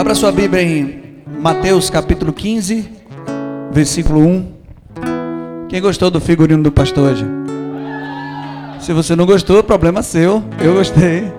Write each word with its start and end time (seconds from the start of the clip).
Abra 0.00 0.14
sua 0.14 0.32
Bíblia 0.32 0.62
em 0.62 1.22
Mateus 1.42 1.90
capítulo 1.90 2.32
15, 2.32 2.90
versículo 3.70 4.20
1. 4.20 4.52
Quem 5.68 5.78
gostou 5.78 6.10
do 6.10 6.18
figurino 6.18 6.62
do 6.62 6.72
pastor 6.72 7.12
hoje? 7.12 7.26
Se 8.80 8.94
você 8.94 9.14
não 9.14 9.26
gostou, 9.26 9.62
problema 9.62 10.02
seu. 10.02 10.42
Eu 10.58 10.72
gostei. 10.72 11.30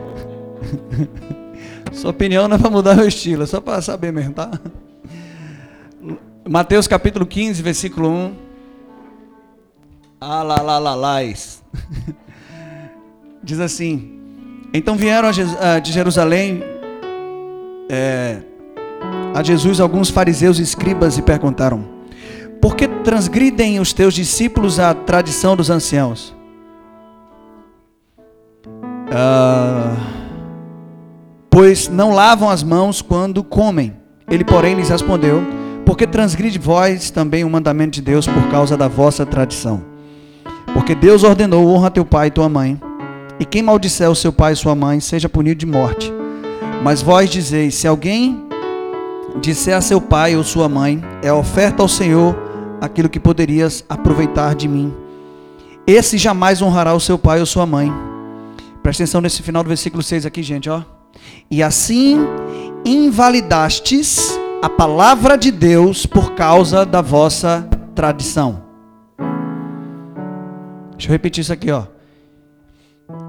Sua 1.91 2.11
opinião 2.11 2.47
não 2.47 2.55
é 2.55 2.59
para 2.59 2.69
mudar 2.69 2.93
meu 2.93 3.07
estilo, 3.07 3.41
é 3.41 3.45
só 3.47 3.59
para 3.59 3.81
saber 3.81 4.13
mesmo, 4.13 4.33
tá? 4.33 4.51
Mateus 6.47 6.85
capítulo 6.85 7.25
15, 7.25 7.63
versículo 7.63 8.09
1. 8.09 8.35
Ah, 10.21 10.43
lá, 10.43 10.61
lá, 10.61 10.77
lá, 10.77 10.93
lás. 10.93 11.63
Diz 13.43 13.59
assim: 13.59 14.19
Então 14.71 14.95
vieram 14.95 15.31
de 15.31 15.91
Jerusalém 15.91 16.61
é, 17.89 18.43
a 19.33 19.41
Jesus 19.41 19.79
alguns 19.79 20.09
fariseus 20.09 20.59
e 20.59 20.61
escribas 20.61 21.17
e 21.17 21.21
perguntaram: 21.21 21.83
Por 22.61 22.75
que 22.75 22.87
transgridem 22.87 23.79
os 23.79 23.93
teus 23.93 24.13
discípulos 24.13 24.79
a 24.79 24.93
tradição 24.93 25.55
dos 25.55 25.69
anciãos? 25.69 26.35
Ah, 29.13 29.95
pois 31.49 31.87
não 31.87 32.13
lavam 32.13 32.49
as 32.49 32.63
mãos 32.63 33.01
quando 33.01 33.43
comem. 33.43 33.93
Ele, 34.29 34.43
porém, 34.43 34.75
lhes 34.75 34.89
respondeu: 34.89 35.43
Porque 35.85 36.05
transgride 36.05 36.59
vós 36.59 37.09
também 37.09 37.43
o 37.43 37.49
mandamento 37.49 37.91
de 37.91 38.01
Deus 38.01 38.27
por 38.27 38.47
causa 38.49 38.77
da 38.77 38.87
vossa 38.87 39.25
tradição. 39.25 39.83
Porque 40.73 40.95
Deus 40.95 41.23
ordenou: 41.23 41.67
honra 41.67 41.91
teu 41.91 42.05
pai 42.05 42.27
e 42.27 42.31
tua 42.31 42.47
mãe, 42.47 42.79
e 43.39 43.45
quem 43.45 43.61
maldisser 43.61 44.09
o 44.09 44.15
seu 44.15 44.31
pai 44.31 44.53
e 44.53 44.55
sua 44.55 44.75
mãe 44.75 44.99
seja 44.99 45.27
punido 45.27 45.59
de 45.59 45.65
morte. 45.65 46.13
Mas 46.83 47.01
vós 47.01 47.29
dizeis: 47.29 47.75
se 47.75 47.87
alguém 47.87 48.50
disser 49.39 49.75
a 49.75 49.81
seu 49.81 50.01
pai 50.01 50.35
ou 50.35 50.43
sua 50.43 50.67
mãe, 50.67 51.01
é 51.21 51.31
oferta 51.31 51.81
ao 51.81 51.87
Senhor 51.87 52.35
aquilo 52.81 53.09
que 53.09 53.19
poderias 53.19 53.85
aproveitar 53.87 54.55
de 54.55 54.67
mim. 54.67 54.93
Esse 55.85 56.17
jamais 56.17 56.61
honrará 56.61 56.93
o 56.93 56.99
seu 56.99 57.17
pai 57.17 57.39
ou 57.39 57.45
sua 57.45 57.65
mãe. 57.65 57.91
Presta 58.81 59.03
atenção 59.03 59.21
nesse 59.21 59.43
final 59.43 59.63
do 59.63 59.67
versículo 59.67 60.01
6 60.01 60.25
aqui, 60.25 60.41
gente, 60.41 60.69
ó. 60.69 60.81
E 61.49 61.61
assim 61.61 62.19
invalidastes 62.83 64.39
a 64.61 64.69
palavra 64.69 65.37
de 65.37 65.51
Deus 65.51 66.05
por 66.05 66.33
causa 66.33 66.85
da 66.85 67.01
vossa 67.01 67.67
tradição. 67.93 68.63
Deixa 70.91 71.07
eu 71.07 71.11
repetir 71.11 71.41
isso 71.41 71.53
aqui, 71.53 71.71
ó. 71.71 71.83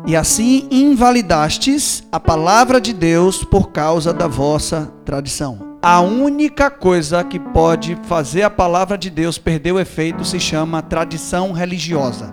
E 0.07 0.15
assim 0.17 0.69
invalidastes 0.71 2.07
a 2.13 2.21
palavra 2.21 2.81
de 2.81 2.93
Deus 2.93 3.45
por 3.45 3.71
causa 3.71 4.13
da 4.13 4.27
vossa 4.27 4.93
tradição. 5.05 5.72
A 5.85 6.01
única 6.01 6.71
coisa 6.71 7.25
que 7.25 7.41
pode 7.41 7.97
fazer 8.05 8.43
a 8.43 8.51
palavra 8.51 8.97
de 8.97 9.11
Deus 9.11 9.37
perder 9.37 9.73
o 9.73 9.81
efeito 9.81 10.25
se 10.25 10.39
chama 10.39 10.81
tradição 10.81 11.51
religiosa. 11.51 12.33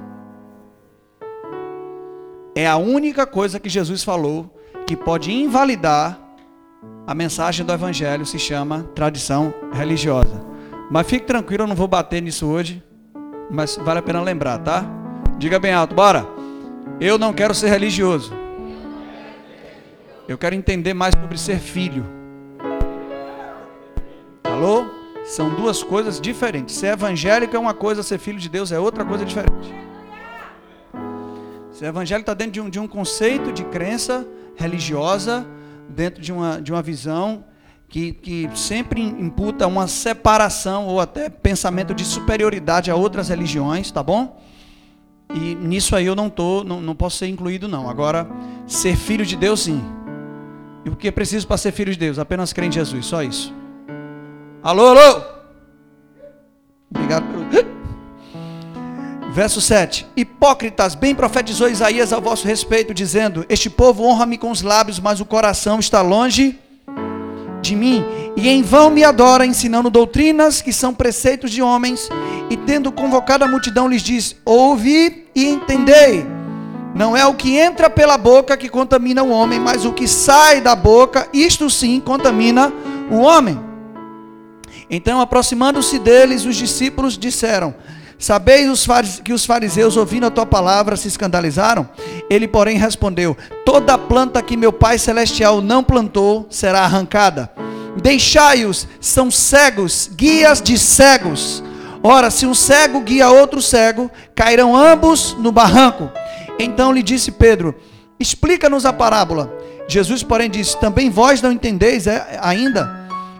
É 2.54 2.68
a 2.68 2.78
única 2.78 3.26
coisa 3.26 3.60
que 3.60 3.68
Jesus 3.68 4.04
falou 4.04 4.56
que 4.86 4.96
pode 4.96 5.32
invalidar 5.32 6.20
a 7.08 7.16
mensagem 7.16 7.66
do 7.66 7.74
evangelho 7.74 8.24
se 8.24 8.38
chama 8.38 8.84
tradição 8.94 9.52
religiosa. 9.74 10.46
Mas 10.92 11.08
fique 11.08 11.26
tranquilo, 11.26 11.64
eu 11.64 11.68
não 11.68 11.76
vou 11.76 11.88
bater 11.88 12.22
nisso 12.22 12.46
hoje, 12.46 12.84
mas 13.50 13.78
vale 13.78 13.98
a 13.98 14.04
pena 14.04 14.22
lembrar, 14.22 14.60
tá? 14.60 14.86
Diga 15.40 15.58
bem 15.58 15.74
alto, 15.74 15.96
bora. 15.96 16.24
Eu 17.02 17.18
não 17.18 17.34
quero 17.34 17.56
ser 17.56 17.70
religioso. 17.70 18.32
Eu 20.28 20.38
quero 20.38 20.54
entender 20.54 20.94
mais 20.94 21.16
sobre 21.20 21.36
ser 21.40 21.58
filho. 21.58 22.19
Alô? 24.60 24.88
São 25.24 25.56
duas 25.56 25.82
coisas 25.82 26.20
diferentes. 26.20 26.76
Ser 26.76 26.88
evangélico 26.88 27.56
é 27.56 27.60
uma 27.60 27.74
coisa, 27.74 28.04
ser 28.04 28.18
filho 28.18 28.38
de 28.38 28.50
Deus 28.50 28.74
é 28.74 28.80
outra 28.80 29.06
coisa 29.06 29.24
diferente. 29.24 29.74
Ser 31.72 31.86
evangélico 31.86 32.24
está 32.24 32.34
dentro 32.34 32.52
de 32.52 32.60
um, 32.60 32.70
de 32.70 32.78
um 32.78 32.86
conceito 32.86 33.54
de 33.54 33.64
crença 33.64 34.28
religiosa, 34.58 35.48
dentro 35.88 36.22
de 36.22 36.34
uma, 36.34 36.62
de 36.62 36.74
uma 36.74 36.82
visão 36.82 37.46
que, 37.88 38.12
que 38.12 38.50
sempre 38.54 39.02
imputa 39.02 39.66
uma 39.66 39.88
separação 39.88 40.88
ou 40.88 41.00
até 41.00 41.30
pensamento 41.30 41.94
de 41.94 42.04
superioridade 42.04 42.92
a 42.92 42.96
outras 42.98 43.30
religiões, 43.30 43.90
tá 43.92 44.04
bom? 44.04 44.44
E 45.34 45.56
nisso 45.56 45.96
aí 45.96 46.06
eu 46.06 46.16
não 46.16 46.30
tô, 46.30 46.66
não, 46.66 46.82
não 46.82 46.96
posso 46.98 47.16
ser 47.16 47.28
incluído 47.28 47.70
não. 47.70 47.90
Agora, 47.90 48.28
ser 48.68 48.98
filho 48.98 49.26
de 49.26 49.38
Deus 49.38 49.62
sim. 49.62 49.82
E 50.84 50.90
o 50.90 50.98
que 50.98 51.08
é 51.08 51.12
preciso 51.12 51.48
para 51.48 51.56
ser 51.56 51.72
filho 51.72 51.94
de 51.94 52.00
Deus? 52.00 52.20
Apenas 52.20 52.52
crer 52.52 52.68
em 52.68 52.72
Jesus, 52.74 53.06
só 53.06 53.24
isso. 53.24 53.58
Alô, 54.62 54.88
alô! 54.88 55.22
Obrigado 56.92 57.24
pelo. 57.28 57.48
Verso 59.32 59.62
7: 59.62 60.06
Hipócritas, 60.18 60.96
bem 60.96 61.16
profetizou 61.16 61.70
Isaías 61.70 62.12
a 62.12 62.20
vosso 62.20 62.46
respeito, 62.46 62.94
dizendo: 62.94 63.46
Este 63.48 63.70
povo 63.70 64.04
honra-me 64.04 64.38
com 64.38 64.52
os 64.52 64.62
lábios, 64.62 65.00
mas 65.00 65.22
o 65.22 65.26
coração 65.26 65.80
está 65.80 66.02
longe 66.02 66.60
de 67.62 67.74
mim, 67.74 68.04
e 68.36 68.50
em 68.50 68.62
vão 68.62 68.90
me 68.90 69.02
adora, 69.02 69.46
ensinando 69.46 69.90
doutrinas 69.90 70.62
que 70.62 70.74
são 70.74 70.94
preceitos 70.94 71.52
de 71.52 71.62
homens, 71.62 72.10
e 72.50 72.58
tendo 72.58 72.92
convocado 72.92 73.46
a 73.46 73.48
multidão, 73.48 73.88
lhes 73.88 74.02
diz: 74.02 74.36
Ouvi 74.44 75.26
e 75.34 75.48
entendei. 75.48 76.26
Não 76.94 77.16
é 77.16 77.26
o 77.26 77.34
que 77.34 77.56
entra 77.56 77.90
pela 77.90 78.18
boca 78.18 78.58
que 78.58 78.68
contamina 78.68 79.24
o 79.24 79.30
homem, 79.30 79.58
mas 79.58 79.86
o 79.86 79.94
que 79.94 80.06
sai 80.06 80.60
da 80.60 80.76
boca, 80.76 81.30
isto 81.32 81.70
sim 81.70 82.02
contamina 82.02 82.74
o 83.10 83.20
homem. 83.20 83.69
Então, 84.90 85.22
aproximando-se 85.22 86.00
deles, 86.00 86.46
os 86.46 86.56
discípulos 86.56 87.18
disseram: 87.18 87.76
Sabeis 88.18 88.86
que 89.24 89.32
os 89.32 89.46
fariseus, 89.46 89.96
ouvindo 89.96 90.26
a 90.26 90.32
tua 90.32 90.46
palavra, 90.46 90.98
se 90.98 91.08
escandalizaram? 91.08 91.88
Ele, 92.30 92.48
porém, 92.48 92.78
respondeu: 92.78 93.38
Toda 93.64 93.98
planta 93.98 94.42
que 94.42 94.58
meu 94.58 94.74
Pai 94.74 94.98
Celestial 94.98 95.62
não 95.62 95.84
plantou 95.84 96.48
será 96.50 96.82
arrancada. 96.82 97.50
Deixai-os, 98.02 98.88
são 99.00 99.32
cegos, 99.32 100.10
guias 100.14 100.62
de 100.62 100.78
cegos. 100.78 101.64
Ora, 102.04 102.30
se 102.30 102.46
um 102.46 102.54
cego 102.54 103.02
guia 103.02 103.30
outro 103.30 103.62
cego, 103.62 104.10
cairão 104.34 104.76
ambos 104.76 105.36
no 105.40 105.52
barranco. 105.52 106.10
Então 106.60 106.92
lhe 106.92 107.04
disse 107.04 107.32
Pedro: 107.32 107.74
Explica-nos 108.20 108.86
a 108.86 108.92
parábola. 108.92 109.50
Jesus, 109.88 110.24
porém, 110.24 110.50
disse: 110.50 110.78
Também 110.78 111.10
vós 111.10 111.42
não 111.42 111.54
entendeis 111.54 112.06
é, 112.06 112.38
ainda? 112.42 112.99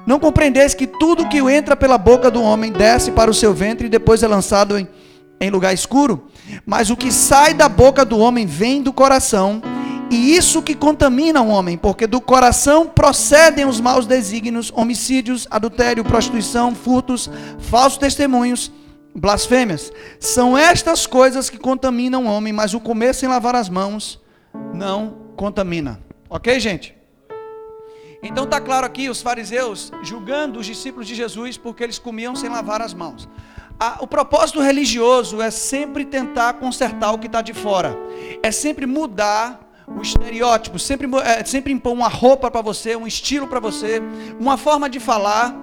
Não 0.10 0.20
compreendeis 0.20 0.74
que 0.74 0.88
tudo 0.88 1.30
que 1.30 1.38
entra 1.38 1.76
pela 1.76 1.96
boca 1.96 2.32
do 2.32 2.42
homem 2.42 2.72
desce 2.72 3.12
para 3.12 3.30
o 3.30 3.34
seu 3.34 3.54
ventre 3.54 3.86
e 3.86 3.90
depois 3.92 4.24
é 4.24 4.28
lançado 4.28 4.76
em, 4.76 4.88
em 5.40 5.52
lugar 5.52 5.72
escuro? 5.72 6.32
Mas 6.66 6.90
o 6.90 6.98
que 6.98 7.12
sai 7.12 7.54
da 7.54 7.70
boca 7.70 8.04
do 8.04 8.18
homem 8.18 8.44
vem 8.44 8.82
do 8.82 8.92
coração, 8.92 9.62
e 10.10 10.36
isso 10.36 10.64
que 10.64 10.74
contamina 10.74 11.44
o 11.44 11.50
homem, 11.50 11.78
porque 11.78 12.08
do 12.08 12.20
coração 12.20 12.88
procedem 12.88 13.66
os 13.66 13.80
maus 13.80 14.08
desígnios, 14.08 14.74
homicídios, 14.76 15.48
adultério, 15.52 16.04
prostituição, 16.04 16.74
furtos, 16.74 17.30
falsos 17.60 18.00
testemunhos, 18.00 18.72
blasfêmias. 19.14 19.94
São 20.20 20.58
estas 20.58 21.06
coisas 21.06 21.52
que 21.52 21.60
contaminam 21.60 22.26
o 22.26 22.30
homem, 22.30 22.52
mas 22.52 22.74
o 22.74 22.80
comer 22.80 23.14
sem 23.14 23.30
lavar 23.30 23.56
as 23.56 23.70
mãos 23.70 24.20
não 24.74 25.18
contamina. 25.36 26.00
Ok, 26.28 26.60
gente? 26.60 26.99
Então 28.22 28.44
está 28.44 28.60
claro 28.60 28.86
aqui 28.86 29.10
os 29.10 29.22
fariseus 29.22 29.92
julgando 30.04 30.60
os 30.60 30.66
discípulos 30.66 31.08
de 31.08 31.16
Jesus 31.16 31.58
porque 31.58 31.84
eles 31.84 31.98
comiam 31.98 32.36
sem 32.36 32.50
lavar 32.50 32.82
as 32.82 32.94
mãos. 32.94 33.30
o 34.02 34.08
propósito 34.08 34.60
religioso 34.60 35.42
é 35.42 35.50
sempre 35.50 36.04
tentar 36.04 36.54
consertar 36.54 37.14
o 37.14 37.18
que 37.18 37.28
está 37.28 37.42
de 37.42 37.54
fora, 37.54 37.98
é 38.44 38.52
sempre 38.52 38.86
mudar 38.86 39.70
o 39.88 40.02
estereótipo, 40.02 40.78
sempre, 40.78 41.08
é, 41.24 41.44
sempre 41.46 41.72
impor 41.74 41.94
uma 41.94 42.08
roupa 42.10 42.52
para 42.52 42.62
você, 42.62 42.96
um 42.96 43.08
estilo 43.08 43.48
para 43.48 43.60
você, 43.60 44.02
uma 44.40 44.58
forma 44.58 44.90
de 44.90 45.00
falar. 45.00 45.56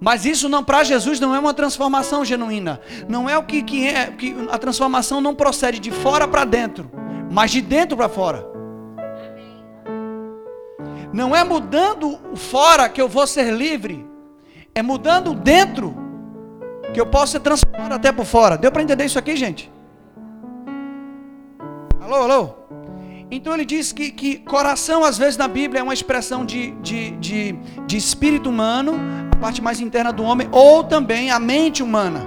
Mas 0.00 0.24
isso 0.24 0.48
não 0.48 0.64
para 0.64 0.82
Jesus 0.82 1.20
não 1.20 1.34
é 1.34 1.38
uma 1.38 1.52
transformação 1.52 2.24
genuína. 2.24 2.80
Não 3.06 3.28
é 3.28 3.36
o 3.36 3.42
que, 3.42 3.62
que 3.62 3.86
é 3.86 4.06
que 4.06 4.34
a 4.50 4.56
transformação 4.56 5.20
não 5.20 5.34
procede 5.34 5.78
de 5.78 5.90
fora 5.90 6.26
para 6.26 6.46
dentro, 6.46 6.90
mas 7.30 7.50
de 7.50 7.60
dentro 7.60 7.98
para 7.98 8.08
fora. 8.08 8.59
Não 11.12 11.34
é 11.34 11.42
mudando 11.42 12.18
o 12.32 12.36
fora 12.36 12.88
que 12.88 13.00
eu 13.00 13.08
vou 13.08 13.26
ser 13.26 13.52
livre, 13.52 14.06
é 14.74 14.82
mudando 14.82 15.34
dentro 15.34 15.96
que 16.92 17.00
eu 17.00 17.06
posso 17.06 17.32
ser 17.32 17.40
transformado 17.40 17.92
até 17.92 18.12
por 18.12 18.24
fora. 18.24 18.56
Deu 18.56 18.70
para 18.70 18.82
entender 18.82 19.04
isso 19.04 19.18
aqui, 19.18 19.36
gente? 19.36 19.70
Alô, 22.00 22.16
alô? 22.16 22.54
Então 23.30 23.54
ele 23.54 23.64
diz 23.64 23.92
que, 23.92 24.10
que 24.10 24.38
coração, 24.38 25.04
às 25.04 25.16
vezes, 25.16 25.36
na 25.36 25.46
Bíblia 25.46 25.80
é 25.80 25.82
uma 25.82 25.94
expressão 25.94 26.44
de, 26.44 26.72
de, 26.82 27.12
de, 27.12 27.52
de 27.86 27.96
espírito 27.96 28.50
humano, 28.50 28.98
a 29.32 29.36
parte 29.36 29.62
mais 29.62 29.80
interna 29.80 30.12
do 30.12 30.24
homem, 30.24 30.48
ou 30.50 30.82
também 30.82 31.30
a 31.30 31.38
mente 31.38 31.82
humana. 31.82 32.22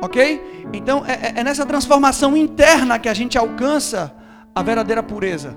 Ok? 0.00 0.66
Então 0.72 1.04
é, 1.06 1.12
é, 1.12 1.40
é 1.40 1.44
nessa 1.44 1.66
transformação 1.66 2.36
interna 2.36 2.98
que 2.98 3.08
a 3.08 3.14
gente 3.14 3.36
alcança 3.36 4.14
a 4.54 4.62
verdadeira 4.62 5.02
pureza. 5.02 5.56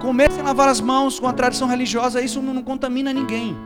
Comer 0.00 0.30
sem 0.32 0.42
lavar 0.42 0.68
as 0.68 0.80
mãos 0.80 1.18
com 1.18 1.26
a 1.26 1.32
tradição 1.32 1.68
religiosa, 1.68 2.20
isso 2.20 2.40
não, 2.40 2.62
contamina 2.62 3.12
ninguém. 3.12 3.56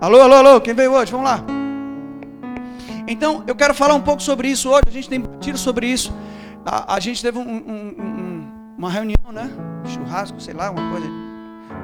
Alô, 0.00 0.20
alô, 0.20 0.34
alô, 0.34 0.60
quem 0.60 0.74
veio 0.74 0.92
hoje? 0.92 1.10
Vamos 1.10 1.26
lá. 1.26 1.42
Então, 3.06 3.44
eu 3.46 3.54
quero 3.54 3.74
falar 3.74 3.94
um 3.94 4.00
pouco 4.00 4.22
sobre 4.22 4.48
isso 4.48 4.70
hoje. 4.70 4.82
A 4.86 4.90
gente 4.90 5.08
tem 5.08 5.20
batido 5.20 5.58
sobre 5.58 5.86
isso. 5.86 6.12
A, 6.64 6.94
a 6.94 7.00
gente 7.00 7.22
teve 7.22 7.38
um, 7.38 7.42
um, 7.42 7.94
um, 7.98 8.74
uma 8.78 8.90
reunião, 8.90 9.32
né? 9.32 9.50
Churrasco, 9.86 10.40
sei 10.40 10.54
lá, 10.54 10.70
uma 10.70 10.90
coisa. 10.90 11.06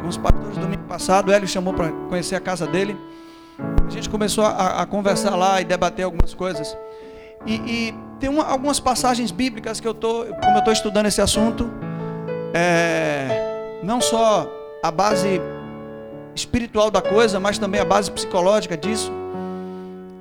Com 0.02 0.08
os 0.08 0.16
pastores 0.16 0.56
domingo 0.56 0.84
passado. 0.84 1.28
O 1.28 1.32
Hélio 1.32 1.48
chamou 1.48 1.74
para 1.74 1.90
conhecer 2.08 2.36
a 2.36 2.40
casa 2.40 2.66
dele. 2.66 2.96
A 3.86 3.90
gente 3.90 4.08
começou 4.08 4.44
a, 4.44 4.82
a, 4.82 4.86
conversar 4.86 5.36
lá 5.36 5.60
e 5.60 5.64
debater 5.64 6.04
algumas 6.04 6.32
coisas. 6.32 6.76
E, 7.46 7.54
e 7.54 7.94
tem 8.18 8.30
uma, 8.30 8.44
algumas 8.44 8.80
passagens 8.80 9.30
bíblicas 9.30 9.80
que 9.80 9.88
eu 9.88 9.94
tô, 9.94 10.24
como 10.42 10.56
eu 10.56 10.58
estou 10.58 10.72
estudando 10.72 11.06
esse 11.06 11.20
assunto, 11.20 11.70
é, 12.54 13.80
não 13.82 14.00
só 14.00 14.50
a 14.82 14.90
base 14.90 15.40
espiritual 16.34 16.90
da 16.90 17.02
coisa, 17.02 17.38
mas 17.40 17.58
também 17.58 17.80
a 17.80 17.84
base 17.84 18.10
psicológica 18.10 18.76
disso 18.76 19.12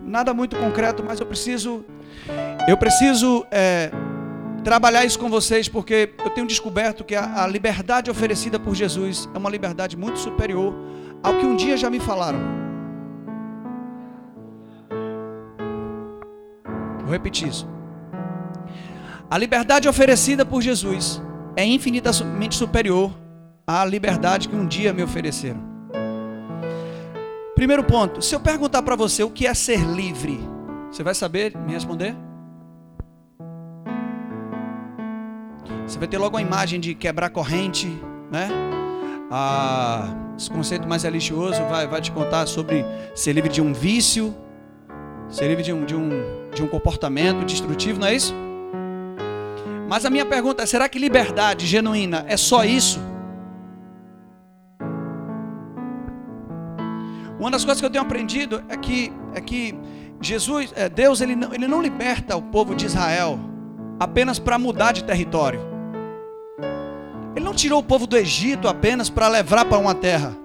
nada 0.10 0.34
muito 0.34 0.56
concreto, 0.56 1.04
mas 1.06 1.20
eu 1.20 1.26
preciso, 1.26 1.86
eu 2.68 2.76
preciso 2.76 3.46
é, 3.52 3.92
trabalhar 4.64 5.06
isso 5.06 5.20
com 5.20 5.30
vocês, 5.30 5.70
porque 5.70 6.12
eu 6.26 6.32
tenho 6.32 6.48
descoberto 6.48 7.04
que 7.04 7.16
a, 7.16 7.44
a 7.44 7.48
liberdade 7.48 8.10
oferecida 8.10 8.60
por 8.60 8.74
Jesus 8.74 9.30
é 9.34 9.38
uma 9.38 9.50
liberdade 9.50 9.96
muito 9.96 10.20
superior 10.20 10.74
ao 11.22 11.36
que 11.36 11.46
um 11.46 11.56
dia 11.56 11.78
já 11.78 11.90
me 11.90 12.00
falaram. 12.00 12.40
Vou 17.02 17.12
repetir 17.12 17.48
isso. 17.48 17.68
A 19.30 19.38
liberdade 19.38 19.88
oferecida 19.88 20.44
por 20.44 20.62
Jesus 20.62 21.22
é 21.60 21.66
infinitamente 21.66 22.56
superior 22.56 23.12
à 23.68 23.84
liberdade 23.84 24.48
que 24.48 24.56
um 24.56 24.66
dia 24.66 24.94
me 24.94 25.04
ofereceram. 25.04 25.60
Primeiro 27.54 27.84
ponto, 27.84 28.22
se 28.22 28.34
eu 28.34 28.40
perguntar 28.40 28.82
para 28.82 28.96
você 28.96 29.24
o 29.24 29.30
que 29.30 29.46
é 29.46 29.54
ser 29.54 29.82
livre, 29.82 30.40
você 30.90 31.04
vai 31.04 31.14
saber 31.14 31.56
me 31.58 31.74
responder? 31.74 32.16
Você 35.86 36.00
vai 36.00 36.08
ter 36.08 36.18
logo 36.18 36.38
a 36.38 36.42
imagem 36.42 36.80
de 36.80 36.96
quebrar 36.96 37.30
corrente, 37.30 37.88
né? 38.32 38.48
Ah, 39.30 40.08
esse 40.38 40.50
conceito 40.50 40.88
mais 40.88 41.04
religioso 41.04 41.62
vai, 41.66 41.86
vai 41.88 42.00
te 42.00 42.12
contar 42.14 42.48
sobre 42.48 42.86
ser 43.14 43.34
livre 43.34 43.50
de 43.50 43.62
um 43.62 43.74
vício, 43.74 44.34
ser 45.28 45.50
livre 45.50 45.64
de 45.64 45.74
um, 45.74 45.84
de, 45.84 45.94
um, 45.94 46.10
de 46.56 46.64
um 46.64 46.68
comportamento 46.68 47.44
destrutivo, 47.44 48.00
não 48.00 48.08
é 48.08 48.16
isso? 48.16 48.34
Mas 49.90 50.06
a 50.06 50.10
minha 50.12 50.26
pergunta 50.26 50.62
é: 50.62 50.66
será 50.68 50.88
que 50.88 51.00
liberdade 51.00 51.66
genuína 51.66 52.24
é 52.28 52.38
só 52.38 52.64
isso? 52.64 53.00
Uma 57.40 57.50
das 57.50 57.66
coisas 57.66 57.82
que 57.82 57.86
eu 57.86 57.90
tenho 57.90 58.04
aprendido 58.04 58.64
é 58.70 58.78
que, 58.78 59.12
é 59.34 59.42
que 59.42 59.74
Jesus, 60.22 60.72
é, 60.76 60.88
Deus, 60.88 61.22
ele 61.22 61.36
não, 61.36 61.54
ele 61.54 61.68
não 61.68 61.82
liberta 61.82 62.36
o 62.36 62.42
povo 62.42 62.76
de 62.76 62.86
Israel 62.86 63.40
apenas 64.00 64.38
para 64.38 64.60
mudar 64.60 64.92
de 64.92 65.04
território. 65.04 65.60
Ele 67.36 67.44
não 67.44 67.54
tirou 67.54 67.80
o 67.80 67.84
povo 67.84 68.06
do 68.06 68.16
Egito 68.16 68.68
apenas 68.68 69.10
para 69.10 69.28
levar 69.28 69.66
para 69.66 69.80
uma 69.80 69.96
terra. 69.96 70.38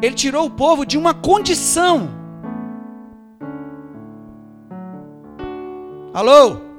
Ele 0.00 0.14
tirou 0.14 0.46
o 0.46 0.50
povo 0.50 0.86
de 0.86 0.96
uma 0.96 1.12
condição. 1.12 2.08
Alô? 6.14 6.73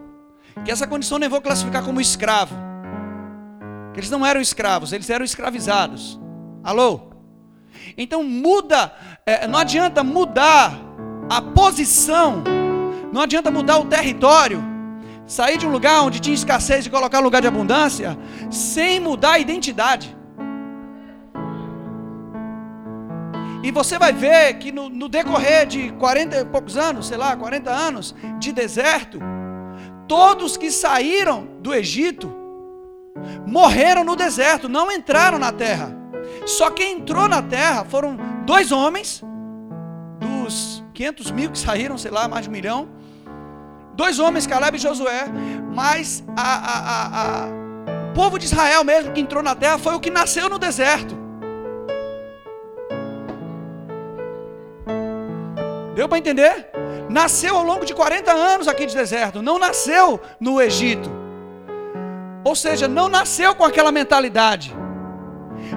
Que 0.66 0.72
essa 0.72 0.88
condição 0.88 1.20
nem 1.20 1.30
vou 1.30 1.42
classificar 1.42 1.84
como 1.84 2.02
escravo. 2.02 2.56
Eles 3.96 4.10
não 4.10 4.26
eram 4.26 4.42
escravos, 4.42 4.92
eles 4.92 5.10
eram 5.10 5.24
escravizados. 5.24 6.20
Alô? 6.64 7.12
Então 7.98 8.24
muda, 8.24 8.92
é, 9.26 9.48
não 9.48 9.60
adianta 9.60 10.04
mudar 10.04 10.74
a 11.30 11.42
posição, 11.42 12.44
não 13.14 13.22
adianta 13.22 13.52
mudar 13.52 13.78
o 13.78 13.86
território, 13.86 14.64
sair 15.26 15.58
de 15.58 15.66
um 15.68 15.72
lugar 15.72 16.02
onde 16.02 16.20
tinha 16.20 16.34
escassez 16.34 16.86
e 16.86 16.90
colocar 16.90 17.20
um 17.20 17.24
lugar 17.24 17.42
de 17.42 17.48
abundância, 17.48 18.18
sem 18.50 19.00
mudar 19.00 19.34
a 19.34 19.40
identidade. 19.40 20.16
E 23.64 23.72
você 23.72 23.98
vai 23.98 24.14
ver 24.14 24.56
que 24.56 24.72
no, 24.72 24.90
no, 24.90 25.10
decorrer 25.10 25.66
de 25.66 25.92
40 25.94 26.38
e 26.38 26.46
poucos 26.46 26.78
anos, 26.78 27.08
sei 27.08 27.18
lá, 27.18 27.36
40 27.36 27.72
anos 27.72 28.16
de 28.38 28.52
deserto, 28.52 29.20
todos 30.08 30.58
que 30.58 30.72
saíram 30.72 31.48
do 31.60 31.74
Egito 31.74 32.32
morreram 33.46 34.04
no 34.04 34.16
deserto, 34.16 34.68
não 34.68 34.92
entraram 34.92 35.40
na 35.40 35.52
terra. 35.52 35.96
Só 36.46 36.70
quem 36.70 37.00
entrou 37.00 37.28
na 37.28 37.42
terra 37.42 37.86
foram 37.86 38.18
dois 38.46 38.72
homens, 38.72 39.24
dos 40.20 40.84
500 40.94 41.32
mil 41.32 41.52
que 41.52 41.60
saíram, 41.60 41.98
sei 41.98 42.12
lá, 42.12 42.28
mais 42.28 42.44
de 42.44 42.50
um 42.50 42.54
milhão. 42.54 42.90
Dois 43.96 44.20
homens, 44.20 44.46
Caleb 44.46 44.78
e 44.78 44.80
Josué. 44.80 45.26
Mas 45.74 46.24
a, 46.36 46.42
a, 46.42 47.46
a, 47.46 47.48
o 48.12 48.14
povo 48.14 48.38
de 48.38 48.46
Israel 48.46 48.84
mesmo 48.84 49.12
que 49.12 49.22
entrou 49.22 49.42
na 49.42 49.56
terra 49.56 49.78
foi 49.78 49.96
o 49.96 50.00
que 50.00 50.10
nasceu 50.10 50.50
no 50.50 50.60
deserto. 50.60 51.26
Deu 55.96 56.10
para 56.10 56.18
entender? 56.18 56.70
Nasceu 57.10 57.56
ao 57.56 57.64
longo 57.64 57.86
de 57.86 57.94
40 57.94 58.32
anos 58.32 58.68
aqui 58.68 58.86
de 58.86 58.96
deserto, 58.96 59.42
não 59.42 59.60
nasceu 59.60 60.20
no 60.40 60.62
Egito. 60.62 61.10
Ou 62.44 62.56
seja, 62.56 62.88
não 62.88 63.08
nasceu 63.08 63.56
com 63.56 63.64
aquela 63.64 63.92
mentalidade 63.92 64.76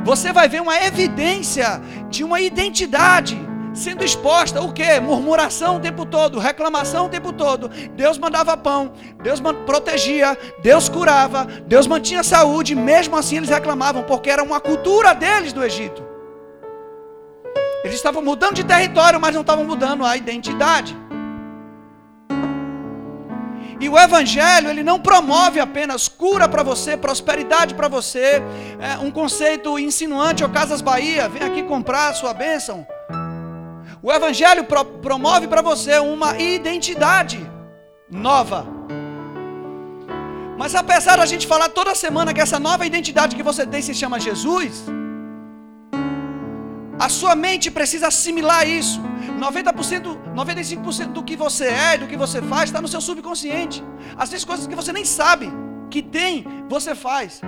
você 0.05 0.33
vai 0.33 0.49
ver 0.49 0.61
uma 0.61 0.83
evidência 0.83 1.81
de 2.09 2.25
uma 2.25 2.41
identidade 2.41 3.39
sendo 3.75 4.05
exposta. 4.05 4.61
O 4.61 4.73
que? 4.73 4.99
Murmuração 5.01 5.77
o 5.77 5.81
tempo 5.81 6.05
todo, 6.05 6.39
reclamação 6.39 7.07
o 7.07 7.09
tempo 7.09 7.33
todo. 7.33 7.69
Deus 7.95 8.19
mandava 8.19 8.57
pão, 8.57 8.93
Deus 9.23 9.41
protegia, 9.67 10.37
Deus 10.63 10.89
curava, 10.89 11.47
Deus 11.67 11.87
mantinha 11.87 12.23
saúde, 12.23 12.75
mesmo 12.75 13.17
assim 13.17 13.37
eles 13.37 13.49
reclamavam, 13.49 14.03
porque 14.03 14.31
era 14.31 14.43
uma 14.43 14.61
cultura 14.61 15.15
deles 15.15 15.53
do 15.53 15.65
Egito. 15.65 16.03
Eles 17.85 17.97
estavam 17.97 18.23
mudando 18.23 18.55
de 18.55 18.65
território, 18.65 19.21
mas 19.21 19.35
não 19.35 19.43
estavam 19.43 19.65
mudando 19.65 20.05
a 20.05 20.17
identidade. 20.17 20.97
E 23.81 23.89
o 23.89 23.97
Evangelho, 23.97 24.69
ele 24.71 24.83
não 24.83 24.99
promove 24.99 25.61
apenas 25.61 26.09
cura 26.09 26.49
para 26.49 26.65
você, 26.65 26.97
prosperidade 26.97 27.75
para 27.75 27.87
você, 27.87 28.43
é, 28.81 28.99
um 28.99 29.11
conceito 29.11 29.79
insinuante, 29.79 30.43
ou 30.43 30.51
Casas 30.51 30.81
Bahia, 30.81 31.29
vem 31.29 31.43
aqui 31.43 31.63
comprar 31.63 32.09
a 32.09 32.15
sua 32.15 32.35
bênção. 32.35 32.87
O 34.03 34.13
Evangelho 34.13 34.65
pro, 34.65 34.85
promove 34.85 35.47
para 35.47 35.63
você 35.63 35.99
uma 35.99 36.39
identidade 36.39 37.39
nova. 38.11 38.67
Mas 40.57 40.75
apesar 40.75 41.17
da 41.19 41.27
gente 41.27 41.47
falar 41.47 41.69
toda 41.69 41.95
semana 41.95 42.35
que 42.35 42.41
essa 42.41 42.59
nova 42.59 42.85
identidade 42.85 43.37
que 43.37 43.45
você 43.45 43.65
tem 43.65 43.81
se 43.81 43.95
chama 43.95 44.19
Jesus, 44.19 44.85
a 46.99 47.09
sua 47.09 47.37
mente 47.37 47.71
precisa 47.71 48.09
assimilar 48.09 48.69
isso. 48.69 49.01
90%, 49.39 50.35
95% 50.35 51.13
do 51.13 51.23
que 51.23 51.37
você 51.37 51.67
é, 51.67 51.99
do 51.99 52.07
que 52.07 52.17
você 52.17 52.43
faz, 52.43 52.65
está 52.65 52.81
no 52.81 52.89
seu 52.89 53.01
subconsciente. 53.01 53.83
Às 54.17 54.31
vezes 54.31 54.45
coisas 54.45 54.67
que 54.67 54.75
você 54.75 54.93
nem 54.93 55.05
sabe 55.05 55.51
que 55.91 56.03
tem, 56.03 56.45
você 56.69 56.95
faz. 56.95 57.41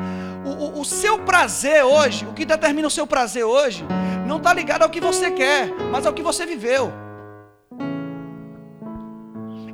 O, 0.44 0.50
o, 0.50 0.80
o 0.80 0.84
seu 0.84 1.18
prazer 1.18 1.84
hoje, 1.84 2.24
o 2.26 2.32
que 2.32 2.44
determina 2.44 2.88
o 2.88 2.90
seu 2.90 3.06
prazer 3.06 3.44
hoje, 3.44 3.84
não 4.26 4.38
está 4.38 4.52
ligado 4.52 4.82
ao 4.82 4.90
que 4.90 5.00
você 5.00 5.30
quer, 5.30 5.72
mas 5.90 6.06
ao 6.06 6.12
que 6.12 6.22
você 6.22 6.46
viveu. 6.46 6.92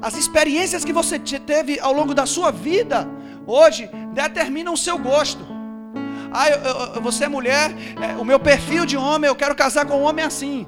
As 0.00 0.16
experiências 0.16 0.84
que 0.84 0.92
você 0.92 1.18
teve 1.18 1.78
ao 1.80 1.92
longo 1.92 2.14
da 2.14 2.26
sua 2.26 2.50
vida, 2.50 3.08
hoje, 3.46 3.88
determinam 4.12 4.72
o 4.72 4.76
seu 4.76 4.98
gosto. 4.98 5.44
Ah, 6.32 6.48
eu, 6.50 6.58
eu, 6.96 7.02
você 7.02 7.24
é 7.24 7.28
mulher, 7.28 7.74
é, 8.00 8.16
o 8.16 8.24
meu 8.24 8.38
perfil 8.38 8.84
de 8.84 8.96
homem, 8.96 9.28
eu 9.28 9.34
quero 9.34 9.54
casar 9.54 9.86
com 9.86 9.94
um 9.94 10.02
homem 10.02 10.24
assim. 10.24 10.66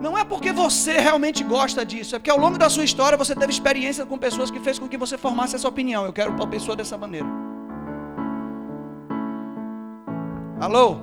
Não 0.00 0.16
é 0.18 0.24
porque 0.24 0.52
você 0.52 0.98
realmente 0.98 1.42
gosta 1.42 1.84
disso, 1.84 2.14
é 2.14 2.18
porque 2.18 2.30
ao 2.30 2.38
longo 2.38 2.58
da 2.58 2.68
sua 2.68 2.84
história 2.84 3.16
você 3.16 3.34
teve 3.34 3.52
experiência 3.52 4.04
com 4.04 4.18
pessoas 4.18 4.50
que 4.50 4.60
fez 4.60 4.78
com 4.78 4.88
que 4.88 4.96
você 4.96 5.16
formasse 5.16 5.54
essa 5.54 5.68
opinião. 5.68 6.04
Eu 6.04 6.12
quero 6.12 6.32
uma 6.32 6.46
pessoa 6.46 6.76
dessa 6.76 6.98
maneira. 6.98 7.26
Alô? 10.60 10.96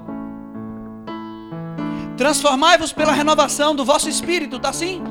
Transformai-vos 2.17 2.93
pela 2.93 3.11
renovação 3.11 3.75
do 3.75 3.83
vosso 3.83 4.07
espírito, 4.07 4.59
tá 4.59 4.69
assim? 4.69 5.03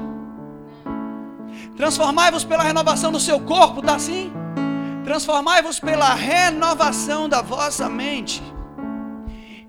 Transformai-vos 1.76 2.44
pela 2.44 2.62
renovação 2.62 3.10
do 3.10 3.18
seu 3.18 3.40
corpo, 3.40 3.82
tá 3.82 3.94
assim? 3.96 4.32
Transformai-vos 5.02 5.80
pela 5.80 6.14
renovação 6.14 7.28
da 7.28 7.42
vossa 7.42 7.88
mente. 7.88 8.42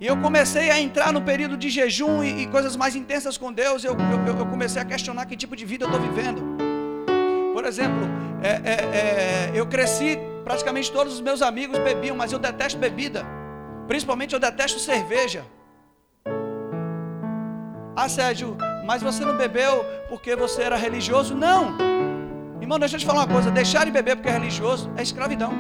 E 0.02 0.08
eu 0.08 0.18
comecei 0.18 0.72
a 0.72 0.82
entrar 0.82 1.14
no 1.14 1.22
período 1.22 1.56
de 1.56 1.70
jejum 1.70 2.24
e, 2.24 2.42
e 2.42 2.48
coisas 2.48 2.76
mais 2.76 2.96
intensas 2.96 3.38
com 3.38 3.54
Deus. 3.54 3.84
Eu, 3.84 3.96
eu, 4.28 4.40
eu, 4.40 4.46
comecei 4.48 4.82
a 4.82 4.86
questionar 4.86 5.28
que 5.28 5.38
tipo 5.38 5.56
de 5.56 5.64
vida 5.64 5.86
eu 5.86 5.90
estou 5.90 6.02
vivendo. 6.02 6.42
Por 7.54 7.64
exemplo, 7.66 8.02
é, 8.42 8.50
é, 8.50 8.74
é, 8.74 9.52
eu 9.54 9.68
cresci, 9.68 10.18
praticamente 10.44 10.92
todos 10.92 11.14
os 11.14 11.22
meus 11.22 11.44
amigos 11.44 11.78
bebiam, 11.78 12.16
mas 12.16 12.32
eu 12.32 12.40
detesto 12.40 12.80
bebida. 12.80 13.24
Principalmente 13.88 14.34
eu 14.34 14.40
detesto 14.40 14.80
cerveja. 14.80 15.46
Ah, 17.96 18.10
Sérgio, 18.10 18.58
mas 18.84 19.04
você 19.04 19.24
não 19.24 19.38
bebeu 19.38 19.86
porque 20.10 20.36
você 20.36 20.64
era 20.64 20.78
religioso? 20.78 21.36
Não. 21.36 21.78
Irmão, 22.60 22.80
deixa 22.80 22.96
eu 22.96 23.00
te 23.00 23.06
falar 23.06 23.20
uma 23.20 23.34
coisa: 23.36 23.52
deixar 23.52 23.86
de 23.86 23.92
beber 23.92 24.16
porque 24.16 24.30
é 24.30 24.34
religioso 24.34 24.92
é 24.98 25.04
escravidão. 25.04 25.54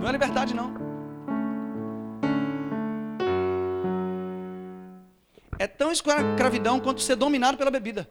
Não 0.00 0.08
é 0.08 0.10
liberdade, 0.10 0.52
não. 0.52 0.82
É 5.62 5.66
tão 5.68 5.92
escravidão 5.92 6.80
quanto 6.80 7.00
ser 7.00 7.14
dominado 7.14 7.56
pela 7.56 7.70
bebida. 7.70 8.08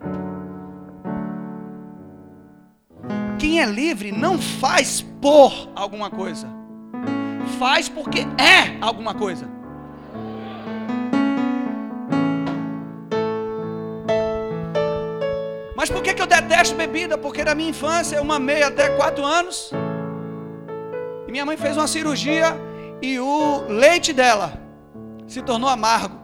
Quem 3.38 3.60
é 3.60 3.66
livre 3.66 4.10
não 4.10 4.40
faz 4.40 5.02
por 5.22 5.70
alguma 5.76 6.10
coisa, 6.10 6.48
faz 7.60 7.90
porque 7.90 8.20
é 8.40 8.78
alguma 8.80 9.14
coisa. 9.14 9.50
Mas 15.76 15.90
por 15.90 16.02
que, 16.02 16.14
que 16.14 16.22
eu 16.22 16.28
detesto 16.28 16.74
bebida? 16.74 17.18
Porque 17.18 17.44
na 17.44 17.54
minha 17.54 17.72
infância 17.72 18.16
eu 18.16 18.24
mamei 18.24 18.64
até 18.64 18.92
4 18.92 19.26
anos. 19.26 19.74
E 21.28 21.32
minha 21.34 21.46
mãe 21.46 21.58
fez 21.58 21.76
uma 21.76 21.88
cirurgia 21.88 22.56
e 23.02 23.20
o 23.20 23.66
leite 23.68 24.14
dela 24.14 24.54
se 25.28 25.42
tornou 25.42 25.68
amargo. 25.68 26.21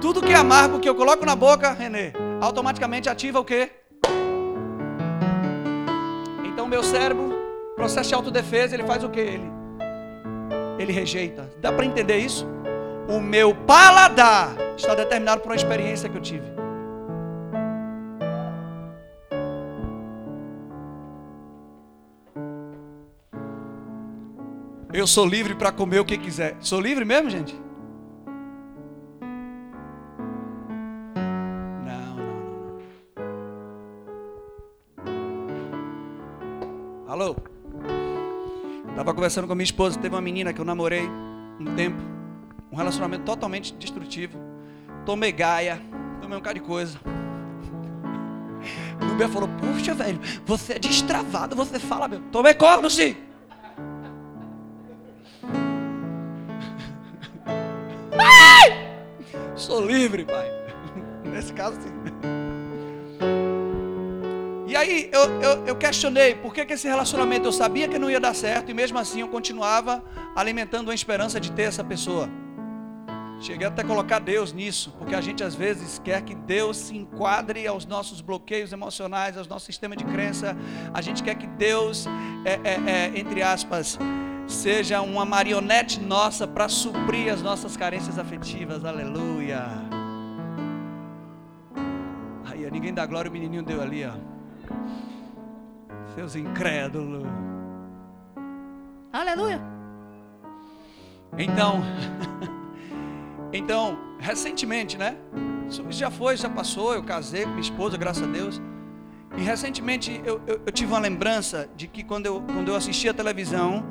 Tudo 0.00 0.22
que 0.22 0.32
é 0.32 0.36
amargo 0.36 0.80
que 0.80 0.88
eu 0.88 0.94
coloco 0.94 1.26
na 1.26 1.36
boca, 1.36 1.72
Renê, 1.72 2.12
automaticamente 2.40 3.08
ativa 3.10 3.38
o 3.38 3.44
quê? 3.44 3.70
Então 6.42 6.66
meu 6.66 6.82
cérebro, 6.82 7.34
processo 7.76 8.08
de 8.08 8.14
autodefesa, 8.14 8.74
ele 8.74 8.84
faz 8.84 9.04
o 9.04 9.10
quê? 9.10 9.20
Ele, 9.20 9.52
ele 10.78 10.92
rejeita. 10.92 11.50
Dá 11.60 11.70
para 11.70 11.84
entender 11.84 12.16
isso? 12.16 12.48
O 13.08 13.20
meu 13.20 13.54
paladar 13.54 14.56
está 14.74 14.94
determinado 14.94 15.42
por 15.42 15.50
uma 15.50 15.56
experiência 15.56 16.08
que 16.08 16.16
eu 16.16 16.22
tive. 16.22 16.46
Eu 24.92 25.06
sou 25.06 25.26
livre 25.26 25.54
para 25.54 25.70
comer 25.70 26.00
o 26.00 26.04
que 26.06 26.16
quiser. 26.16 26.56
Sou 26.58 26.80
livre 26.80 27.04
mesmo, 27.04 27.28
gente? 27.28 27.69
Estava 39.10 39.16
conversando 39.16 39.48
com 39.48 39.56
minha 39.56 39.64
esposa. 39.64 39.98
Teve 39.98 40.14
uma 40.14 40.20
menina 40.20 40.52
que 40.52 40.60
eu 40.60 40.64
namorei 40.64 41.02
um 41.58 41.74
tempo. 41.74 42.00
Um 42.70 42.76
relacionamento 42.76 43.24
totalmente 43.24 43.74
destrutivo. 43.74 44.38
Tomei 45.04 45.32
gaia. 45.32 45.82
Tomei 46.22 46.36
um 46.36 46.40
bocado 46.40 46.60
de 46.60 46.64
coisa. 46.64 46.96
O 49.00 49.14
Bia 49.16 49.28
falou: 49.28 49.48
Puxa, 49.58 49.94
velho, 49.94 50.20
você 50.46 50.74
é 50.74 50.78
destravado. 50.78 51.56
Você 51.56 51.80
fala, 51.80 52.06
meu. 52.06 52.20
Tomei 52.30 52.54
corno, 52.54 52.88
sim. 52.88 53.16
Sou 59.56 59.84
livre, 59.84 60.24
pai. 60.24 60.48
Nesse 61.24 61.52
caso, 61.52 61.80
sim. 61.80 61.90
E 64.70 64.76
aí 64.76 65.10
eu, 65.12 65.40
eu, 65.42 65.66
eu, 65.66 65.76
questionei 65.76 66.36
por 66.36 66.54
que, 66.54 66.64
que 66.64 66.74
esse 66.74 66.86
relacionamento 66.86 67.44
eu 67.44 67.50
sabia 67.50 67.88
que 67.88 67.98
não 67.98 68.08
ia 68.08 68.20
dar 68.20 68.32
certo 68.36 68.70
e 68.70 68.74
mesmo 68.74 69.00
assim 69.00 69.18
eu 69.18 69.26
continuava 69.26 70.00
alimentando 70.36 70.92
a 70.92 70.94
esperança 70.94 71.40
de 71.40 71.50
ter 71.50 71.62
essa 71.62 71.82
pessoa. 71.82 72.30
Cheguei 73.40 73.66
até 73.66 73.82
a 73.82 73.84
colocar 73.84 74.20
Deus 74.20 74.52
nisso, 74.52 74.94
porque 74.96 75.12
a 75.12 75.20
gente 75.20 75.42
às 75.42 75.56
vezes 75.56 75.98
quer 75.98 76.22
que 76.22 76.36
Deus 76.36 76.76
se 76.76 76.96
enquadre 76.96 77.66
aos 77.66 77.84
nossos 77.84 78.20
bloqueios 78.20 78.72
emocionais, 78.72 79.36
ao 79.36 79.44
nosso 79.46 79.66
sistema 79.66 79.96
de 79.96 80.04
crença. 80.04 80.56
A 80.94 81.02
gente 81.02 81.20
quer 81.20 81.34
que 81.34 81.48
Deus, 81.48 82.06
é, 82.44 82.60
é, 82.62 82.90
é, 82.92 83.18
entre 83.18 83.42
aspas, 83.42 83.98
seja 84.46 85.02
uma 85.02 85.24
marionete 85.24 85.98
nossa 85.98 86.46
para 86.46 86.68
suprir 86.68 87.32
as 87.32 87.42
nossas 87.42 87.76
carências 87.76 88.20
afetivas. 88.20 88.84
Aleluia. 88.84 89.64
Aí, 92.44 92.70
ninguém 92.70 92.94
dá 92.94 93.04
glória, 93.04 93.28
o 93.28 93.32
menininho 93.32 93.64
deu 93.64 93.82
ali, 93.82 94.04
ó. 94.04 94.29
Seus 96.14 96.36
incrédulos. 96.36 97.24
Aleluia. 99.12 99.60
Então, 101.38 101.82
então, 103.52 103.98
recentemente, 104.18 104.98
né? 104.98 105.16
Isso 105.68 105.84
já 105.90 106.10
foi, 106.10 106.36
já 106.36 106.48
passou. 106.48 106.94
Eu 106.94 107.02
casei 107.02 107.44
com 107.44 107.50
minha 107.50 107.60
esposa, 107.60 107.96
graças 107.96 108.22
a 108.22 108.26
Deus. 108.26 108.60
E 109.36 109.42
recentemente 109.42 110.20
eu, 110.24 110.40
eu, 110.46 110.60
eu 110.66 110.72
tive 110.72 110.92
uma 110.92 110.98
lembrança 110.98 111.68
de 111.76 111.86
que 111.86 112.02
quando 112.02 112.26
eu, 112.26 112.42
quando 112.42 112.68
eu 112.68 112.74
assistia 112.74 113.12
a 113.12 113.14
televisão, 113.14 113.84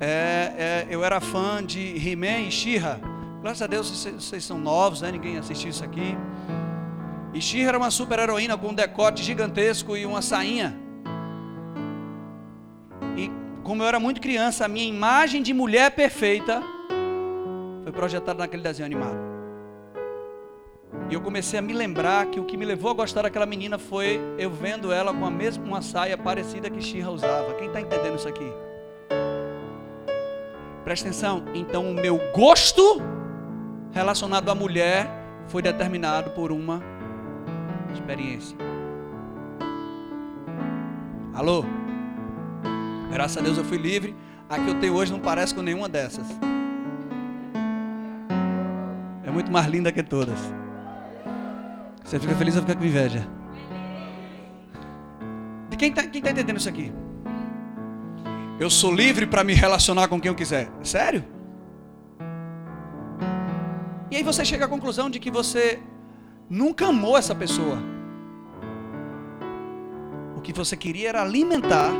é, 0.00 0.06
é, 0.08 0.86
eu 0.90 1.04
era 1.04 1.20
fã 1.20 1.64
de 1.64 1.96
He-Man 1.96 2.48
e 2.48 2.50
She-Ra. 2.50 2.98
Graças 3.42 3.62
a 3.62 3.66
Deus 3.66 3.90
vocês, 3.90 4.14
vocês, 4.14 4.44
são 4.44 4.58
novos, 4.58 5.02
né? 5.02 5.12
ninguém 5.12 5.36
assistiu 5.36 5.70
isso 5.70 5.84
aqui. 5.84 6.16
E 7.34 7.40
She-Ra 7.40 7.68
era 7.68 7.78
uma 7.78 7.90
super 7.90 8.18
heroína 8.18 8.56
com 8.56 8.68
um 8.68 8.74
decote 8.74 9.22
gigantesco 9.22 9.96
e 9.96 10.06
uma 10.06 10.22
sainha. 10.22 10.85
Como 13.66 13.82
eu 13.82 13.88
era 13.88 13.98
muito 13.98 14.20
criança, 14.20 14.64
a 14.64 14.68
minha 14.68 14.86
imagem 14.86 15.42
de 15.42 15.52
mulher 15.52 15.90
perfeita 15.90 16.62
foi 17.82 17.90
projetada 17.90 18.38
naquele 18.38 18.62
desenho 18.62 18.86
animado. 18.86 19.18
E 21.10 21.14
eu 21.14 21.20
comecei 21.20 21.58
a 21.58 21.62
me 21.62 21.72
lembrar 21.72 22.26
que 22.26 22.38
o 22.38 22.44
que 22.44 22.56
me 22.56 22.64
levou 22.64 22.92
a 22.92 22.94
gostar 22.94 23.22
daquela 23.22 23.44
menina 23.44 23.76
foi 23.76 24.20
eu 24.38 24.50
vendo 24.50 24.92
ela 24.92 25.12
com 25.12 25.26
a 25.26 25.30
mesma 25.32 25.64
uma 25.64 25.82
saia 25.82 26.16
parecida 26.16 26.70
que 26.70 26.80
She-Ra 26.80 27.10
usava. 27.10 27.54
Quem 27.54 27.66
está 27.66 27.80
entendendo 27.80 28.14
isso 28.14 28.28
aqui? 28.28 28.52
Presta 30.84 31.08
atenção. 31.08 31.42
Então, 31.52 31.90
o 31.90 31.92
meu 31.92 32.20
gosto 32.32 33.02
relacionado 33.90 34.48
à 34.48 34.54
mulher 34.54 35.08
foi 35.48 35.60
determinado 35.60 36.30
por 36.30 36.52
uma 36.52 36.80
experiência. 37.92 38.56
Alô? 41.34 41.64
Graças 43.12 43.36
a 43.36 43.40
Deus 43.40 43.58
eu 43.58 43.64
fui 43.64 43.78
livre. 43.78 44.14
A 44.48 44.58
que 44.58 44.68
eu 44.68 44.78
tenho 44.78 44.94
hoje 44.94 45.12
não 45.12 45.18
parece 45.18 45.54
com 45.54 45.62
nenhuma 45.62 45.88
dessas. 45.88 46.26
É 49.24 49.30
muito 49.30 49.50
mais 49.50 49.66
linda 49.66 49.90
que 49.90 50.02
todas. 50.02 50.38
Você 52.04 52.20
fica 52.20 52.34
feliz 52.36 52.54
ou 52.54 52.62
fica 52.62 52.76
com 52.76 52.84
inveja? 52.84 53.26
De 55.68 55.76
quem 55.76 55.88
está 55.88 56.02
tá 56.02 56.08
entendendo 56.08 56.58
isso 56.58 56.68
aqui? 56.68 56.92
Eu 58.58 58.70
sou 58.70 58.94
livre 58.94 59.26
para 59.26 59.42
me 59.42 59.52
relacionar 59.52 60.08
com 60.08 60.20
quem 60.20 60.28
eu 60.28 60.34
quiser. 60.34 60.70
Sério? 60.82 61.24
E 64.10 64.16
aí 64.16 64.22
você 64.22 64.44
chega 64.44 64.64
à 64.64 64.68
conclusão 64.68 65.10
de 65.10 65.18
que 65.18 65.30
você 65.30 65.80
nunca 66.48 66.86
amou 66.86 67.18
essa 67.18 67.34
pessoa. 67.34 67.78
O 70.36 70.40
que 70.40 70.52
você 70.52 70.76
queria 70.76 71.08
era 71.08 71.22
alimentar. 71.22 71.90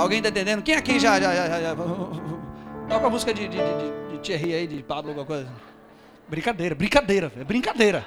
Alguém 0.00 0.16
está 0.16 0.30
entendendo? 0.30 0.62
Quem 0.62 0.76
aqui 0.76 0.98
já, 0.98 1.20
já, 1.20 1.34
já, 1.34 1.60
já 1.60 1.76
toca 2.88 3.06
a 3.06 3.10
música 3.10 3.34
de, 3.34 3.48
de, 3.48 3.58
de, 3.58 4.12
de 4.12 4.18
Thierry 4.20 4.54
aí, 4.54 4.66
de 4.66 4.82
Pablo, 4.82 5.10
alguma 5.10 5.26
coisa? 5.26 5.46
Brincadeira, 6.26 6.74
brincadeira, 6.74 7.30
é 7.38 7.44
brincadeira. 7.44 8.06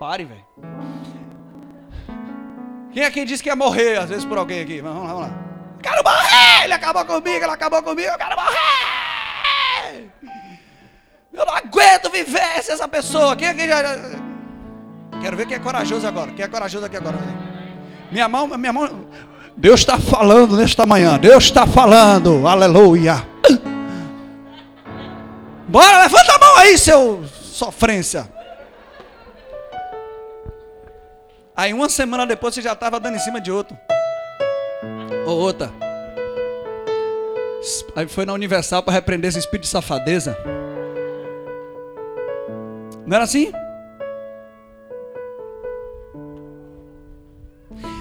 Pare, 0.00 0.24
velho. 0.24 0.46
Quem 2.90 3.02
é 3.02 3.10
quem 3.10 3.26
disse 3.26 3.42
que 3.42 3.50
ia 3.50 3.56
morrer, 3.56 3.98
às 3.98 4.08
vezes, 4.08 4.24
por 4.24 4.38
alguém 4.38 4.62
aqui? 4.62 4.80
Vamos 4.80 5.02
lá, 5.02 5.12
vamos 5.12 5.28
lá. 5.28 5.38
Quero 5.82 6.02
morrer! 6.02 6.64
Ele 6.64 6.72
acabou 6.72 7.04
comigo, 7.04 7.44
ele 7.44 7.52
acabou 7.52 7.82
comigo, 7.82 8.08
eu 8.08 8.18
quero 8.18 8.34
morrer! 8.34 10.10
Eu 11.34 11.44
não 11.44 11.54
aguento 11.54 12.10
viver 12.10 12.62
sem 12.62 12.72
essa 12.72 12.88
pessoa. 12.88 13.36
Quem 13.36 13.48
é 13.48 13.54
quem 13.54 13.68
já. 13.68 13.82
Quero 15.20 15.36
ver 15.36 15.46
quem 15.46 15.56
é 15.58 15.60
corajoso 15.60 16.06
agora. 16.06 16.32
Quem 16.32 16.46
é 16.46 16.48
corajoso 16.48 16.86
aqui 16.86 16.96
agora? 16.96 17.47
Minha 18.10 18.28
mão, 18.28 18.46
minha 18.46 18.72
mão. 18.72 19.06
Deus 19.56 19.80
está 19.80 19.98
falando 19.98 20.56
nesta 20.56 20.86
manhã. 20.86 21.18
Deus 21.18 21.44
está 21.44 21.66
falando. 21.66 22.46
Aleluia. 22.46 23.26
Bora, 25.68 25.98
levanta 26.00 26.34
a 26.34 26.38
mão 26.38 26.56
aí, 26.58 26.78
seu 26.78 27.24
sofrência. 27.42 28.28
Aí 31.56 31.74
uma 31.74 31.88
semana 31.88 32.24
depois 32.24 32.54
você 32.54 32.62
já 32.62 32.72
estava 32.72 33.00
dando 33.00 33.16
em 33.16 33.18
cima 33.18 33.40
de 33.40 33.50
outro. 33.50 33.76
Ou 35.26 35.36
outra. 35.36 35.70
Aí 37.96 38.06
foi 38.06 38.24
na 38.24 38.32
Universal 38.32 38.82
para 38.82 38.94
repreender 38.94 39.28
esse 39.28 39.40
espírito 39.40 39.64
de 39.64 39.70
safadeza. 39.70 40.38
Não 43.04 43.16
era 43.16 43.24
assim? 43.24 43.52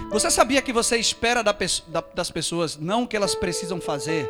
Você 0.10 0.32
sabia 0.32 0.62
que 0.62 0.72
você 0.72 0.98
espera 0.98 1.44
da, 1.44 1.56
da, 1.88 2.04
das 2.16 2.32
pessoas 2.32 2.78
não 2.78 3.04
o 3.04 3.08
que 3.08 3.16
elas 3.16 3.36
precisam 3.36 3.82
fazer 3.82 4.30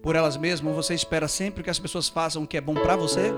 por 0.00 0.16
elas 0.16 0.36
mesmas, 0.36 0.74
você 0.74 0.94
espera 0.94 1.28
sempre 1.28 1.62
que 1.62 1.70
as 1.70 1.78
pessoas 1.78 2.08
façam 2.08 2.42
o 2.42 2.46
que 2.46 2.56
é 2.56 2.60
bom 2.60 2.74
para 2.74 2.96
você? 2.96 3.32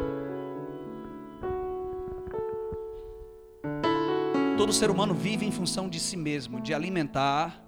Todo 4.56 4.72
ser 4.72 4.90
humano 4.90 5.12
vive 5.12 5.44
em 5.44 5.52
função 5.52 5.88
de 5.88 6.00
si 6.00 6.16
mesmo, 6.16 6.60
de 6.60 6.72
alimentar 6.72 7.62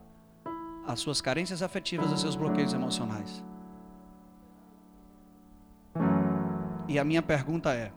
as 0.87 1.00
suas 1.00 1.20
carências 1.20 1.62
afetivas, 1.62 2.12
os 2.12 2.20
seus 2.20 2.37
bloqueios 2.37 2.73
emocionais. 2.73 3.44
E 6.88 6.99
a 6.99 7.04
minha 7.04 7.20
pergunta 7.20 7.75
é: 7.75 7.92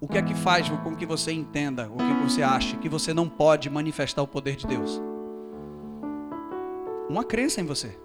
o 0.00 0.06
que 0.06 0.16
é 0.16 0.22
que 0.22 0.34
faz 0.34 0.68
com 0.68 0.94
que 0.94 1.04
você 1.04 1.32
entenda, 1.32 1.90
o 1.90 1.96
que 1.96 2.22
você 2.22 2.42
acha 2.42 2.76
que 2.76 2.88
você 2.88 3.12
não 3.12 3.28
pode 3.28 3.68
manifestar 3.68 4.22
o 4.22 4.28
poder 4.28 4.54
de 4.54 4.66
Deus? 4.66 5.00
Uma 7.08 7.24
crença 7.24 7.60
em 7.60 7.64
você. 7.64 7.98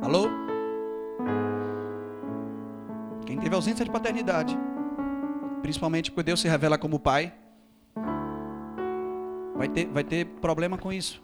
Alô? 0.00 0.26
Quem 3.26 3.38
teve 3.38 3.54
ausência 3.54 3.84
de 3.84 3.90
paternidade, 3.90 4.58
principalmente 5.60 6.10
porque 6.10 6.22
Deus 6.22 6.40
se 6.40 6.48
revela 6.48 6.78
como 6.78 6.98
pai, 6.98 7.34
vai 9.54 9.68
ter, 9.68 9.86
vai 9.86 10.04
ter 10.04 10.24
problema 10.40 10.78
com 10.78 10.90
isso. 10.90 11.20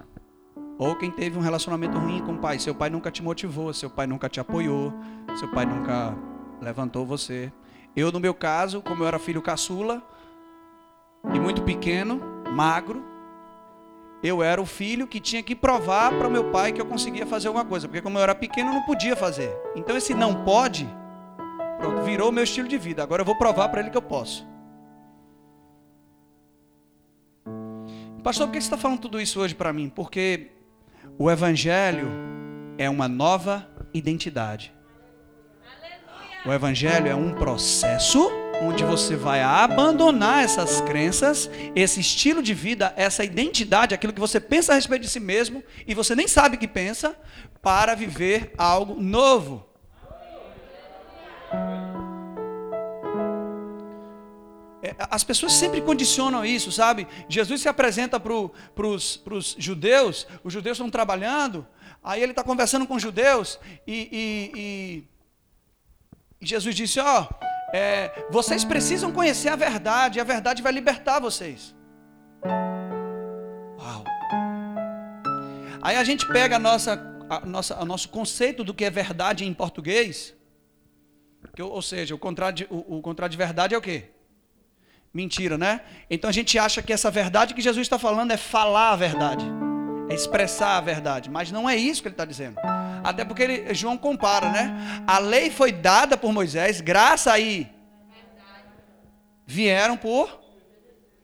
Ou 0.77 0.97
quem 0.97 1.11
teve 1.11 1.39
um 1.39 1.41
relacionamento 1.41 1.97
ruim 1.99 2.21
com 2.21 2.33
o 2.33 2.39
pai, 2.39 2.59
seu 2.59 2.75
pai 2.75 2.91
nunca 2.91 3.11
te 3.11 3.23
motivou, 3.23 3.73
seu 3.73 3.89
pai 3.89 4.07
nunca 4.07 4.29
te 4.29 4.39
apoiou, 4.39 4.93
seu 5.39 5.49
pai 5.53 5.65
nunca 5.65 6.15
levantou 6.65 7.07
você. 7.07 7.53
Eu, 7.95 8.11
no 8.11 8.19
meu 8.19 8.35
caso, 8.35 8.83
como 8.83 9.05
eu 9.05 9.07
era 9.07 9.19
filho 9.19 9.41
caçula 9.41 10.03
e 11.33 11.39
muito 11.39 11.63
pequeno, 11.63 12.21
magro, 12.51 13.05
eu 14.23 14.43
era 14.43 14.61
o 14.61 14.67
filho 14.67 15.07
que 15.07 15.21
tinha 15.21 15.43
que 15.43 15.55
provar 15.55 16.11
para 16.17 16.27
o 16.27 16.31
meu 16.31 16.51
pai 16.51 16.73
que 16.73 16.81
eu 16.81 16.87
conseguia 16.87 17.27
fazer 17.27 17.49
alguma 17.49 17.65
coisa, 17.65 17.87
porque 17.87 18.01
como 18.01 18.19
eu 18.19 18.23
era 18.23 18.35
pequeno, 18.35 18.71
eu 18.71 18.75
não 18.75 18.83
podia 18.83 19.15
fazer. 19.15 19.55
Então 19.77 19.97
esse 19.97 20.15
não 20.15 20.45
pode, 20.45 20.89
pronto, 21.79 22.03
virou 22.03 22.33
meu 22.33 22.43
estilo 22.43 22.67
de 22.67 22.79
vida. 22.79 23.03
Agora 23.03 23.21
eu 23.23 23.27
vou 23.27 23.37
provar 23.37 23.69
para 23.69 23.81
ele 23.81 23.91
que 23.91 23.97
eu 23.97 24.03
posso. 24.03 24.47
Pastor, 28.23 28.47
por 28.47 28.55
que 28.55 28.61
você 28.63 28.67
está 28.67 28.79
falando 28.79 29.01
tudo 29.01 29.21
isso 29.21 29.39
hoje 29.39 29.55
para 29.55 29.71
mim? 29.71 29.91
Porque 29.91 30.51
o 31.19 31.31
Evangelho 31.31 32.09
é 32.79 32.89
uma 32.89 33.07
nova 33.07 33.69
identidade. 33.93 34.74
O 36.47 36.53
Evangelho 36.53 37.09
é 37.09 37.15
um 37.15 37.33
processo 37.33 38.31
onde 38.61 38.85
você 38.85 39.17
vai 39.17 39.43
abandonar 39.43 40.45
essas 40.45 40.79
crenças, 40.83 41.49
esse 41.75 42.01
estilo 42.01 42.43
de 42.43 42.53
vida, 42.53 42.93
essa 42.99 43.25
identidade, 43.25 43.95
aquilo 43.95 44.13
que 44.13 44.21
você 44.21 44.39
pensa 44.39 44.73
a 44.73 44.75
respeito 44.75 45.03
de 45.03 45.09
si 45.09 45.19
mesmo 45.19 45.65
e 45.87 45.95
você 45.95 46.15
nem 46.15 46.29
sabe 46.29 46.59
que 46.59 46.69
pensa, 46.69 47.17
para 47.63 47.95
viver 47.95 48.53
algo 48.59 49.01
novo. 49.01 49.67
É, 54.83 54.95
as 55.11 55.25
pessoas 55.25 55.55
sempre 55.55 55.81
condicionam 55.81 56.45
isso, 56.45 56.71
sabe? 56.71 57.09
Jesus 57.27 57.63
se 57.63 57.71
apresenta 57.71 58.21
para 58.21 58.35
os 58.87 59.57
judeus, 59.59 60.27
os 60.45 60.53
judeus 60.53 60.77
estão 60.77 60.91
trabalhando, 60.91 61.67
aí 62.03 62.23
ele 62.23 62.33
está 62.33 62.45
conversando 62.45 62.87
com 62.87 62.97
os 62.97 63.03
judeus 63.03 63.59
e, 63.87 63.95
e, 63.95 64.51
e, 64.55 65.05
e 65.07 65.14
Jesus 66.51 66.75
disse: 66.75 67.01
Ó, 67.01 67.23
oh, 67.23 67.45
é, 67.75 68.27
vocês 68.31 68.65
precisam 68.65 69.11
conhecer 69.13 69.49
a 69.49 69.57
verdade, 69.57 70.21
a 70.21 70.25
verdade 70.25 70.63
vai 70.63 70.73
libertar 70.73 71.21
vocês. 71.21 71.75
Uau! 73.79 74.05
Aí 75.83 75.97
a 75.97 76.05
gente 76.05 76.27
pega 76.29 76.57
a 76.57 76.59
nossa, 76.59 76.93
a 77.29 77.41
nossa, 77.41 77.83
o 77.83 77.85
nosso 77.85 78.09
conceito 78.09 78.63
do 78.63 78.73
que 78.73 78.85
é 78.85 78.91
verdade 78.91 79.45
em 79.45 79.53
português, 79.53 80.35
que, 81.55 81.63
ou 81.63 81.83
seja, 81.83 82.15
o 82.15 82.19
contrário, 82.19 82.57
de, 82.57 82.67
o, 82.71 82.99
o 82.99 83.03
contrário 83.03 83.31
de 83.31 83.37
verdade 83.37 83.75
é 83.75 83.79
o 83.79 83.83
quê? 83.83 84.11
Mentira, 85.13 85.57
né? 85.59 85.83
Então 86.11 86.29
a 86.29 86.33
gente 86.33 86.59
acha 86.59 86.83
que 86.83 86.93
essa 86.93 87.11
verdade 87.11 87.55
que 87.55 87.61
Jesus 87.61 87.85
está 87.85 87.99
falando 87.99 88.33
é 88.33 88.37
falar 88.37 88.91
a 88.91 88.97
verdade, 88.97 89.45
é 90.09 90.15
expressar 90.15 90.77
a 90.77 90.81
verdade, 90.81 91.31
mas 91.31 91.51
não 91.51 91.69
é 91.69 91.77
isso 91.77 92.03
que 92.03 92.09
ele 92.09 92.15
está 92.15 92.25
dizendo. 92.25 92.59
Até 93.03 93.25
porque 93.25 93.43
ele, 93.43 93.75
João 93.75 93.97
compara, 93.97 94.51
né? 94.51 95.05
A 95.07 95.19
lei 95.19 95.51
foi 95.51 95.73
dada 95.73 96.17
por 96.17 96.33
Moisés, 96.33 96.81
graça 96.81 97.33
aí 97.33 97.71
vieram 99.47 99.97
por 99.97 100.41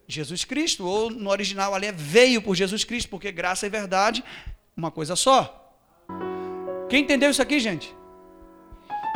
Jesus 0.06 0.44
Cristo, 0.44 0.86
ou 0.86 1.10
no 1.10 1.30
original 1.30 1.74
ali 1.74 1.86
é 1.86 1.92
veio 1.92 2.42
por 2.42 2.54
Jesus 2.54 2.84
Cristo, 2.84 3.08
porque 3.08 3.30
graça 3.30 3.66
e 3.66 3.70
verdade, 3.70 4.24
uma 4.76 4.90
coisa 4.90 5.14
só. 5.16 5.74
Quem 6.88 7.02
entendeu 7.02 7.30
isso 7.30 7.40
aqui, 7.40 7.60
gente? 7.60 7.94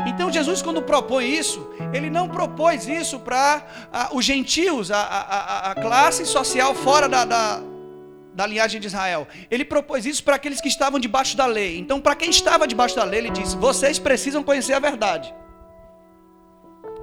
Então 0.07 0.31
Jesus, 0.31 0.63
quando 0.63 0.83
propõe 0.83 1.27
isso, 1.27 1.69
ele 1.93 2.11
não 2.11 2.29
propôs 2.29 2.87
isso 2.87 3.21
para 3.21 3.65
os 4.13 4.25
gentios, 4.25 4.91
a, 4.91 5.01
a, 5.01 5.71
a, 5.71 5.75
classe 5.75 6.27
social 6.27 6.75
fora 6.75 7.09
da, 7.09 7.25
da, 7.25 7.63
da 8.35 8.47
linhagem 8.47 8.81
de 8.81 8.89
Israel. 8.89 9.27
Ele 9.51 9.65
propôs 9.65 10.05
isso 10.05 10.23
para 10.25 10.37
aqueles 10.37 10.61
que 10.61 10.69
estavam 10.69 10.99
debaixo 10.99 11.37
da 11.37 11.47
lei. 11.47 11.79
Então, 11.79 12.01
para 12.01 12.15
quem 12.17 12.31
estava 12.31 12.67
debaixo 12.67 12.97
da 12.97 13.05
lei, 13.05 13.21
ele 13.21 13.31
disse: 13.31 13.57
vocês 13.57 13.99
precisam 13.99 14.43
conhecer 14.43 14.75
a 14.75 14.81
verdade. 14.81 15.35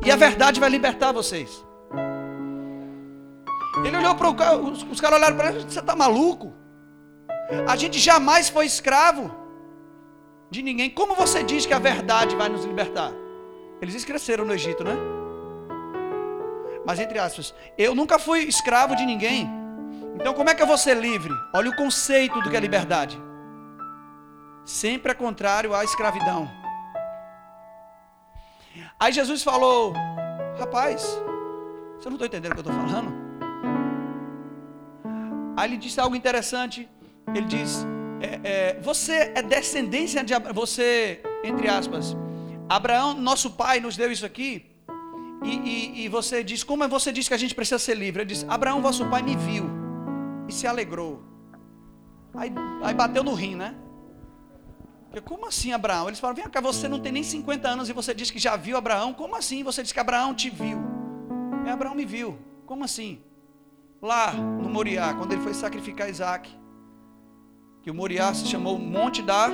E 0.06 0.12
a 0.12 0.16
verdade 0.16 0.60
vai 0.60 0.70
libertar 0.70 1.12
vocês. 1.12 1.66
Ele 3.86 3.98
olhou 3.98 4.16
para 4.16 4.30
o 4.30 4.36
cara, 4.36 4.58
os, 4.58 4.84
os 4.84 5.00
caras 5.00 5.20
olharam 5.20 5.38
para 5.38 5.50
ele: 5.52 5.62
você 5.62 5.80
está 5.80 5.96
maluco? 5.96 6.54
A 7.68 7.76
gente 7.76 7.98
jamais 8.00 8.50
foi 8.50 8.66
escravo 8.66 9.34
de 10.50 10.62
ninguém. 10.62 10.90
Como 10.90 11.16
você 11.16 11.44
diz 11.44 11.66
que 11.66 11.74
a 11.74 11.80
verdade 11.80 12.36
vai 12.36 12.50
nos 12.50 12.66
libertar? 12.66 13.12
Eles 13.82 14.06
cresceram 14.06 14.46
no 14.46 14.54
Egito, 14.54 14.84
né? 14.84 14.96
Mas 16.86 17.00
entre 17.00 17.20
aspas, 17.20 17.54
eu 17.78 17.94
nunca 17.96 18.20
fui 18.20 18.42
escravo 18.42 18.96
de 18.96 19.06
ninguém. 19.06 19.61
Então 20.16 20.34
como 20.34 20.50
é 20.50 20.56
que 20.56 20.62
eu 20.62 20.68
vou 20.68 20.78
ser 20.78 20.98
livre? 20.98 21.34
Olha 21.54 21.70
o 21.70 21.76
conceito 21.76 22.42
do 22.42 22.50
que 22.50 22.56
é 22.56 22.60
liberdade. 22.60 23.22
Sempre 24.66 25.12
é 25.12 25.16
contrário 25.16 25.74
à 25.74 25.84
escravidão. 25.84 26.50
Aí 29.00 29.12
Jesus 29.12 29.44
falou: 29.44 29.94
Rapaz, 30.60 31.02
você 31.98 32.10
não 32.10 32.16
está 32.16 32.26
entendendo 32.28 32.52
o 32.52 32.56
que 32.56 32.62
eu 32.62 32.72
estou 32.72 32.88
falando? 32.88 33.12
Aí 35.58 35.70
ele 35.70 35.78
disse 35.78 36.00
algo 36.00 36.16
interessante. 36.16 36.90
Ele 37.34 37.46
diz: 37.46 37.86
é, 38.22 38.40
é, 38.44 38.80
você 38.82 39.32
é 39.34 39.42
descendência 39.42 40.24
de 40.24 40.34
Abraão, 40.34 40.54
você, 40.54 41.22
entre 41.44 41.68
aspas, 41.68 42.16
Abraão, 42.70 43.14
nosso 43.14 43.52
pai, 43.52 43.80
nos 43.80 43.98
deu 43.98 44.12
isso 44.12 44.26
aqui, 44.26 44.66
e, 45.44 45.56
e, 45.56 46.06
e, 46.06 46.08
você 46.08 46.44
diz, 46.44 46.64
como 46.64 46.88
você 46.88 47.12
diz 47.12 47.28
que 47.28 47.34
a 47.34 47.38
gente 47.38 47.56
precisa 47.56 47.80
ser 47.80 47.96
livre? 47.96 48.22
Ele 48.22 48.30
diz, 48.30 48.46
Abraão, 48.48 48.80
vosso 48.80 49.06
pai, 49.08 49.24
me 49.24 49.36
viu 49.36 49.81
e 50.52 50.54
se 50.54 50.68
alegrou. 50.68 51.24
Aí, 52.34 52.52
aí 52.84 52.94
bateu 52.94 53.24
no 53.24 53.34
rim, 53.34 53.56
né? 53.56 53.76
Porque, 55.06 55.22
como 55.22 55.48
assim, 55.48 55.74
Abraão? 55.74 56.08
Eles 56.08 56.20
falam, 56.20 56.36
vem 56.36 56.48
cá, 56.48 56.62
você 56.62 56.88
não 56.88 57.00
tem 57.00 57.12
nem 57.12 57.24
50 57.24 57.68
anos 57.68 57.90
e 57.90 57.94
você 57.94 58.14
diz 58.14 58.30
que 58.30 58.40
já 58.40 58.56
viu 58.56 58.78
Abraão. 58.78 59.14
Como 59.14 59.36
assim? 59.36 59.64
Você 59.64 59.82
diz 59.82 59.92
que 59.92 60.00
Abraão 60.00 60.34
te 60.34 60.50
viu. 60.50 60.80
É, 61.66 61.72
Abraão 61.72 61.96
me 61.96 62.06
viu. 62.06 62.38
Como 62.66 62.84
assim? 62.84 63.22
Lá 64.02 64.32
no 64.34 64.70
Moriá, 64.70 65.14
quando 65.14 65.34
ele 65.34 65.42
foi 65.42 65.54
sacrificar 65.54 66.10
Isaac 66.10 66.50
que 67.84 67.90
o 67.90 67.94
Moriá 67.94 68.34
se 68.34 68.46
chamou 68.46 68.78
Monte 68.78 69.22
da 69.22 69.50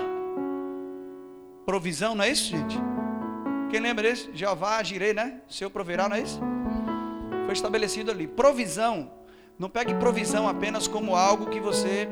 Provisão, 1.66 2.14
não 2.14 2.24
é 2.24 2.30
isso, 2.30 2.52
gente? 2.52 2.78
Quem 3.70 3.80
lembra 3.80 4.04
desse? 4.04 4.30
Jeová, 4.34 4.82
Jirei, 4.84 5.14
né? 5.14 5.42
Seu 5.50 5.70
proverá, 5.70 6.08
não 6.08 6.16
é 6.16 6.22
isso? 6.22 6.40
Foi 7.46 7.54
estabelecido 7.54 8.12
ali. 8.12 8.28
Provisão. 8.28 9.17
Não 9.60 9.70
pegue 9.70 9.94
provisão 9.96 10.48
apenas 10.48 10.88
como 10.88 11.16
algo 11.16 11.48
que 11.48 11.60
você, 11.60 12.08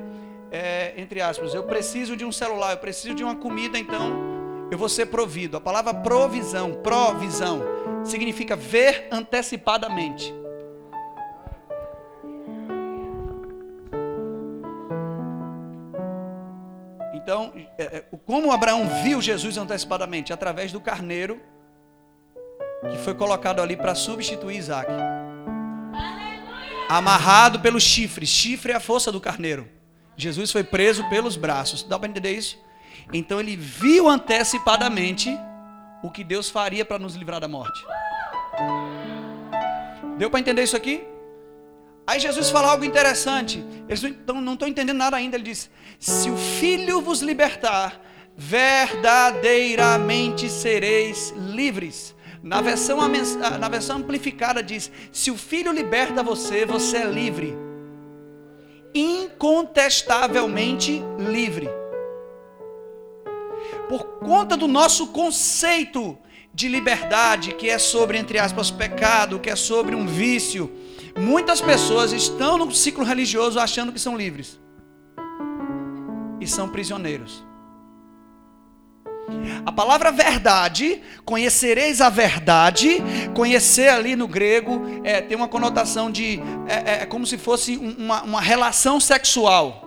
é, 0.51 0.93
entre 0.97 1.21
aspas, 1.21 1.53
eu 1.53 1.63
preciso 1.63 2.17
de 2.17 2.25
um 2.25 2.31
celular, 2.31 2.71
eu 2.71 2.77
preciso 2.77 3.13
de 3.13 3.23
uma 3.23 3.35
comida, 3.35 3.77
então 3.77 4.67
eu 4.71 4.77
vou 4.77 4.89
ser 4.89 5.05
provido. 5.05 5.55
A 5.55 5.61
palavra 5.61 5.93
provisão, 5.93 6.73
provisão, 6.81 7.61
significa 8.03 8.55
ver 8.55 9.07
antecipadamente. 9.11 10.33
Então, 17.13 17.53
é, 17.77 17.83
é, 17.83 18.03
como 18.25 18.51
Abraão 18.51 18.87
viu 19.03 19.21
Jesus 19.21 19.55
antecipadamente? 19.57 20.33
Através 20.33 20.71
do 20.71 20.81
carneiro 20.81 21.39
que 22.91 22.97
foi 22.97 23.13
colocado 23.13 23.61
ali 23.61 23.75
para 23.75 23.95
substituir 23.95 24.57
Isaac. 24.57 24.91
Amarrado 26.87 27.59
pelos 27.59 27.83
chifres. 27.83 28.29
Chifre 28.29 28.71
é 28.71 28.75
a 28.75 28.79
força 28.79 29.11
do 29.11 29.19
carneiro. 29.19 29.67
Jesus 30.15 30.51
foi 30.51 30.63
preso 30.63 31.03
pelos 31.09 31.35
braços. 31.35 31.83
Dá 31.83 31.99
para 31.99 32.09
entender 32.09 32.31
isso? 32.31 32.57
Então 33.13 33.39
ele 33.39 33.55
viu 33.55 34.07
antecipadamente 34.07 35.37
o 36.01 36.09
que 36.09 36.23
Deus 36.23 36.49
faria 36.49 36.85
para 36.85 36.99
nos 36.99 37.15
livrar 37.15 37.39
da 37.39 37.47
morte. 37.47 37.85
Deu 40.17 40.29
para 40.29 40.39
entender 40.39 40.63
isso 40.63 40.77
aqui? 40.77 41.03
Aí 42.07 42.19
Jesus 42.19 42.51
fala 42.51 42.71
algo 42.71 42.85
interessante. 42.85 43.65
Eles 43.89 44.03
não 44.27 44.53
estão 44.53 44.67
entendendo 44.67 44.97
nada 44.97 45.17
ainda. 45.17 45.37
Ele 45.37 45.45
diz: 45.45 45.71
Se 45.99 46.29
o 46.29 46.37
Filho 46.37 47.01
vos 47.01 47.21
libertar, 47.21 47.99
verdadeiramente 48.35 50.47
sereis 50.49 51.33
livres. 51.35 52.14
Na 52.45 52.61
versão, 52.61 52.99
na 53.59 53.67
versão 53.67 53.97
amplificada 53.97 54.61
diz: 54.61 54.91
Se 55.11 55.31
o 55.31 55.37
Filho 55.37 55.71
liberta 55.71 56.21
você, 56.21 56.63
você 56.63 56.97
é 56.97 57.05
livre. 57.05 57.57
Incontestavelmente 58.93 61.01
livre. 61.17 61.67
Por 63.89 64.19
conta 64.19 64.55
do 64.55 64.67
nosso 64.67 65.07
conceito 65.07 66.15
de 66.53 66.67
liberdade, 66.67 67.55
que 67.55 67.67
é 67.67 67.79
sobre, 67.79 68.19
entre 68.19 68.37
aspas, 68.37 68.69
pecado, 68.69 69.39
que 69.39 69.49
é 69.49 69.55
sobre 69.55 69.95
um 69.95 70.05
vício, 70.05 70.71
muitas 71.17 71.59
pessoas 71.59 72.13
estão 72.13 72.59
no 72.59 72.71
ciclo 72.71 73.03
religioso 73.03 73.59
achando 73.59 73.91
que 73.91 73.99
são 73.99 74.15
livres 74.15 74.59
e 76.39 76.45
são 76.45 76.69
prisioneiros. 76.69 77.43
A 79.65 79.71
palavra 79.71 80.11
verdade, 80.11 81.01
conhecereis 81.23 81.99
a 81.99 82.09
verdade, 82.09 83.01
conhecer 83.33 83.89
ali 83.89 84.15
no 84.15 84.27
grego 84.27 84.81
é, 85.03 85.21
tem 85.21 85.35
uma 85.35 85.47
conotação 85.47 86.11
de. 86.11 86.39
É, 86.67 86.91
é, 86.91 87.03
é 87.03 87.05
como 87.05 87.25
se 87.25 87.37
fosse 87.37 87.75
uma, 87.77 88.21
uma 88.23 88.41
relação 88.41 88.99
sexual. 88.99 89.81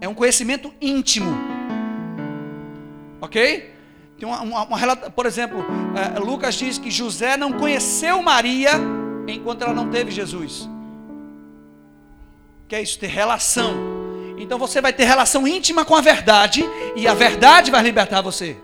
É 0.00 0.08
um 0.08 0.14
conhecimento 0.14 0.72
íntimo. 0.80 1.32
Ok? 3.20 3.72
Tem 4.18 4.28
uma, 4.28 4.40
uma, 4.42 4.64
uma 4.64 4.96
por 5.10 5.26
exemplo, 5.26 5.64
é, 5.94 6.18
Lucas 6.18 6.56
diz 6.56 6.78
que 6.78 6.90
José 6.90 7.36
não 7.36 7.52
conheceu 7.52 8.22
Maria 8.22 8.72
enquanto 9.26 9.62
ela 9.62 9.72
não 9.72 9.88
teve 9.88 10.10
Jesus. 10.10 10.68
Que 12.68 12.76
é 12.76 12.82
isso, 12.82 12.98
ter 12.98 13.08
relação. 13.08 13.93
Então 14.36 14.58
você 14.58 14.80
vai 14.80 14.92
ter 14.92 15.04
relação 15.04 15.46
íntima 15.46 15.84
com 15.84 15.94
a 15.94 16.00
verdade 16.00 16.64
e 16.96 17.06
a 17.06 17.14
verdade 17.14 17.70
vai 17.70 17.82
libertar 17.82 18.20
você. 18.20 18.56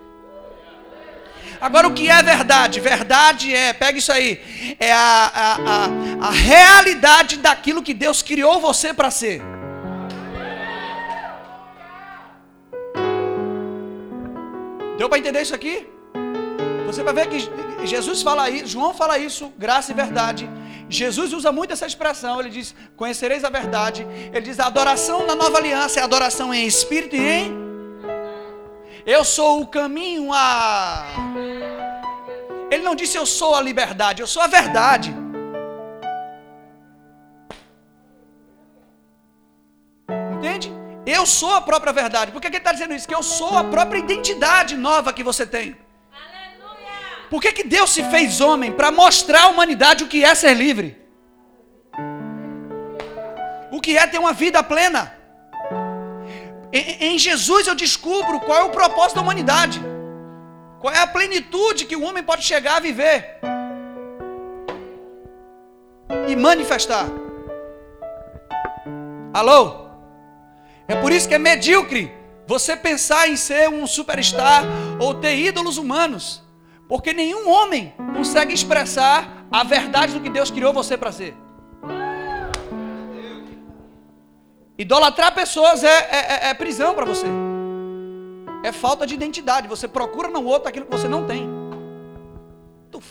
Agora 1.61 1.87
o 1.87 1.93
que 1.93 2.09
é 2.09 2.23
verdade? 2.23 2.81
Verdade 2.81 3.55
é, 3.55 3.73
pega 3.73 3.99
isso 3.99 4.11
aí, 4.11 4.77
é 4.81 4.91
a, 4.93 4.99
a, 4.99 5.55
a, 5.55 6.29
a 6.29 6.31
realidade 6.31 7.37
daquilo 7.37 7.83
que 7.83 7.93
Deus 7.93 8.23
criou 8.23 8.59
você 8.59 8.95
para 8.95 9.11
ser. 9.11 9.43
Deu 14.97 15.09
para 15.09 15.19
entender 15.19 15.43
isso 15.43 15.55
aqui? 15.55 15.87
Você 16.87 17.03
vai 17.03 17.15
ver 17.15 17.29
que 17.29 17.87
Jesus 17.87 18.23
fala 18.23 18.51
isso, 18.51 18.67
João 18.67 18.93
fala 18.93 19.19
isso, 19.19 19.53
graça 19.59 19.93
e 19.93 19.95
verdade. 19.95 20.49
Jesus 20.91 21.33
usa 21.33 21.53
muito 21.53 21.73
essa 21.73 21.87
expressão, 21.87 22.41
ele 22.41 22.51
diz: 22.51 22.75
Conhecereis 22.97 23.45
a 23.45 23.49
verdade. 23.49 24.05
Ele 24.33 24.41
diz: 24.41 24.59
A 24.59 24.67
adoração 24.67 25.25
na 25.25 25.37
nova 25.37 25.57
aliança 25.59 26.01
é 26.01 26.03
adoração 26.03 26.53
em 26.53 26.67
espírito 26.67 27.15
e 27.15 27.21
em. 27.21 27.71
Eu 29.07 29.25
sou 29.25 29.63
o 29.63 29.67
caminho 29.67 30.33
a. 30.33 31.07
Ele 32.73 32.83
não 32.83 32.95
disse 32.95 33.17
eu 33.17 33.27
sou 33.27 33.55
a 33.55 33.61
liberdade, 33.61 34.21
eu 34.21 34.27
sou 34.27 34.43
a 34.43 34.49
verdade. 34.49 35.15
Entende? 40.37 40.73
Eu 41.07 41.25
sou 41.25 41.55
a 41.55 41.61
própria 41.61 41.93
verdade. 41.93 42.33
Por 42.33 42.41
que 42.41 42.49
ele 42.49 42.57
está 42.57 42.73
dizendo 42.73 42.95
isso? 42.95 43.07
Que 43.07 43.15
eu 43.15 43.23
sou 43.23 43.57
a 43.57 43.65
própria 43.65 44.01
identidade 44.01 44.77
nova 44.77 45.13
que 45.13 45.23
você 45.23 45.47
tem. 45.47 45.77
Por 47.31 47.41
que, 47.41 47.53
que 47.53 47.63
Deus 47.63 47.91
se 47.91 48.03
fez 48.05 48.41
homem? 48.41 48.73
Para 48.73 48.91
mostrar 48.91 49.45
à 49.45 49.49
humanidade 49.49 50.03
o 50.03 50.09
que 50.09 50.25
é 50.25 50.35
ser 50.35 50.53
livre. 50.53 51.01
O 53.71 53.81
que 53.81 53.97
é 53.97 54.05
ter 54.09 54.19
uma 54.19 54.33
vida 54.33 54.61
plena. 54.65 55.15
Em, 56.73 57.15
em 57.15 57.19
Jesus 57.19 57.69
eu 57.69 57.77
descubro 57.77 58.41
qual 58.41 58.59
é 58.59 58.65
o 58.65 58.71
propósito 58.71 59.15
da 59.15 59.23
humanidade. 59.23 59.81
Qual 60.81 60.93
é 60.93 60.99
a 60.99 61.07
plenitude 61.07 61.85
que 61.85 61.95
o 61.95 62.03
homem 62.03 62.23
pode 62.23 62.43
chegar 62.43 62.77
a 62.79 62.81
viver. 62.81 63.39
E 66.27 66.35
manifestar. 66.35 67.07
Alô? 69.33 69.87
É 70.89 70.97
por 70.97 71.13
isso 71.13 71.29
que 71.29 71.37
é 71.37 71.39
medíocre 71.39 72.13
você 72.45 72.77
pensar 72.77 73.29
em 73.29 73.37
ser 73.37 73.69
um 73.69 73.87
superstar 73.87 74.65
ou 74.99 75.15
ter 75.15 75.37
ídolos 75.37 75.79
humanos. 75.79 76.43
Porque 76.91 77.13
nenhum 77.13 77.49
homem 77.49 77.95
consegue 78.13 78.53
expressar 78.53 79.47
a 79.49 79.63
verdade 79.63 80.13
do 80.13 80.21
que 80.21 80.29
Deus 80.29 80.51
criou 80.51 80.73
você 80.73 80.97
para 80.99 81.13
ser. 81.13 81.37
Idolatrar 84.77 85.33
pessoas 85.33 85.85
é, 85.85 85.87
é, 85.89 86.49
é, 86.49 86.49
é 86.49 86.55
prisão 86.55 86.93
para 86.93 87.05
você. 87.05 87.29
É 88.65 88.73
falta 88.73 89.07
de 89.07 89.15
identidade. 89.15 89.69
Você 89.69 89.87
procura 89.87 90.29
no 90.29 90.45
outro 90.45 90.69
aquilo 90.69 90.85
que 90.85 90.91
você 90.91 91.07
não 91.07 91.25
tem. 91.29 91.49
Tuf. 92.91 93.09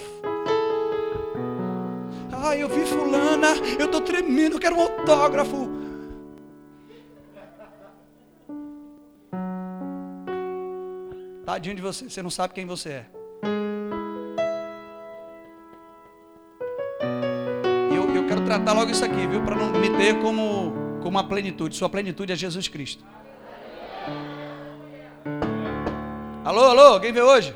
Ah, 2.34 2.58
eu 2.58 2.68
vi 2.68 2.86
fulana, 2.86 3.56
eu 3.80 3.86
estou 3.86 4.02
tremendo, 4.02 4.58
eu 4.58 4.60
quero 4.60 4.76
um 4.76 4.82
autógrafo. 4.82 5.70
Tadinho 11.46 11.76
de 11.76 11.82
você, 11.82 12.10
você 12.10 12.22
não 12.22 12.30
sabe 12.30 12.54
quem 12.54 12.66
você 12.66 12.90
é. 12.90 13.19
Tratar 18.50 18.74
logo 18.74 18.90
isso 18.90 19.06
aqui, 19.06 19.28
viu? 19.28 19.44
Para 19.44 19.56
não 19.56 19.70
me 19.80 19.92
ter 19.96 20.20
como, 20.20 20.74
como 21.04 21.10
uma 21.10 21.24
plenitude. 21.24 21.76
Sua 21.76 21.88
plenitude 21.88 22.34
é 22.34 22.36
Jesus 22.36 22.68
Cristo. 22.68 23.04
Alô, 26.44 26.64
alô, 26.64 27.00
quem 27.00 27.14
veio 27.14 27.28
hoje? 27.28 27.56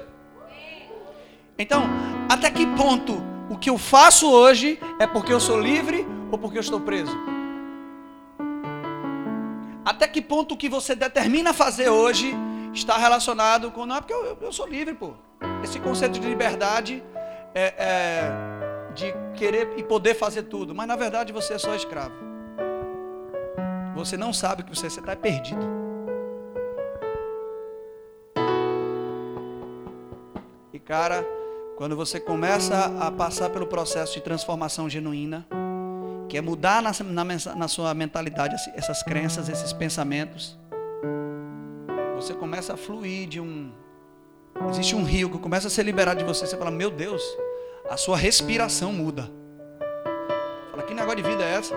Então, 1.58 1.90
até 2.30 2.52
que 2.52 2.68
ponto 2.68 3.24
o 3.50 3.58
que 3.58 3.72
eu 3.72 3.78
faço 3.80 4.30
hoje 4.30 4.80
é 5.00 5.08
porque 5.08 5.34
eu 5.34 5.40
sou 5.40 5.60
livre 5.60 6.06
ou 6.32 6.38
porque 6.38 6.60
eu 6.60 6.62
estou 6.62 6.80
preso? 6.80 7.18
Até 9.84 10.08
que 10.08 10.22
ponto 10.22 10.54
o 10.54 10.58
que 10.58 10.70
você 10.70 10.94
determina 10.94 11.54
fazer 11.54 11.90
hoje 11.90 12.36
está 12.72 13.00
relacionado 13.00 13.72
com. 13.72 13.88
Não 13.88 13.96
é 13.96 14.00
porque 14.00 14.14
eu, 14.14 14.38
eu 14.40 14.54
sou 14.54 14.68
livre, 14.68 14.94
pô. 14.94 15.14
Esse 15.64 15.80
conceito 15.80 16.20
de 16.20 16.28
liberdade 16.28 17.04
é, 17.56 17.74
é 17.78 18.53
de 18.94 19.14
querer 19.36 19.74
e 19.78 19.84
poder 19.84 20.14
fazer 20.14 20.44
tudo, 20.44 20.74
mas 20.74 20.88
na 20.88 20.96
verdade 20.96 21.34
você 21.34 21.54
é 21.54 21.58
só 21.58 21.76
escravo. 21.76 22.14
Você 23.96 24.18
não 24.18 24.34
sabe 24.34 24.64
que 24.64 24.76
você, 24.76 24.88
está 24.88 25.16
perdido. 25.16 25.66
E 30.72 30.80
cara, 30.80 31.26
quando 31.78 31.96
você 31.96 32.20
começa 32.20 32.86
a 33.00 33.12
passar 33.12 33.50
pelo 33.50 33.68
processo 33.68 34.14
de 34.14 34.22
transformação 34.22 34.90
genuína, 34.90 35.48
que 36.28 36.38
é 36.38 36.42
mudar 36.42 36.82
na, 36.82 36.92
na, 37.04 37.24
na 37.56 37.68
sua 37.68 37.94
mentalidade 37.94 38.56
essas 38.76 39.04
crenças, 39.04 39.50
esses 39.50 39.72
pensamentos, 39.72 40.58
você 42.16 42.34
começa 42.34 42.74
a 42.74 42.78
fluir 42.78 43.28
de 43.28 43.40
um. 43.40 43.72
Existe 44.70 44.96
um 44.96 45.04
rio 45.04 45.30
que 45.30 45.38
começa 45.38 45.68
a 45.68 45.70
ser 45.70 45.84
liberado 45.84 46.20
de 46.20 46.26
você. 46.26 46.48
Você 46.48 46.58
fala, 46.58 46.72
meu 46.72 46.90
Deus, 46.90 47.22
a 47.90 47.98
sua 47.98 48.18
respiração 48.18 48.92
muda. 48.94 49.30
Fala, 50.72 50.84
que 50.84 50.94
negócio 50.94 51.18
de 51.18 51.30
vida 51.30 51.44
é 51.44 51.56
essa? 51.56 51.76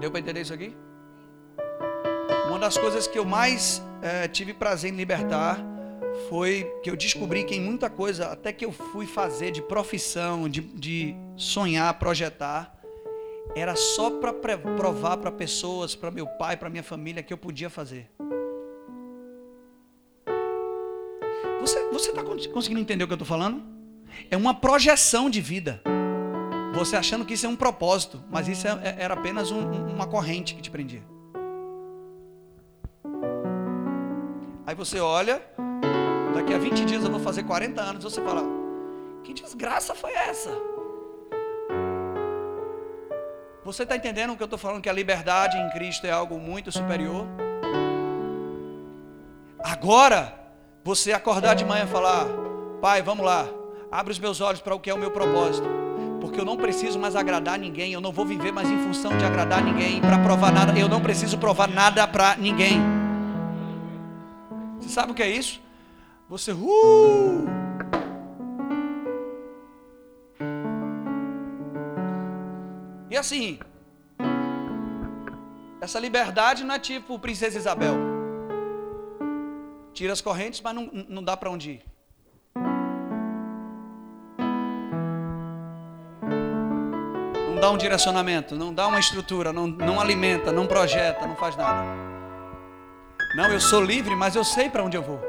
Deu 0.00 0.10
para 0.10 0.20
entender 0.20 0.40
isso 0.40 0.52
aqui? 0.52 0.76
Uma 2.48 2.58
das 2.58 2.76
coisas 2.76 3.06
que 3.06 3.18
eu 3.18 3.24
mais 3.24 3.82
é, 4.02 4.26
tive 4.26 4.52
prazer 4.52 4.92
em 4.92 4.96
libertar 4.96 5.58
foi 6.28 6.70
que 6.82 6.90
eu 6.90 6.96
descobri 6.96 7.44
que 7.44 7.54
em 7.54 7.60
muita 7.60 7.88
coisa, 7.88 8.26
até 8.26 8.52
que 8.52 8.64
eu 8.64 8.72
fui 8.72 9.06
fazer 9.06 9.50
de 9.50 9.62
profissão, 9.62 10.48
de, 10.48 10.60
de 10.60 11.14
sonhar, 11.36 11.98
projetar, 11.98 12.76
era 13.54 13.76
só 13.76 14.10
para 14.10 14.32
provar 14.32 15.18
para 15.18 15.30
pessoas, 15.30 15.94
para 15.94 16.10
meu 16.10 16.26
pai, 16.26 16.56
para 16.56 16.68
minha 16.68 16.82
família, 16.82 17.22
que 17.22 17.32
eu 17.32 17.38
podia 17.38 17.70
fazer. 17.70 18.10
Você 21.62 22.10
está 22.10 22.24
conseguindo 22.52 22.80
entender 22.80 23.04
o 23.04 23.06
que 23.06 23.12
eu 23.12 23.14
estou 23.14 23.26
falando? 23.26 23.62
É 24.28 24.36
uma 24.36 24.52
projeção 24.52 25.30
de 25.30 25.40
vida. 25.40 25.80
Você 26.74 26.96
achando 26.96 27.24
que 27.24 27.34
isso 27.34 27.46
é 27.46 27.48
um 27.48 27.54
propósito, 27.54 28.20
mas 28.28 28.48
isso 28.48 28.66
é, 28.66 28.70
é, 28.82 28.96
era 28.98 29.14
apenas 29.14 29.52
um, 29.52 29.60
uma 29.86 30.06
corrente 30.06 30.56
que 30.56 30.60
te 30.60 30.70
prendia. 30.70 31.04
Aí 34.66 34.74
você 34.74 34.98
olha, 34.98 35.40
daqui 36.34 36.52
a 36.52 36.58
20 36.58 36.84
dias 36.84 37.04
eu 37.04 37.10
vou 37.10 37.20
fazer 37.20 37.44
40 37.44 37.80
anos, 37.80 38.02
você 38.02 38.20
fala: 38.20 38.42
Que 39.22 39.32
desgraça 39.32 39.94
foi 39.94 40.12
essa? 40.14 40.50
Você 43.64 43.84
está 43.84 43.94
entendendo 43.94 44.32
o 44.32 44.36
que 44.36 44.42
eu 44.42 44.46
estou 44.46 44.58
falando? 44.58 44.82
Que 44.82 44.88
a 44.88 44.92
liberdade 44.92 45.56
em 45.56 45.70
Cristo 45.70 46.06
é 46.08 46.10
algo 46.10 46.38
muito 46.38 46.72
superior? 46.72 47.24
Agora, 49.62 50.41
você 50.84 51.12
acordar 51.12 51.54
de 51.54 51.64
manhã 51.64 51.84
e 51.84 51.88
falar: 51.88 52.26
Pai, 52.80 53.02
vamos 53.02 53.24
lá. 53.24 53.46
Abre 53.90 54.12
os 54.12 54.18
meus 54.18 54.40
olhos 54.40 54.60
para 54.60 54.74
o 54.74 54.80
que 54.80 54.90
é 54.90 54.94
o 54.94 54.98
meu 54.98 55.10
propósito. 55.10 55.68
Porque 56.20 56.40
eu 56.40 56.44
não 56.44 56.56
preciso 56.56 56.98
mais 56.98 57.14
agradar 57.16 57.58
ninguém. 57.58 57.92
Eu 57.92 58.00
não 58.00 58.12
vou 58.12 58.24
viver 58.24 58.52
mais 58.52 58.70
em 58.70 58.78
função 58.78 59.16
de 59.16 59.24
agradar 59.24 59.62
ninguém, 59.62 60.00
para 60.00 60.18
provar 60.18 60.52
nada. 60.52 60.76
Eu 60.78 60.88
não 60.88 61.00
preciso 61.00 61.36
provar 61.38 61.68
nada 61.68 62.06
para 62.06 62.36
ninguém. 62.36 62.80
Você 64.78 64.88
sabe 64.88 65.12
o 65.12 65.14
que 65.14 65.22
é 65.22 65.28
isso? 65.28 65.60
Você, 66.28 66.52
uh! 66.52 67.46
E 73.10 73.16
assim, 73.16 73.58
essa 75.80 76.00
liberdade 76.00 76.64
não 76.64 76.74
é 76.74 76.78
tipo 76.78 77.18
Princesa 77.18 77.58
Isabel. 77.58 78.11
Tira 79.94 80.12
as 80.12 80.20
correntes, 80.20 80.60
mas 80.60 80.74
não, 80.74 80.90
não 81.08 81.22
dá 81.22 81.36
para 81.36 81.50
onde 81.50 81.72
ir. 81.72 81.82
Não 87.48 87.60
dá 87.60 87.70
um 87.70 87.76
direcionamento, 87.76 88.56
não 88.56 88.72
dá 88.72 88.86
uma 88.86 88.98
estrutura, 88.98 89.52
não, 89.52 89.66
não 89.66 90.00
alimenta, 90.00 90.50
não 90.50 90.66
projeta, 90.66 91.26
não 91.26 91.36
faz 91.36 91.56
nada. 91.56 91.84
Não, 93.36 93.48
eu 93.50 93.60
sou 93.60 93.80
livre, 93.82 94.16
mas 94.16 94.34
eu 94.34 94.44
sei 94.44 94.68
para 94.68 94.82
onde 94.82 94.96
eu 94.96 95.02
vou. 95.02 95.20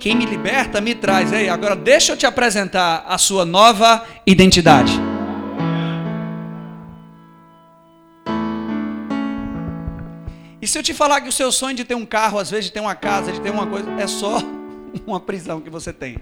Quem 0.00 0.14
me 0.14 0.24
liberta 0.24 0.80
me 0.80 0.94
traz. 0.94 1.32
Ei, 1.32 1.48
agora 1.48 1.74
deixa 1.74 2.12
eu 2.12 2.16
te 2.16 2.26
apresentar 2.26 3.04
a 3.06 3.18
sua 3.18 3.44
nova 3.44 4.06
identidade. 4.26 5.05
Se 10.76 10.80
eu 10.80 10.82
te 10.82 10.92
falar 10.92 11.22
que 11.22 11.28
o 11.30 11.32
seu 11.32 11.50
sonho 11.50 11.74
de 11.74 11.84
ter 11.86 11.94
um 11.94 12.04
carro, 12.04 12.38
às 12.38 12.50
vezes 12.50 12.66
de 12.66 12.72
ter 12.72 12.80
uma 12.80 12.94
casa, 12.94 13.32
de 13.32 13.40
ter 13.40 13.48
uma 13.48 13.66
coisa, 13.66 13.90
é 13.92 14.06
só 14.06 14.42
uma 15.06 15.18
prisão 15.18 15.58
que 15.58 15.70
você 15.70 15.90
tem. 15.90 16.18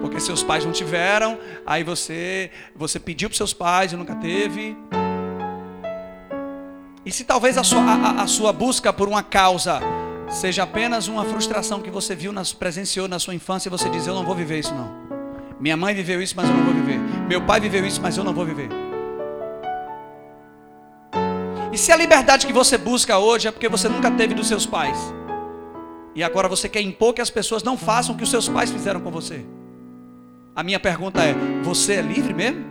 Porque 0.00 0.18
seus 0.18 0.42
pais 0.42 0.64
não 0.64 0.72
tiveram, 0.72 1.38
aí 1.64 1.84
você 1.84 2.50
você 2.74 2.98
pediu 2.98 3.28
para 3.28 3.36
seus 3.36 3.52
pais 3.52 3.92
e 3.92 3.96
nunca 3.96 4.16
teve. 4.16 4.76
E 7.06 7.12
se 7.12 7.22
talvez 7.22 7.56
a 7.56 7.62
sua, 7.62 7.82
a, 7.82 8.22
a 8.22 8.26
sua 8.26 8.52
busca 8.52 8.92
por 8.92 9.06
uma 9.06 9.22
causa 9.22 9.80
seja 10.28 10.64
apenas 10.64 11.06
uma 11.06 11.24
frustração 11.24 11.80
que 11.80 11.90
você 11.90 12.16
viu, 12.16 12.32
nas, 12.32 12.52
presenciou 12.52 13.06
na 13.06 13.20
sua 13.20 13.32
infância 13.32 13.68
e 13.68 13.70
você 13.70 13.88
diz: 13.88 14.08
Eu 14.08 14.14
não 14.16 14.24
vou 14.24 14.34
viver 14.34 14.58
isso, 14.58 14.74
não. 14.74 14.92
Minha 15.60 15.76
mãe 15.76 15.94
viveu 15.94 16.20
isso, 16.20 16.34
mas 16.36 16.48
eu 16.48 16.54
não 16.56 16.64
vou 16.64 16.74
viver. 16.74 16.98
Meu 17.28 17.42
pai 17.42 17.60
viveu 17.60 17.86
isso, 17.86 18.02
mas 18.02 18.16
eu 18.16 18.24
não 18.24 18.34
vou 18.34 18.44
viver. 18.44 18.91
E 21.72 21.78
se 21.78 21.90
a 21.90 21.96
liberdade 21.96 22.46
que 22.46 22.52
você 22.52 22.76
busca 22.76 23.18
hoje 23.18 23.48
é 23.48 23.50
porque 23.50 23.68
você 23.68 23.88
nunca 23.88 24.10
teve 24.10 24.34
dos 24.34 24.46
seus 24.46 24.66
pais, 24.66 24.98
e 26.14 26.22
agora 26.22 26.46
você 26.46 26.68
quer 26.68 26.82
impor 26.82 27.14
que 27.14 27.22
as 27.22 27.30
pessoas 27.30 27.62
não 27.62 27.78
façam 27.78 28.14
o 28.14 28.18
que 28.18 28.24
os 28.24 28.30
seus 28.30 28.46
pais 28.46 28.70
fizeram 28.70 29.00
com 29.00 29.10
você? 29.10 29.46
A 30.54 30.62
minha 30.62 30.78
pergunta 30.78 31.22
é: 31.22 31.34
você 31.62 31.94
é 31.94 32.02
livre 32.02 32.34
mesmo? 32.34 32.62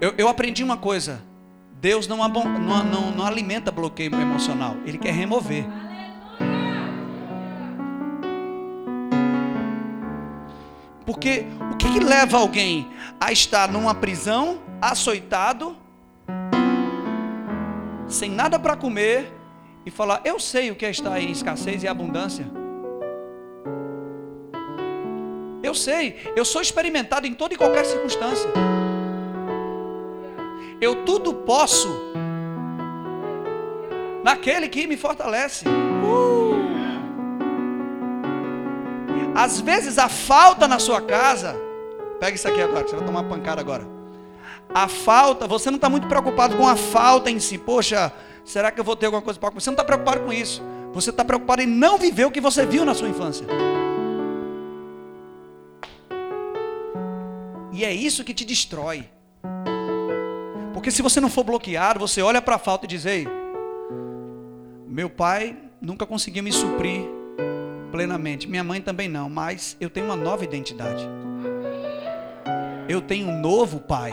Eu, 0.00 0.14
eu 0.18 0.28
aprendi 0.28 0.64
uma 0.64 0.76
coisa: 0.76 1.22
Deus 1.80 2.08
não, 2.08 2.16
não, 2.28 2.84
não, 2.84 3.10
não 3.12 3.24
alimenta 3.24 3.70
bloqueio 3.70 4.12
emocional, 4.20 4.76
Ele 4.84 4.98
quer 4.98 5.14
remover. 5.14 5.64
Porque 11.06 11.46
o 11.70 11.76
que, 11.76 11.88
que 11.92 12.00
leva 12.00 12.36
alguém 12.36 12.90
a 13.20 13.30
estar 13.30 13.70
numa 13.70 13.94
prisão, 13.94 14.60
açoitado, 14.82 15.76
sem 18.08 18.28
nada 18.28 18.58
para 18.58 18.76
comer 18.76 19.32
e 19.86 19.90
falar: 19.90 20.20
Eu 20.24 20.40
sei 20.40 20.72
o 20.72 20.74
que 20.74 20.84
é 20.84 20.90
estar 20.90 21.18
em 21.20 21.30
escassez 21.30 21.84
e 21.84 21.88
abundância. 21.88 22.44
Eu 25.62 25.74
sei, 25.74 26.16
eu 26.36 26.44
sou 26.44 26.60
experimentado 26.60 27.26
em 27.26 27.34
toda 27.34 27.54
e 27.54 27.56
qualquer 27.56 27.84
circunstância. 27.84 28.50
Eu 30.80 31.04
tudo 31.04 31.32
posso 31.32 31.88
naquele 34.24 34.68
que 34.68 34.86
me 34.86 34.96
fortalece. 34.96 35.64
Uh! 35.68 36.35
Às 39.36 39.60
vezes 39.60 39.98
a 39.98 40.08
falta 40.08 40.66
na 40.66 40.78
sua 40.78 41.02
casa, 41.02 41.54
pega 42.18 42.34
isso 42.34 42.48
aqui 42.48 42.58
agora, 42.58 42.88
você 42.88 42.96
vai 42.96 43.04
tomar 43.04 43.20
uma 43.20 43.28
pancada 43.28 43.60
agora. 43.60 43.86
A 44.74 44.88
falta, 44.88 45.46
você 45.46 45.70
não 45.70 45.76
está 45.76 45.90
muito 45.90 46.08
preocupado 46.08 46.56
com 46.56 46.66
a 46.66 46.74
falta 46.74 47.30
em 47.30 47.38
si. 47.38 47.58
Poxa, 47.58 48.10
será 48.46 48.70
que 48.70 48.80
eu 48.80 48.84
vou 48.84 48.96
ter 48.96 49.04
alguma 49.04 49.20
coisa 49.20 49.38
para 49.38 49.50
comer? 49.50 49.60
Você 49.60 49.68
não 49.68 49.74
está 49.74 49.84
preocupado 49.84 50.20
com 50.20 50.32
isso. 50.32 50.62
Você 50.94 51.10
está 51.10 51.22
preocupado 51.22 51.60
em 51.60 51.66
não 51.66 51.98
viver 51.98 52.24
o 52.24 52.30
que 52.30 52.40
você 52.40 52.64
viu 52.64 52.82
na 52.86 52.94
sua 52.94 53.10
infância. 53.10 53.46
E 57.72 57.84
é 57.84 57.92
isso 57.92 58.24
que 58.24 58.32
te 58.32 58.46
destrói. 58.46 59.06
Porque 60.72 60.90
se 60.90 61.02
você 61.02 61.20
não 61.20 61.28
for 61.28 61.44
bloqueado, 61.44 62.00
você 62.00 62.22
olha 62.22 62.40
para 62.40 62.56
a 62.56 62.58
falta 62.58 62.86
e 62.86 62.88
diz: 62.88 63.04
Ei, 63.04 63.28
meu 64.88 65.10
pai 65.10 65.54
nunca 65.78 66.06
conseguiu 66.06 66.42
me 66.42 66.52
suprir 66.52 67.15
plenamente. 67.96 68.46
Minha 68.46 68.62
mãe 68.62 68.78
também 68.78 69.08
não, 69.08 69.30
mas 69.30 69.74
eu 69.80 69.88
tenho 69.88 70.04
uma 70.04 70.16
nova 70.16 70.44
identidade. 70.44 71.08
Eu 72.86 73.00
tenho 73.00 73.26
um 73.26 73.40
novo 73.40 73.80
pai. 73.80 74.12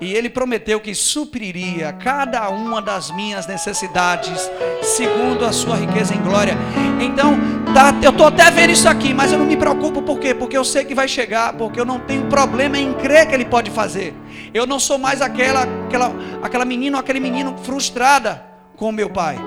E 0.00 0.12
ele 0.12 0.28
prometeu 0.28 0.80
que 0.80 0.92
supriria 0.92 1.92
cada 1.92 2.50
uma 2.50 2.82
das 2.82 3.12
minhas 3.12 3.46
necessidades, 3.46 4.50
segundo 4.82 5.46
a 5.46 5.52
sua 5.52 5.76
riqueza 5.76 6.12
em 6.12 6.20
glória. 6.20 6.56
Então, 7.00 7.36
tá, 7.72 7.94
eu 8.02 8.10
estou 8.10 8.26
até 8.26 8.50
vendo 8.50 8.70
isso 8.70 8.88
aqui, 8.88 9.14
mas 9.14 9.30
eu 9.30 9.38
não 9.38 9.46
me 9.46 9.56
preocupo, 9.56 10.02
por 10.02 10.18
quê? 10.18 10.34
Porque 10.34 10.58
eu 10.58 10.64
sei 10.64 10.84
que 10.84 10.96
vai 10.96 11.06
chegar, 11.06 11.52
porque 11.52 11.78
eu 11.78 11.84
não 11.84 12.00
tenho 12.00 12.26
problema 12.26 12.76
em 12.76 12.92
crer 12.94 13.28
que 13.28 13.34
ele 13.34 13.44
pode 13.44 13.70
fazer. 13.70 14.12
Eu 14.52 14.66
não 14.66 14.80
sou 14.80 14.98
mais 14.98 15.22
aquela, 15.22 15.62
aquela, 15.86 16.12
aquela 16.42 16.64
menina 16.64 16.96
ou 16.96 17.00
aquele 17.00 17.20
menino 17.20 17.56
frustrada 17.58 18.44
com 18.76 18.90
meu 18.90 19.08
pai. 19.08 19.38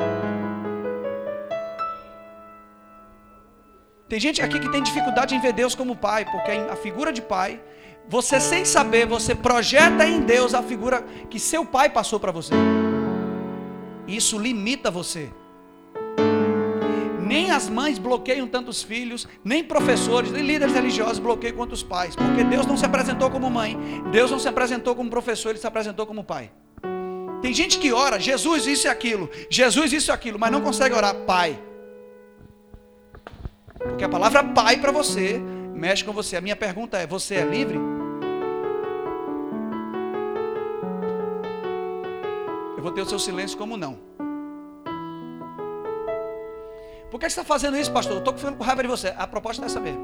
Tem 4.10 4.20
gente 4.22 4.41
aqui 4.41 4.58
que 4.58 4.72
tem 4.72 4.82
dificuldade 4.82 5.36
em 5.36 5.39
ver 5.39 5.52
Deus 5.52 5.76
como 5.76 5.96
pai, 5.96 6.24
porque 6.24 6.52
a 6.52 6.76
figura 6.78 7.12
de 7.12 7.22
pai, 7.22 7.60
você 8.08 8.39
sem 8.39 8.63
saber, 8.63 9.06
você 9.06 9.36
projeta 9.36 10.08
em 10.08 10.22
Deus 10.22 10.54
a 10.54 10.63
figura 10.63 11.04
que 11.30 11.38
seu 11.38 11.65
pai 11.65 11.89
passou 11.89 12.17
para 12.17 12.32
você. 12.32 12.54
Isso 14.08 14.39
limita 14.39 14.89
você. 14.89 15.30
Nem 17.20 17.52
as 17.52 17.67
mães 17.67 18.00
bloqueiam 18.00 18.48
tantos 18.48 18.82
filhos, 18.82 19.28
nem 19.43 19.62
professores, 19.62 20.32
nem 20.32 20.41
líderes 20.41 20.74
religiosos 20.74 21.20
bloqueiam 21.20 21.58
quanto 21.58 21.74
os 21.74 21.84
pais, 21.84 22.15
porque 22.15 22.46
Deus 22.46 22.65
não 22.65 22.78
se 22.78 22.86
apresentou 22.86 23.30
como 23.30 23.50
mãe, 23.50 23.78
Deus 24.10 24.32
não 24.32 24.39
se 24.39 24.48
apresentou 24.48 24.96
como 24.96 25.10
professor, 25.10 25.50
ele 25.50 25.60
se 25.60 25.67
apresentou 25.67 26.06
como 26.06 26.24
pai. 26.24 26.50
Tem 27.41 27.54
gente 27.54 27.78
que 27.78 27.91
ora, 27.91 28.17
Jesus 28.17 28.65
isso 28.65 28.88
e 28.88 28.89
aquilo, 28.89 29.30
Jesus 29.50 29.91
isso 29.91 30.12
e 30.12 30.13
aquilo, 30.13 30.39
mas 30.39 30.50
não 30.50 30.62
consegue 30.62 30.96
orar, 30.96 31.13
pai. 31.26 31.66
Porque 33.80 34.04
a 34.04 34.10
palavra 34.10 34.44
pai 34.44 34.78
para 34.78 34.92
você 34.92 35.42
mexe 35.74 36.04
com 36.04 36.12
você. 36.12 36.38
A 36.38 36.42
minha 36.42 36.56
pergunta 36.56 36.98
é: 36.98 37.08
você 37.08 37.36
é 37.36 37.46
livre? 37.46 37.80
Eu 42.76 42.84
vou 42.84 42.92
ter 42.92 43.02
o 43.02 43.06
seu 43.06 43.20
silêncio 43.20 43.58
como 43.58 43.78
não. 43.78 43.98
Por 47.10 47.20
que 47.20 47.30
você 47.30 47.40
está 47.40 47.44
fazendo 47.44 47.78
isso, 47.78 47.92
pastor? 47.92 48.16
Eu 48.16 48.20
estou 48.20 48.34
ficando 48.34 48.58
com 48.58 48.63
raiva 48.63 48.82
de 48.82 48.90
você. 48.90 49.13
A 49.18 49.26
proposta 49.26 49.66
é 49.66 49.70
saber. 49.70 49.98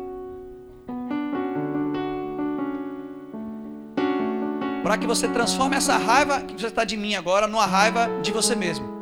Para 4.82 4.98
que 4.98 5.08
você 5.08 5.28
transforme 5.28 5.76
essa 5.76 5.98
raiva 5.98 6.42
que 6.42 6.60
você 6.60 6.68
está 6.68 6.84
de 6.84 6.98
mim 6.98 7.16
agora 7.16 7.48
numa 7.48 7.66
raiva 7.66 8.10
de 8.22 8.32
você 8.32 8.56
mesmo 8.56 8.93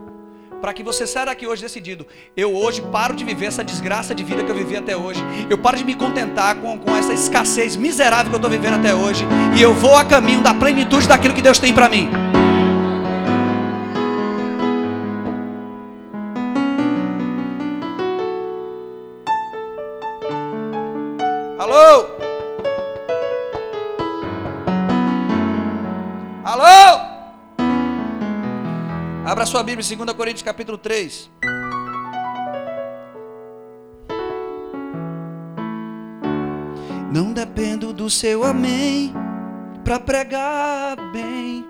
para 0.62 0.74
que 0.74 0.84
você 0.84 1.08
saia 1.08 1.26
daqui 1.26 1.48
hoje 1.48 1.62
decidido. 1.62 2.06
Eu 2.38 2.56
hoje 2.56 2.82
paro 2.82 3.16
de 3.16 3.26
viver 3.26 3.48
essa 3.48 3.64
desgraça 3.64 4.14
de 4.14 4.24
vida 4.24 4.44
que 4.44 4.52
eu 4.52 4.56
vivi 4.56 4.78
até 4.78 4.96
hoje. 4.96 5.22
Eu 5.50 5.58
paro 5.58 5.78
de 5.78 5.84
me 5.84 5.96
contentar 5.96 6.56
com, 6.56 6.78
com 6.78 6.96
essa 6.96 7.12
escassez 7.12 7.76
miserável 7.76 8.30
que 8.30 8.36
eu 8.36 8.38
estou 8.38 8.52
vivendo 8.52 8.76
até 8.76 8.94
hoje. 8.94 9.26
E 9.58 9.62
eu 9.62 9.74
vou 9.74 9.96
a 9.96 10.06
caminho 10.06 10.42
da 10.42 10.54
plenitude 10.54 11.08
daquilo 11.08 11.34
que 11.34 11.42
Deus 11.42 11.58
tem 11.58 11.74
para 11.74 11.90
mim. 11.90 12.10
Abra 29.42 29.50
sua 29.50 29.64
Bíblia 29.64 29.84
em 29.92 29.98
2 29.98 30.14
Coríntios 30.14 30.44
capítulo 30.44 30.78
3. 30.78 31.32
Não 37.12 37.34
dependo 37.34 37.92
do 37.92 38.08
seu 38.08 38.44
amém 38.44 39.12
para 39.84 40.00
pregar 40.00 40.96
bem. 41.12 41.66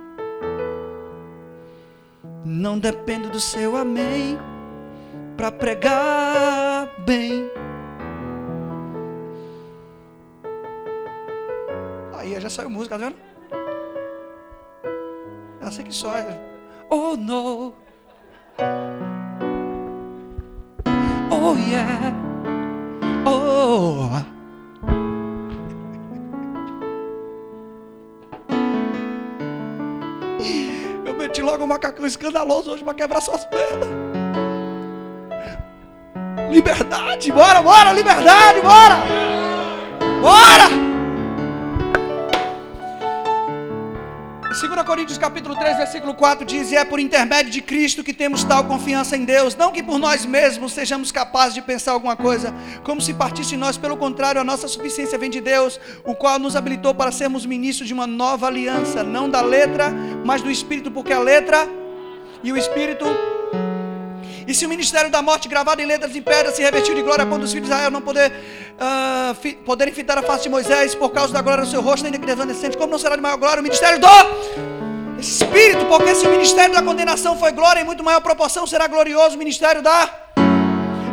Não 2.43 2.77
dependo 2.77 3.29
do 3.29 3.39
seu 3.39 3.77
amém 3.77 4.37
para 5.37 5.49
pregar 5.49 6.93
bem. 7.05 7.49
Aí 12.17 12.37
já 12.37 12.49
saiu 12.49 12.69
música, 12.69 12.99
tá 12.99 13.05
vendo? 13.05 13.15
Assim 15.61 15.83
que 15.85 15.93
só 15.93 16.13
é. 16.17 16.50
Oh 16.93 17.15
no. 17.15 17.73
Oh 21.31 21.55
yeah. 21.55 22.13
Oh. 23.25 24.09
Eu 31.05 31.13
meti 31.13 31.41
logo 31.41 31.63
um 31.63 31.67
macacão 31.67 32.05
escandaloso 32.05 32.71
hoje 32.71 32.83
para 32.83 32.93
quebrar 32.93 33.21
suas 33.21 33.45
pernas. 33.45 33.87
Liberdade, 36.51 37.31
bora, 37.31 37.61
bora, 37.61 37.93
liberdade, 37.93 38.59
bora! 38.59 38.97
Bora! 40.21 40.90
2 44.61 44.83
Coríntios 44.83 45.17
capítulo 45.17 45.55
3, 45.55 45.77
versículo 45.77 46.13
4 46.13 46.45
diz: 46.45 46.71
E 46.71 46.75
é 46.75 46.85
por 46.85 46.99
intermédio 46.99 47.51
de 47.51 47.63
Cristo 47.63 48.03
que 48.03 48.13
temos 48.13 48.43
tal 48.43 48.63
confiança 48.65 49.17
em 49.17 49.25
Deus, 49.25 49.55
não 49.55 49.71
que 49.71 49.81
por 49.81 49.97
nós 49.97 50.23
mesmos 50.23 50.73
sejamos 50.73 51.11
capazes 51.11 51.55
de 51.55 51.63
pensar 51.63 51.93
alguma 51.93 52.15
coisa, 52.15 52.53
como 52.83 53.01
se 53.01 53.11
partisse 53.11 53.49
de 53.49 53.57
nós, 53.57 53.75
pelo 53.75 53.97
contrário, 53.97 54.39
a 54.39 54.43
nossa 54.43 54.67
suficiência 54.67 55.17
vem 55.17 55.31
de 55.31 55.41
Deus, 55.41 55.79
o 56.05 56.13
qual 56.13 56.37
nos 56.37 56.55
habilitou 56.55 56.93
para 56.93 57.11
sermos 57.11 57.43
ministros 57.43 57.87
de 57.87 57.93
uma 57.95 58.05
nova 58.05 58.45
aliança, 58.45 59.03
não 59.03 59.27
da 59.27 59.41
letra, 59.41 59.91
mas 60.23 60.43
do 60.43 60.51
Espírito, 60.51 60.91
porque 60.91 61.11
a 61.11 61.19
letra 61.19 61.67
e 62.43 62.51
o 62.51 62.57
Espírito 62.57 63.05
e 64.47 64.53
se 64.53 64.65
o 64.65 64.69
ministério 64.69 65.09
da 65.09 65.21
morte, 65.21 65.47
gravado 65.47 65.81
em 65.81 65.85
letras 65.85 66.15
em 66.15 66.21
pedra, 66.21 66.51
se 66.51 66.61
revestiu 66.61 66.95
de 66.95 67.01
glória 67.01 67.25
ponto 67.25 67.41
dos 67.41 67.51
filhos 67.51 67.67
de 67.67 67.73
Israel 67.73 67.91
não 67.91 68.01
poder, 68.01 68.31
uh, 68.31 69.35
fi, 69.35 69.53
poderem 69.53 69.93
fitar 69.93 70.17
a 70.17 70.23
face 70.23 70.43
de 70.43 70.49
Moisés 70.49 70.95
por 70.95 71.09
causa 71.09 71.33
da 71.33 71.41
glória 71.41 71.63
do 71.63 71.69
seu 71.69 71.81
rosto, 71.81 72.05
ainda 72.05 72.17
que 72.17 72.25
desvanecente, 72.25 72.77
como 72.77 72.91
não 72.91 72.99
será 72.99 73.15
de 73.15 73.21
maior 73.21 73.37
glória 73.37 73.59
o 73.59 73.63
ministério 73.63 73.99
do 73.99 74.07
Espírito? 75.19 75.85
Porque 75.85 76.15
se 76.15 76.25
o 76.25 76.31
ministério 76.31 76.73
da 76.73 76.81
condenação 76.81 77.37
foi 77.37 77.51
glória, 77.51 77.81
em 77.81 77.85
muito 77.85 78.03
maior 78.03 78.21
proporção 78.21 78.65
será 78.65 78.87
glorioso 78.87 79.35
o 79.35 79.39
ministério 79.39 79.81
da. 79.81 80.09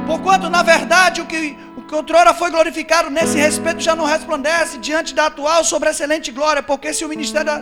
Porquanto, 0.07 0.49
na 0.49 0.63
verdade, 0.63 1.21
o 1.21 1.27
que, 1.27 1.55
que 1.87 1.95
outrora 1.95 2.33
foi 2.33 2.51
glorificado 2.51 3.11
nesse 3.11 3.37
respeito 3.37 3.81
já 3.81 3.95
não 3.95 4.05
resplandece 4.05 4.79
diante 4.79 5.15
da 5.15 5.27
atual 5.27 5.63
sobre 5.65 5.91
excelente 5.91 6.31
glória. 6.31 6.63
Porque 6.63 6.95
se 6.95 7.05
o 7.05 7.09
ministério 7.09 7.53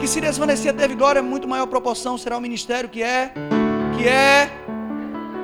que 0.00 0.06
se 0.08 0.20
desvanecia 0.20 0.72
teve 0.72 0.94
glória, 0.94 1.20
em 1.20 1.22
muito 1.22 1.46
maior 1.46 1.66
proporção 1.66 2.16
será 2.16 2.38
o 2.38 2.40
ministério 2.40 2.88
que 2.88 3.02
é, 3.02 3.32
que 3.98 4.08
é 4.08 4.50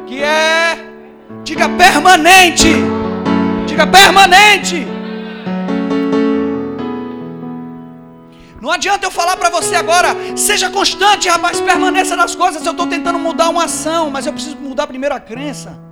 que 0.07 0.23
é, 0.23 0.79
diga 1.43 1.69
permanente, 1.69 2.69
diga 3.67 3.87
permanente. 3.87 4.87
Não 8.61 8.73
adianta 8.73 9.07
eu 9.07 9.11
falar 9.11 9.37
para 9.37 9.51
você 9.51 9.75
agora, 9.75 10.09
seja 10.37 10.71
constante, 10.71 11.29
rapaz, 11.29 11.61
permaneça 11.61 12.17
nas 12.17 12.35
coisas. 12.35 12.65
Eu 12.65 12.73
estou 12.73 12.87
tentando 12.87 13.19
mudar 13.19 13.49
uma 13.49 13.65
ação, 13.65 14.11
mas 14.11 14.27
eu 14.27 14.33
preciso 14.33 14.57
mudar 14.57 14.87
primeiro 14.87 15.15
a 15.15 15.21
crença. 15.21 15.86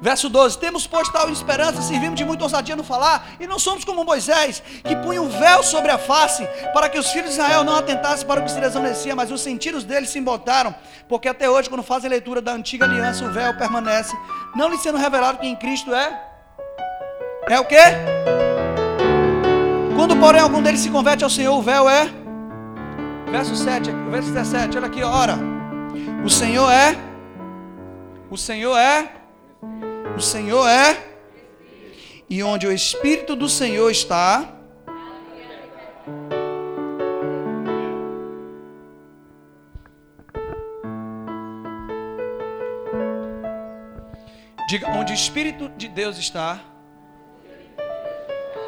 Verso 0.00 0.28
12: 0.28 0.58
Temos 0.58 0.86
posto 0.86 1.12
tal 1.12 1.28
esperança, 1.30 1.82
servimos 1.82 2.16
de 2.16 2.24
muita 2.24 2.44
ousadia 2.44 2.76
no 2.76 2.84
falar, 2.84 3.30
e 3.40 3.46
não 3.46 3.58
somos 3.58 3.84
como 3.84 4.04
Moisés, 4.04 4.62
que 4.84 4.94
punha 4.96 5.20
um 5.20 5.28
véu 5.28 5.62
sobre 5.62 5.90
a 5.90 5.98
face, 5.98 6.46
para 6.72 6.88
que 6.88 6.98
os 6.98 7.08
filhos 7.10 7.30
de 7.30 7.40
Israel 7.40 7.64
não 7.64 7.76
atentassem 7.76 8.26
para 8.26 8.40
o 8.40 8.44
que 8.44 8.50
se 8.50 8.60
desvanecia, 8.60 9.16
mas 9.16 9.30
os 9.30 9.40
sentidos 9.40 9.84
deles 9.84 10.10
se 10.10 10.18
embotaram, 10.18 10.74
porque 11.08 11.28
até 11.28 11.50
hoje, 11.50 11.68
quando 11.68 11.82
fazem 11.82 12.08
leitura 12.08 12.40
da 12.40 12.52
antiga 12.52 12.84
aliança, 12.84 13.24
o 13.24 13.32
véu 13.32 13.54
permanece, 13.56 14.16
não 14.54 14.68
lhe 14.68 14.78
sendo 14.78 14.98
revelado 14.98 15.38
que 15.38 15.46
em 15.46 15.56
Cristo 15.56 15.92
é. 15.92 16.22
É 17.48 17.58
o 17.58 17.64
que? 17.64 17.76
Quando, 19.96 20.16
porém, 20.16 20.40
algum 20.40 20.62
deles 20.62 20.80
se 20.80 20.90
converte 20.90 21.24
ao 21.24 21.30
Senhor, 21.30 21.56
o 21.56 21.62
véu 21.62 21.88
é. 21.88 22.08
Verso 23.32 23.56
7, 23.56 23.90
verso 24.10 24.30
17, 24.30 24.78
olha 24.78 24.86
aqui, 24.86 25.02
ora. 25.02 25.36
O 26.24 26.30
Senhor 26.30 26.70
é. 26.70 26.96
O 28.30 28.36
Senhor 28.36 28.76
é 28.76 29.17
o 30.18 30.22
Senhor 30.22 30.66
é. 30.68 31.06
E 32.28 32.42
onde 32.42 32.66
o 32.66 32.72
Espírito 32.72 33.34
do 33.34 33.48
Senhor 33.48 33.90
está. 33.90 34.54
Diga, 44.68 44.90
onde 44.90 45.12
o 45.12 45.14
Espírito 45.14 45.70
de 45.70 45.88
Deus 45.88 46.18
está, 46.18 46.60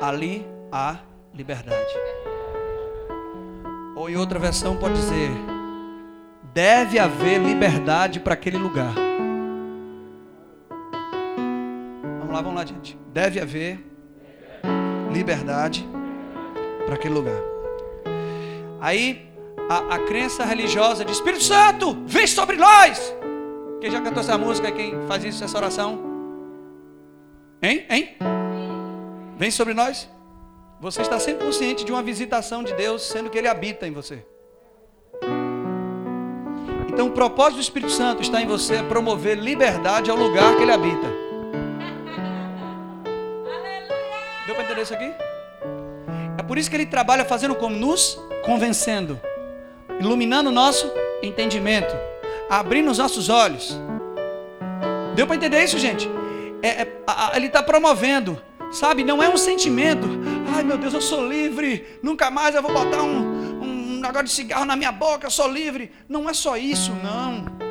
ali 0.00 0.46
há 0.72 0.96
liberdade. 1.34 1.92
Ou 3.94 4.08
em 4.08 4.16
outra 4.16 4.38
versão 4.38 4.76
pode 4.76 4.94
dizer: 4.94 5.30
deve 6.54 6.98
haver 6.98 7.38
liberdade 7.38 8.18
para 8.18 8.32
aquele 8.32 8.56
lugar. 8.56 8.94
Lá, 12.40 12.42
vamos 12.42 12.58
lá, 12.58 12.64
gente. 12.64 12.98
Deve 13.12 13.40
haver 13.40 13.78
liberdade 15.12 15.86
para 16.86 16.94
aquele 16.94 17.14
lugar. 17.14 17.40
Aí, 18.80 19.28
a, 19.68 19.96
a 19.96 19.98
crença 20.00 20.44
religiosa 20.44 21.04
de 21.04 21.12
Espírito 21.12 21.44
Santo, 21.44 21.96
vem 22.06 22.26
sobre 22.26 22.56
nós. 22.56 23.14
Quem 23.80 23.90
já 23.90 24.00
cantou 24.00 24.20
essa 24.20 24.36
música? 24.36 24.72
Quem 24.72 24.94
faz 25.06 25.24
isso, 25.24 25.44
essa 25.44 25.56
oração? 25.56 26.00
Hein? 27.62 27.86
Hein? 27.88 28.16
Vem 29.36 29.50
sobre 29.50 29.74
nós. 29.74 30.08
Você 30.80 31.02
está 31.02 31.18
sempre 31.18 31.44
consciente 31.44 31.84
de 31.84 31.92
uma 31.92 32.02
visitação 32.02 32.64
de 32.64 32.72
Deus, 32.74 33.02
sendo 33.02 33.28
que 33.28 33.36
Ele 33.36 33.48
habita 33.48 33.86
em 33.86 33.92
você. 33.92 34.24
Então, 36.88 37.06
o 37.06 37.12
propósito 37.12 37.56
do 37.56 37.62
Espírito 37.62 37.92
Santo 37.92 38.22
está 38.22 38.40
em 38.40 38.46
você 38.46 38.76
é 38.76 38.82
promover 38.82 39.38
liberdade 39.38 40.10
ao 40.10 40.16
lugar 40.16 40.56
que 40.56 40.62
Ele 40.62 40.72
habita. 40.72 41.29
Deu 44.50 44.56
para 44.56 44.64
entender 44.64 44.82
isso 44.82 44.94
aqui? 44.94 45.12
É 46.36 46.42
por 46.42 46.58
isso 46.58 46.68
que 46.68 46.74
ele 46.74 46.84
trabalha 46.84 47.24
fazendo 47.24 47.54
como? 47.54 47.76
Nos 47.76 48.18
convencendo, 48.44 49.20
iluminando 50.00 50.50
o 50.50 50.52
nosso 50.52 50.90
entendimento, 51.22 51.94
abrindo 52.48 52.90
os 52.90 52.98
nossos 52.98 53.28
olhos. 53.28 53.78
Deu 55.14 55.24
para 55.24 55.36
entender 55.36 55.62
isso, 55.62 55.78
gente? 55.78 56.10
É, 56.64 56.82
é, 56.82 57.02
a, 57.06 57.30
ele 57.36 57.46
está 57.46 57.62
promovendo, 57.62 58.42
sabe? 58.72 59.04
Não 59.04 59.22
é 59.22 59.28
um 59.28 59.36
sentimento. 59.36 60.08
Ai 60.52 60.64
meu 60.64 60.76
Deus, 60.76 60.94
eu 60.94 61.00
sou 61.00 61.24
livre. 61.28 62.00
Nunca 62.02 62.28
mais 62.28 62.52
eu 62.56 62.60
vou 62.60 62.72
botar 62.72 63.04
um, 63.04 63.62
um 63.62 64.00
negócio 64.00 64.24
de 64.24 64.32
cigarro 64.32 64.64
na 64.64 64.74
minha 64.74 64.90
boca. 64.90 65.28
Eu 65.28 65.30
sou 65.30 65.46
livre. 65.46 65.92
Não 66.08 66.28
é 66.28 66.34
só 66.34 66.56
isso, 66.56 66.90
não. 67.04 67.69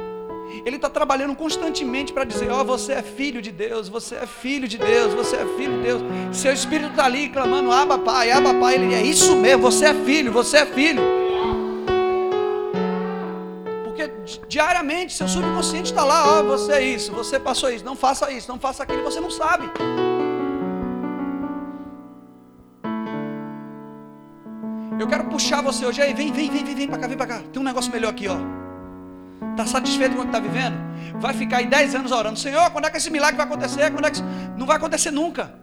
Ele 0.66 0.76
está 0.76 0.90
trabalhando 0.90 1.36
constantemente 1.36 2.12
para 2.12 2.24
dizer: 2.24 2.50
Ó, 2.52 2.62
oh, 2.62 2.66
você 2.66 2.94
é 2.94 3.02
filho 3.02 3.42
de 3.42 3.52
Deus, 3.52 3.90
você 3.90 4.16
é 4.16 4.26
filho 4.26 4.68
de 4.68 4.78
Deus, 4.78 5.14
você 5.14 5.36
é 5.36 5.46
filho 5.58 5.78
de 5.78 5.84
Deus. 5.84 6.02
Seu 6.34 6.54
espírito 6.54 6.92
está 6.92 7.06
ali 7.06 7.30
clamando: 7.30 7.72
Aba, 7.72 7.98
pai, 7.98 8.32
aba, 8.32 8.54
pai. 8.54 8.76
Ele 8.76 8.94
é 8.94 9.02
isso 9.02 9.36
mesmo, 9.36 9.62
você 9.62 9.86
é 9.86 9.94
filho, 9.94 10.32
você 10.32 10.58
é 10.58 10.66
filho. 10.66 11.02
Porque 13.84 14.12
diariamente 14.48 15.14
seu 15.14 15.28
subconsciente 15.28 15.92
está 15.92 16.04
lá: 16.04 16.38
Ó, 16.38 16.40
oh, 16.40 16.44
você 16.44 16.74
é 16.74 16.82
isso, 16.82 17.12
você 17.12 17.40
passou 17.40 17.70
isso, 17.70 17.86
não 17.86 17.96
faça 17.96 18.32
isso, 18.32 18.48
não 18.50 18.60
faça 18.60 18.84
aquilo, 18.84 19.04
você 19.04 19.20
não 19.20 19.32
sabe. 19.32 19.70
Eu 25.00 25.08
quero 25.08 25.26
puxar 25.26 25.62
você 25.62 25.86
hoje 25.86 26.02
aí, 26.02 26.14
vem, 26.14 26.30
vem, 26.30 26.52
vem, 26.52 26.64
vem, 26.64 26.76
vem 26.76 26.88
para 26.88 27.00
cá, 27.00 27.08
vem 27.08 27.18
para 27.18 27.28
cá. 27.28 27.42
Tem 27.54 27.62
um 27.62 27.66
negócio 27.66 27.90
melhor 27.90 28.10
aqui, 28.10 28.28
ó. 28.28 28.69
Está 29.52 29.66
satisfeito 29.66 30.16
com 30.16 30.22
o 30.22 30.24
que 30.24 30.30
está 30.30 30.40
vivendo? 30.40 30.78
Vai 31.20 31.34
ficar 31.34 31.58
aí 31.58 31.68
10 31.68 31.96
anos 31.96 32.12
orando. 32.12 32.40
Senhor, 32.40 32.70
quando 32.72 32.86
é 32.86 32.90
que 32.90 32.98
esse 32.98 33.10
milagre 33.10 33.38
vai 33.38 33.46
acontecer? 33.46 33.92
Quando 33.92 34.06
é 34.06 34.12
que... 34.12 34.22
Não 34.58 34.66
vai 34.66 34.78
acontecer 34.78 35.12
nunca. 35.12 35.54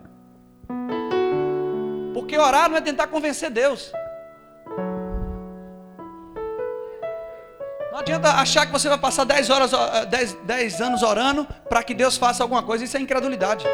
Porque 2.12 2.39
orar 2.39 2.68
não 2.68 2.77
é 2.77 2.81
tentar 2.81 3.07
convencer 3.07 3.51
Deus. 3.51 3.93
Não 7.93 8.01
adianta 8.01 8.31
achar 8.33 8.66
que 8.66 8.72
você 8.72 8.89
vai 8.89 8.99
passar 8.99 9.24
10, 9.24 9.51
horas, 9.51 9.70
10, 10.11 10.33
10 10.45 10.81
anos 10.83 11.03
orando 11.03 11.47
para 11.68 11.83
que 11.83 11.95
Deus 11.95 12.16
faça 12.18 12.43
alguma 12.43 12.62
coisa. 12.62 12.85
Isso 12.85 12.97
é 12.97 13.01
incredulidade. 13.01 13.64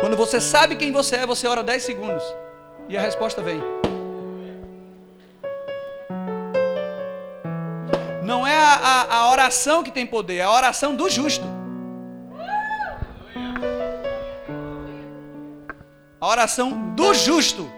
Quando 0.00 0.16
você 0.16 0.40
sabe 0.40 0.76
quem 0.76 0.92
você 0.92 1.16
é, 1.16 1.26
você 1.26 1.46
ora 1.46 1.62
10 1.62 1.82
segundos. 1.82 2.22
E 2.88 2.96
a 2.96 3.00
resposta 3.00 3.40
vem. 3.40 3.62
Não 8.30 8.46
é 8.46 8.56
a, 8.56 8.74
a, 8.74 9.16
a 9.16 9.30
oração 9.32 9.82
que 9.82 9.90
tem 9.90 10.06
poder, 10.06 10.36
é 10.36 10.42
a 10.42 10.52
oração 10.52 10.94
do 10.94 11.10
justo. 11.10 11.44
A 16.20 16.28
oração 16.28 16.70
do 16.94 17.12
justo. 17.12 17.68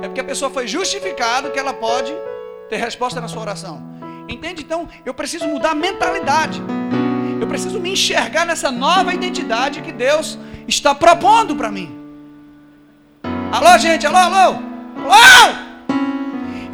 É 0.00 0.06
porque 0.06 0.20
a 0.20 0.24
pessoa 0.32 0.48
foi 0.48 0.68
justificada 0.68 1.50
que 1.50 1.58
ela 1.58 1.74
pode 1.74 2.14
ter 2.70 2.76
resposta 2.76 3.20
na 3.20 3.26
sua 3.26 3.42
oração. 3.42 3.82
Entende? 4.28 4.62
Então, 4.62 4.88
eu 5.04 5.12
preciso 5.12 5.48
mudar 5.48 5.72
a 5.72 5.74
mentalidade. 5.74 6.62
Eu 7.40 7.48
preciso 7.48 7.80
me 7.80 7.90
enxergar 7.94 8.46
nessa 8.46 8.70
nova 8.70 9.12
identidade 9.12 9.82
que 9.82 9.90
Deus 9.90 10.38
está 10.68 10.94
propondo 10.94 11.56
para 11.56 11.72
mim. 11.72 11.90
Alô, 13.50 13.76
gente, 13.78 14.06
alô, 14.06 14.18
alô, 14.18 14.58
alô! 15.10 15.73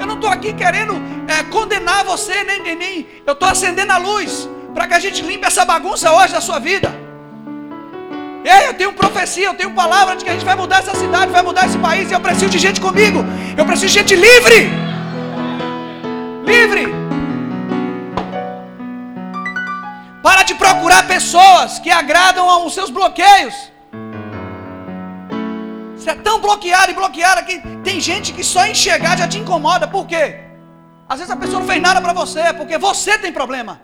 Eu 0.01 0.07
não 0.07 0.14
estou 0.14 0.30
aqui 0.30 0.55
querendo 0.55 0.94
é, 1.28 1.42
condenar 1.57 2.05
você, 2.05 2.42
nem, 2.42 2.62
nem, 2.62 2.74
nem. 2.74 3.07
Eu 3.26 3.34
estou 3.34 3.46
acendendo 3.46 3.92
a 3.92 3.98
luz 3.98 4.48
para 4.74 4.86
que 4.88 4.94
a 4.94 4.98
gente 4.98 5.20
limpe 5.22 5.46
essa 5.46 5.62
bagunça 5.64 6.11
hoje 6.11 6.32
da 6.32 6.40
sua 6.40 6.59
vida. 6.59 6.88
Ei, 8.42 8.68
eu 8.68 8.74
tenho 8.74 8.92
profecia, 8.94 9.46
eu 9.46 9.55
tenho 9.55 9.72
palavra 9.72 10.16
de 10.16 10.24
que 10.24 10.30
a 10.30 10.32
gente 10.32 10.44
vai 10.44 10.57
mudar 10.57 10.78
essa 10.78 10.94
cidade, 10.94 11.30
vai 11.30 11.42
mudar 11.42 11.66
esse 11.66 11.76
país, 11.78 12.11
e 12.11 12.14
eu 12.14 12.20
preciso 12.20 12.51
de 12.51 12.59
gente 12.59 12.80
comigo. 12.80 13.18
Eu 13.59 13.66
preciso 13.66 13.88
de 13.88 13.98
gente 13.98 14.14
livre. 14.16 14.70
Livre. 16.46 16.88
Para 20.22 20.42
de 20.44 20.55
procurar 20.55 21.07
pessoas 21.07 21.78
que 21.78 21.90
agradam 21.90 22.48
aos 22.48 22.72
seus 22.72 22.88
bloqueios. 22.88 23.55
Você 26.01 26.12
é 26.12 26.14
tão 26.14 26.40
bloqueado 26.40 26.92
e 26.92 26.94
bloqueada 26.94 27.42
que 27.42 27.61
tem 27.84 28.01
gente 28.01 28.32
que 28.32 28.42
só 28.42 28.66
enxergar 28.66 29.18
já 29.18 29.28
te 29.28 29.38
incomoda. 29.38 29.86
Por 29.86 30.07
quê? 30.07 30.40
Às 31.07 31.18
vezes 31.18 31.30
a 31.30 31.36
pessoa 31.36 31.61
não 31.61 31.66
fez 31.66 31.82
nada 31.82 32.01
para 32.01 32.14
você, 32.14 32.55
porque 32.55 32.78
você 32.78 33.18
tem 33.18 33.30
problema. 33.30 33.78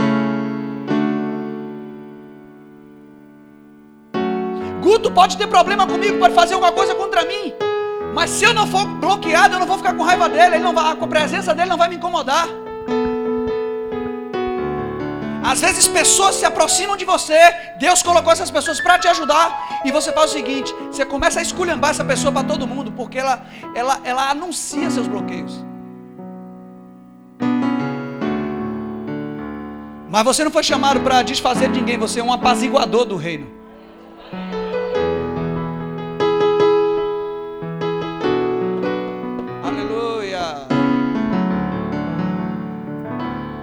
Guto 4.80 5.10
pode 5.10 5.36
ter 5.36 5.46
problema 5.46 5.86
comigo, 5.86 6.18
pode 6.18 6.34
fazer 6.34 6.54
alguma 6.54 6.72
coisa 6.72 6.94
contra 6.94 7.22
mim. 7.26 7.52
Mas 8.14 8.30
se 8.30 8.46
eu 8.46 8.54
não 8.54 8.66
for 8.66 8.86
bloqueado, 8.86 9.56
eu 9.56 9.60
não 9.60 9.66
vou 9.66 9.76
ficar 9.76 9.92
com 9.92 10.02
raiva 10.02 10.26
dele, 10.26 10.54
ele 10.54 10.64
não 10.64 10.72
vai, 10.72 10.92
a 10.92 11.06
presença 11.06 11.52
dele 11.52 11.68
não 11.68 11.76
vai 11.76 11.90
me 11.90 11.96
incomodar. 11.96 12.48
Às 15.52 15.60
vezes 15.60 15.86
pessoas 15.86 16.34
se 16.34 16.44
aproximam 16.44 16.96
de 16.96 17.04
você, 17.04 17.38
Deus 17.78 18.02
colocou 18.02 18.32
essas 18.32 18.50
pessoas 18.50 18.80
para 18.80 18.98
te 18.98 19.06
ajudar, 19.06 19.80
e 19.84 19.92
você 19.92 20.10
faz 20.12 20.30
o 20.30 20.34
seguinte: 20.34 20.74
você 20.90 21.04
começa 21.06 21.38
a 21.38 21.42
esculhambar 21.42 21.90
essa 21.90 22.04
pessoa 22.04 22.32
para 22.32 22.42
todo 22.42 22.66
mundo, 22.66 22.90
porque 22.90 23.18
ela, 23.18 23.46
ela, 23.72 24.00
ela 24.02 24.30
anuncia 24.30 24.90
seus 24.90 25.06
bloqueios. 25.06 25.64
Mas 30.10 30.24
você 30.24 30.42
não 30.42 30.50
foi 30.50 30.64
chamado 30.64 31.00
para 31.00 31.22
desfazer 31.22 31.70
de 31.70 31.78
ninguém, 31.78 31.96
você 31.96 32.18
é 32.18 32.24
um 32.24 32.32
apaziguador 32.32 33.04
do 33.04 33.16
reino. 33.16 33.46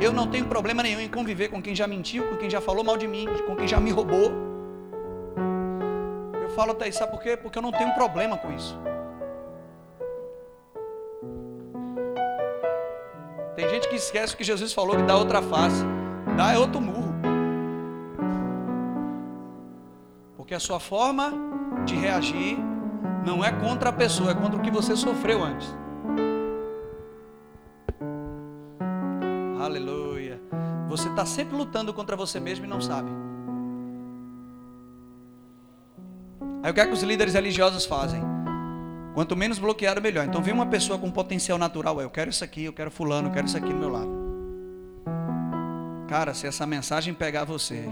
Eu 0.04 0.12
não 0.12 0.28
tenho 0.28 0.46
problema 0.46 0.84
nenhum 0.84 1.00
em 1.00 1.08
conviver 1.08 1.48
com 1.48 1.62
quem 1.62 1.74
já 1.74 1.88
mentiu, 1.88 2.28
com 2.28 2.36
quem 2.36 2.50
já 2.50 2.60
falou 2.60 2.84
mal 2.84 2.98
de 2.98 3.08
mim, 3.08 3.26
com 3.48 3.56
quem 3.56 3.66
já 3.66 3.80
me 3.80 3.90
roubou. 3.90 4.34
Eu 6.42 6.50
falo 6.50 6.72
até 6.74 6.90
isso, 6.90 7.00
sabe 7.00 7.14
por 7.14 7.22
quê? 7.22 7.38
Porque 7.38 7.58
eu 7.58 7.62
não 7.62 7.72
tenho 7.72 7.94
problema 7.94 8.38
com 8.38 8.52
isso. 8.52 8.78
Tem 13.56 13.70
gente 13.70 13.88
que 13.88 13.96
esquece 13.96 14.36
que 14.36 14.44
Jesus 14.44 14.74
falou 14.74 14.98
que 14.98 15.04
dá 15.04 15.16
outra 15.16 15.42
face. 15.42 15.86
Dá 16.36 16.52
é 16.52 16.58
outro 16.58 16.82
murro. 16.82 17.14
Porque 20.36 20.54
a 20.54 20.60
sua 20.60 20.82
forma 20.82 21.32
de 21.86 21.96
reagir 21.96 22.58
não 23.26 23.42
é 23.42 23.54
contra 23.54 23.90
a 23.90 23.94
pessoa, 23.94 24.32
é 24.32 24.34
contra 24.34 24.60
o 24.60 24.62
que 24.62 24.70
você 24.70 24.98
sofreu 24.98 25.42
antes. 25.42 25.83
Aleluia. 29.64 30.42
Você 30.90 31.08
está 31.08 31.26
sempre 31.26 31.56
lutando 31.56 31.94
contra 31.94 32.18
você 32.18 32.38
mesmo 32.38 32.66
e 32.66 32.68
não 32.68 32.82
sabe. 32.82 33.10
Aí 36.62 36.70
o 36.70 36.74
que 36.74 36.82
é 36.82 36.86
que 36.86 36.92
os 36.92 37.02
líderes 37.02 37.34
religiosos 37.34 37.86
fazem? 37.86 38.22
Quanto 39.14 39.38
menos 39.38 39.60
bloqueado, 39.60 40.02
melhor. 40.02 40.26
Então 40.26 40.42
vem 40.42 40.54
uma 40.54 40.66
pessoa 40.66 41.00
com 41.00 41.10
potencial 41.10 41.58
natural. 41.58 42.02
Eu 42.02 42.10
quero 42.10 42.30
isso 42.30 42.44
aqui, 42.44 42.66
eu 42.66 42.74
quero 42.74 42.92
fulano, 42.92 43.30
eu 43.30 43.32
quero 43.32 43.48
isso 43.48 43.56
aqui 43.56 43.70
do 43.70 43.80
meu 43.80 43.90
lado. 43.90 44.12
Cara, 46.10 46.34
se 46.34 46.46
essa 46.46 46.68
mensagem 46.68 47.14
pegar 47.14 47.46
você, 47.46 47.86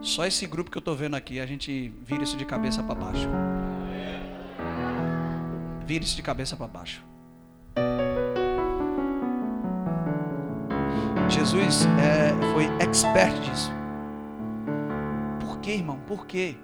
só 0.00 0.24
esse 0.24 0.46
grupo 0.46 0.70
que 0.70 0.78
eu 0.78 0.80
estou 0.80 0.94
vendo 0.94 1.16
aqui, 1.16 1.40
a 1.40 1.46
gente 1.46 1.92
vira 2.00 2.22
isso 2.22 2.36
de 2.36 2.44
cabeça 2.44 2.80
para 2.80 2.94
baixo. 2.94 3.28
Vira 5.84 6.04
isso 6.04 6.14
de 6.14 6.22
cabeça 6.22 6.56
para 6.56 6.68
baixo. 6.68 7.11
Jesus 11.42 11.86
é, 11.98 12.52
foi 12.52 12.66
expert 12.78 13.34
disso. 13.40 13.68
Por 15.40 15.58
quê, 15.58 15.72
irmão? 15.72 15.98
Por 16.06 16.24
quê? 16.24 16.54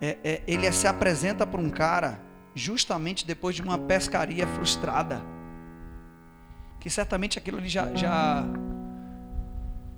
É, 0.00 0.18
é, 0.24 0.42
ele 0.44 0.70
se 0.72 0.88
apresenta 0.88 1.46
para 1.46 1.60
um 1.60 1.70
cara 1.70 2.20
justamente 2.52 3.24
depois 3.24 3.54
de 3.54 3.62
uma 3.62 3.78
pescaria 3.78 4.44
frustrada. 4.44 5.22
Que 6.80 6.90
certamente 6.90 7.38
aquilo 7.38 7.58
ali 7.58 7.68
já. 7.68 7.94
já... 7.94 8.44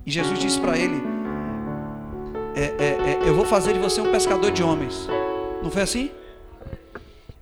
E 0.05 0.11
Jesus 0.11 0.37
disse 0.37 0.59
para 0.59 0.77
ele: 0.77 1.01
é, 2.55 2.61
é, 2.61 3.23
é, 3.25 3.27
Eu 3.27 3.33
vou 3.33 3.43
fazer 3.43 3.73
de 3.73 3.79
você 3.79 4.01
um 4.01 4.11
pescador 4.11 4.51
de 4.51 4.61
homens. 4.61 5.07
Não 5.63 5.71
foi 5.71 5.81
assim? 5.81 6.11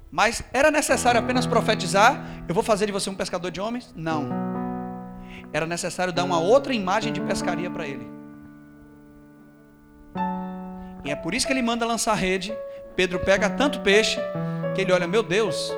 Mas 0.10 0.42
era 0.54 0.72
necessário 0.72 1.20
apenas 1.20 1.46
profetizar: 1.46 2.24
Eu 2.48 2.56
vou 2.56 2.64
fazer 2.64 2.86
de 2.86 2.94
você 2.94 3.10
um 3.10 3.16
pescador 3.16 3.52
de 3.52 3.60
homens? 3.60 3.94
Não 3.98 4.53
era 5.54 5.68
necessário 5.68 6.12
dar 6.12 6.24
uma 6.24 6.40
outra 6.40 6.74
imagem 6.74 7.14
de 7.14 7.22
pescaria 7.22 7.70
para 7.70 7.88
ele. 7.88 8.12
E 11.06 11.12
é 11.12 11.16
por 11.16 11.36
isso 11.36 11.46
que 11.46 11.54
ele 11.54 11.62
manda 11.62 11.86
lançar 11.86 12.16
rede. 12.16 12.58
Pedro 12.96 13.20
pega 13.20 13.50
tanto 13.50 13.82
peixe 13.82 14.20
que 14.74 14.82
ele 14.82 14.92
olha, 14.92 15.08
meu 15.08 15.22
Deus. 15.22 15.72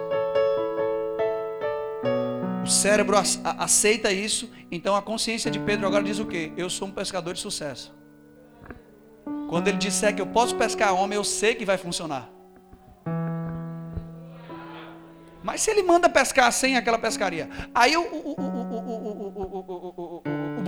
O 2.64 2.68
cérebro 2.68 3.18
aceita 3.44 4.12
isso, 4.12 4.50
então 4.72 4.96
a 4.96 5.02
consciência 5.02 5.52
de 5.52 5.60
Pedro 5.60 5.86
agora 5.86 6.04
diz 6.04 6.18
o 6.18 6.26
quê? 6.26 6.52
Eu 6.58 6.70
sou 6.70 6.88
um 6.88 6.92
pescador 6.92 7.34
de 7.34 7.40
sucesso. 7.40 7.94
Quando 9.50 9.68
ele 9.68 9.78
disser 9.78 10.16
que 10.16 10.22
eu 10.22 10.26
posso 10.26 10.56
pescar 10.56 10.96
homem, 10.96 11.16
eu 11.16 11.24
sei 11.24 11.54
que 11.54 11.66
vai 11.66 11.78
funcionar. 11.78 12.30
Mas 15.44 15.62
se 15.62 15.70
ele 15.70 15.84
manda 15.84 16.10
pescar 16.10 16.52
sem 16.52 16.76
aquela 16.76 16.98
pescaria, 16.98 17.48
aí 17.74 17.96
o, 17.96 18.02
o, 18.02 18.36
o, 18.36 18.62
o, 18.62 18.65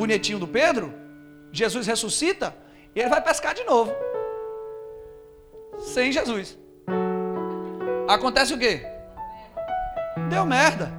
bonitinho 0.08 0.40
do 0.40 0.48
Pedro, 0.48 0.94
Jesus 1.52 1.86
ressuscita, 1.86 2.56
e 2.96 3.00
ele 3.00 3.10
vai 3.10 3.22
pescar 3.22 3.54
de 3.54 3.64
novo. 3.66 3.94
Sem 5.80 6.14
Jesus. 6.14 6.58
Acontece 8.08 8.54
o 8.54 8.58
quê? 8.58 8.88
Deu 10.30 10.46
merda. 10.46 10.92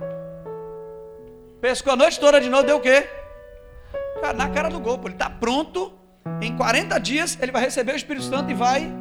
Pescou 1.58 1.94
a 1.94 1.96
noite 1.96 2.20
toda 2.20 2.38
de 2.38 2.50
novo, 2.50 2.64
deu 2.64 2.76
o 2.76 2.80
quê? 2.80 3.08
Na 4.36 4.50
cara 4.50 4.68
do 4.68 4.78
gol, 4.78 5.00
ele 5.04 5.14
está 5.14 5.30
pronto. 5.30 5.92
Em 6.42 6.54
40 6.54 7.00
dias 7.00 7.38
ele 7.40 7.50
vai 7.50 7.62
receber 7.62 7.92
o 7.92 7.96
Espírito 7.96 8.26
Santo 8.26 8.50
e 8.50 8.54
vai, 8.54 8.92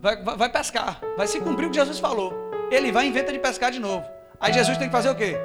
vai, 0.00 0.22
vai 0.22 0.48
pescar. 0.52 1.00
Vai 1.16 1.26
se 1.26 1.40
cumprir 1.40 1.66
o 1.66 1.70
que 1.70 1.76
Jesus 1.76 1.98
falou. 1.98 2.32
Ele 2.70 2.92
vai 2.92 3.06
e 3.06 3.08
inventa 3.08 3.32
de 3.32 3.40
pescar 3.40 3.72
de 3.72 3.80
novo. 3.80 4.06
Aí 4.40 4.52
Jesus 4.52 4.78
tem 4.78 4.86
que 4.86 4.92
fazer 4.92 5.10
o 5.10 5.16
quê? 5.16 5.36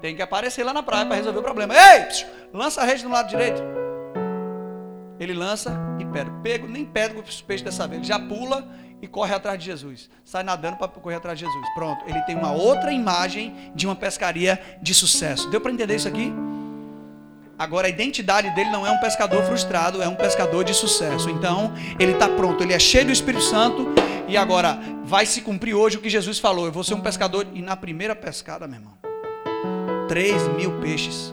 Tem 0.00 0.16
que 0.16 0.22
aparecer 0.22 0.64
lá 0.64 0.72
na 0.72 0.82
praia 0.82 1.06
para 1.06 1.16
resolver 1.16 1.38
o 1.38 1.42
problema. 1.42 1.74
Ei, 1.74 2.04
psiu, 2.04 2.26
lança 2.52 2.80
a 2.80 2.84
rede 2.84 3.02
do 3.02 3.08
lado 3.08 3.28
direito. 3.28 3.62
Ele 5.18 5.34
lança 5.34 5.78
e 5.98 6.04
pega. 6.06 6.30
Pego, 6.42 6.66
nem 6.66 6.84
pega 6.84 7.18
o 7.18 7.22
peixe 7.44 7.62
dessa 7.62 7.86
vez. 7.86 8.00
Ele 8.00 8.08
já 8.08 8.18
pula 8.18 8.66
e 9.02 9.06
corre 9.06 9.34
atrás 9.34 9.58
de 9.58 9.66
Jesus. 9.66 10.08
Sai 10.24 10.42
nadando 10.42 10.76
para 10.76 10.88
correr 10.88 11.16
atrás 11.16 11.38
de 11.38 11.44
Jesus. 11.44 11.66
Pronto. 11.74 12.02
Ele 12.06 12.20
tem 12.22 12.34
uma 12.34 12.52
outra 12.52 12.90
imagem 12.92 13.72
de 13.74 13.86
uma 13.86 13.94
pescaria 13.94 14.58
de 14.80 14.94
sucesso. 14.94 15.50
Deu 15.50 15.60
para 15.60 15.72
entender 15.72 15.94
isso 15.94 16.08
aqui? 16.08 16.32
Agora 17.58 17.86
a 17.86 17.90
identidade 17.90 18.48
dele 18.54 18.70
não 18.70 18.86
é 18.86 18.90
um 18.90 18.96
pescador 18.96 19.42
frustrado, 19.44 20.02
é 20.02 20.08
um 20.08 20.14
pescador 20.14 20.64
de 20.64 20.72
sucesso. 20.72 21.28
Então, 21.28 21.74
ele 21.98 22.12
está 22.12 22.26
pronto, 22.26 22.62
ele 22.62 22.72
é 22.72 22.78
cheio 22.78 23.04
do 23.04 23.12
Espírito 23.12 23.44
Santo. 23.44 23.86
E 24.26 24.34
agora, 24.34 24.78
vai 25.04 25.26
se 25.26 25.42
cumprir 25.42 25.74
hoje 25.74 25.98
o 25.98 26.00
que 26.00 26.08
Jesus 26.08 26.38
falou. 26.38 26.64
Eu 26.64 26.72
vou 26.72 26.82
ser 26.82 26.94
um 26.94 27.00
pescador. 27.02 27.46
E 27.52 27.60
na 27.60 27.76
primeira 27.76 28.16
pescada, 28.16 28.66
meu 28.66 28.78
irmão, 28.78 28.99
3 30.10 30.48
mil 30.56 30.72
peixes. 30.80 31.32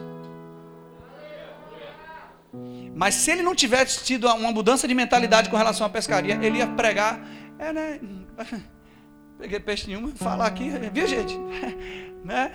Mas 2.94 3.16
se 3.16 3.32
ele 3.32 3.42
não 3.42 3.52
tivesse 3.52 4.04
tido 4.04 4.28
uma 4.28 4.52
mudança 4.52 4.86
de 4.86 4.94
mentalidade 4.94 5.50
com 5.50 5.56
relação 5.56 5.84
à 5.84 5.90
pescaria, 5.90 6.38
ele 6.40 6.58
ia 6.58 6.66
pregar. 6.68 7.18
É, 7.58 7.72
né? 7.72 7.98
Peguei 9.36 9.58
peixe 9.58 9.88
nenhum, 9.88 10.14
falar 10.14 10.46
aqui, 10.46 10.70
viu 10.92 11.08
gente? 11.08 11.36
né? 12.24 12.52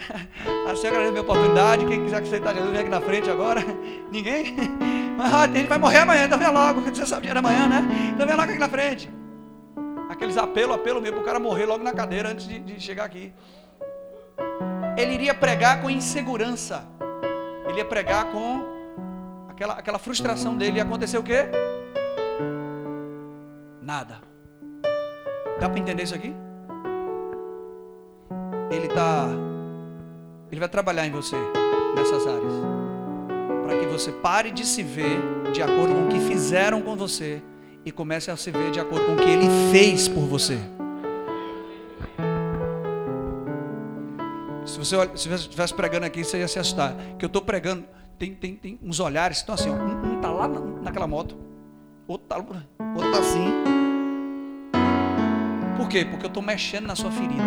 Assim 0.72 0.88
agradeço 0.88 1.10
a 1.10 1.12
minha 1.12 1.24
oportunidade. 1.24 1.86
Quem 1.86 2.06
quiser 2.06 2.22
aceitar 2.22 2.54
Jesus, 2.54 2.72
vem 2.72 2.80
aqui 2.80 2.90
na 2.90 3.02
frente 3.02 3.30
agora. 3.30 3.62
Ninguém? 4.10 4.56
Mas 5.18 5.34
a 5.34 5.48
gente 5.48 5.68
vai 5.68 5.78
morrer 5.78 6.00
amanhã, 6.00 6.24
então 6.24 6.40
vem 6.40 6.50
logo. 6.50 6.80
Você 6.82 7.06
sabe 7.06 7.24
dia 7.24 7.34
da 7.34 7.42
manhã, 7.42 7.68
né? 7.68 7.86
Então 8.14 8.26
vem 8.26 8.36
logo 8.38 8.50
aqui 8.50 8.60
na 8.60 8.70
frente. 8.70 9.12
Aqueles 10.10 10.38
apelo, 10.38 10.72
apelo 10.72 11.02
mesmo, 11.02 11.18
para 11.18 11.24
o 11.24 11.26
cara 11.26 11.40
morrer 11.40 11.66
logo 11.66 11.84
na 11.84 11.92
cadeira 11.92 12.30
antes 12.30 12.48
de, 12.48 12.60
de 12.60 12.80
chegar 12.80 13.04
aqui. 13.04 13.34
Ele 14.98 15.14
iria 15.14 15.34
pregar 15.34 15.82
com 15.82 15.90
insegurança. 15.90 16.86
Ele 17.68 17.78
ia 17.78 17.86
pregar 17.86 18.26
com 18.32 18.64
aquela, 19.50 19.74
aquela 19.74 20.00
frustração 20.00 20.56
dele. 20.56 20.78
E 20.78 20.82
aconteceu 20.82 21.22
o 21.22 21.24
quê? 21.24 21.46
Nada. 23.82 24.22
Dá 25.60 25.70
para 25.70 25.80
entender 25.80 26.04
isso 26.04 26.16
aqui? 26.16 26.36
Ele 28.72 28.88
tá 28.88 29.30
ele 30.54 30.60
vai 30.60 30.70
trabalhar 30.70 31.08
em 31.08 31.12
você 31.12 31.36
nessas 31.96 32.28
áreas. 32.28 32.54
Para 33.66 33.80
que 33.80 33.88
você 33.88 34.12
pare 34.12 34.52
de 34.52 34.64
se 34.64 34.84
ver 34.84 35.20
de 35.52 35.64
acordo 35.64 35.96
com 35.96 36.06
o 36.06 36.10
que 36.10 36.20
fizeram 36.20 36.80
com 36.80 36.96
você 36.96 37.42
e 37.84 37.92
comece 37.92 38.30
a 38.30 38.38
se 38.38 38.52
ver 38.52 38.70
de 38.70 38.80
acordo 38.80 39.04
com 39.06 39.14
o 39.14 39.16
que 39.16 39.30
ele 39.30 39.48
fez 39.72 40.08
por 40.08 40.22
você. 40.22 40.60
Se 44.66 44.78
você 44.78 44.96
estivesse 45.36 45.74
pregando 45.74 46.06
aqui, 46.06 46.24
você 46.24 46.40
ia 46.40 46.48
se 46.48 46.60
assustar. 46.60 46.96
Que 47.18 47.26
eu 47.26 47.28
estou 47.28 47.42
pregando, 47.42 47.86
tem, 48.18 48.34
tem, 48.34 48.56
tem 48.56 48.80
uns 48.82 49.00
olhares, 49.00 49.38
estão 49.38 49.56
assim, 49.56 49.70
ó, 49.70 49.74
um 49.74 50.16
está 50.16 50.32
lá 50.32 50.48
naquela 50.48 51.08
moto, 51.08 51.38
outro 52.08 52.26
está 52.26 52.38
outro 52.38 53.12
tá 53.12 53.20
assim. 53.20 53.52
Por 55.78 55.90
quê? 55.90 56.06
Porque 56.06 56.26
eu 56.26 56.30
estou 56.30 56.42
mexendo 56.42 56.86
na 56.86 56.96
sua 56.96 57.12
ferida. 57.12 57.44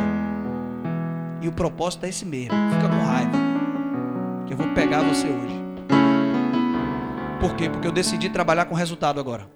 E 1.40 1.48
o 1.48 1.52
propósito 1.52 2.04
é 2.04 2.08
esse 2.08 2.24
mesmo. 2.24 2.52
Fica 2.72 2.88
com 2.88 3.04
raiva. 3.04 3.38
Que 4.46 4.52
eu 4.52 4.56
vou 4.56 4.68
pegar 4.74 5.02
você 5.02 5.26
hoje. 5.26 5.56
Por 7.40 7.54
quê? 7.54 7.70
Porque 7.70 7.86
eu 7.86 7.92
decidi 7.92 8.28
trabalhar 8.28 8.64
com 8.64 8.74
resultado 8.74 9.20
agora. 9.20 9.48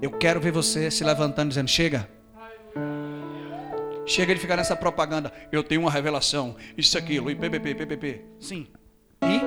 Eu 0.00 0.10
quero 0.10 0.40
ver 0.40 0.50
você 0.52 0.90
se 0.90 1.04
levantando 1.04 1.48
dizendo: 1.48 1.68
chega. 1.68 2.08
Chega 4.08 4.34
de 4.34 4.40
ficar 4.40 4.56
nessa 4.56 4.74
propaganda. 4.74 5.30
Eu 5.52 5.62
tenho 5.62 5.82
uma 5.82 5.90
revelação. 5.90 6.56
Isso, 6.78 6.96
aquilo. 6.96 7.30
E 7.30 7.34
PPP, 7.34 7.74
PPP. 7.74 8.24
Sim. 8.40 8.66
E? 9.22 9.40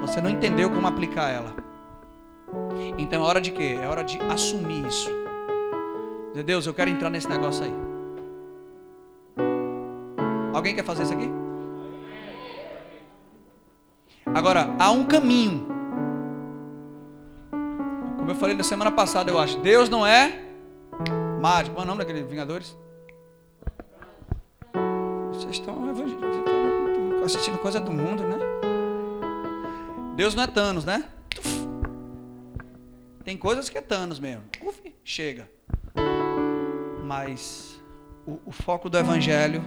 Você 0.00 0.20
não 0.20 0.28
entendeu 0.28 0.68
como 0.68 0.88
aplicar 0.88 1.30
ela. 1.30 1.54
Então 2.98 3.22
é 3.22 3.26
hora 3.26 3.40
de 3.40 3.52
quê? 3.52 3.78
É 3.80 3.86
hora 3.86 4.02
de 4.02 4.18
assumir 4.22 4.84
isso. 4.86 5.08
Deus, 6.44 6.66
eu 6.66 6.74
quero 6.74 6.90
entrar 6.90 7.08
nesse 7.08 7.28
negócio 7.28 7.64
aí. 7.64 7.72
Alguém 10.52 10.74
quer 10.74 10.84
fazer 10.84 11.04
isso 11.04 11.12
aqui? 11.12 11.30
Agora, 14.34 14.74
há 14.80 14.90
um 14.90 15.04
caminho. 15.04 15.68
Como 18.16 18.30
eu 18.30 18.34
falei 18.34 18.56
na 18.56 18.64
semana 18.64 18.90
passada, 18.90 19.30
eu 19.30 19.38
acho. 19.38 19.60
Deus 19.60 19.88
não 19.88 20.04
é 20.04 20.40
mágico. 21.40 21.76
Qual 21.76 21.84
é 21.84 21.86
o 21.86 21.88
nome 21.88 22.00
daqueles 22.00 22.28
Vingadores? 22.28 22.76
Vocês 25.36 25.56
estão 25.56 25.76
assistindo 27.24 27.58
coisa 27.58 27.80
do 27.80 27.92
mundo, 27.92 28.22
né? 28.22 28.38
Deus 30.14 30.34
não 30.34 30.42
é 30.42 30.46
Thanos, 30.46 30.84
né? 30.84 31.04
Tem 33.24 33.36
coisas 33.36 33.68
que 33.68 33.76
é 33.76 33.80
Thanos 33.80 34.18
mesmo. 34.18 34.44
Uf, 34.62 34.94
chega. 35.04 35.50
Mas 37.04 37.80
o, 38.26 38.38
o 38.46 38.52
foco 38.52 38.88
do 38.88 38.96
Evangelho 38.98 39.62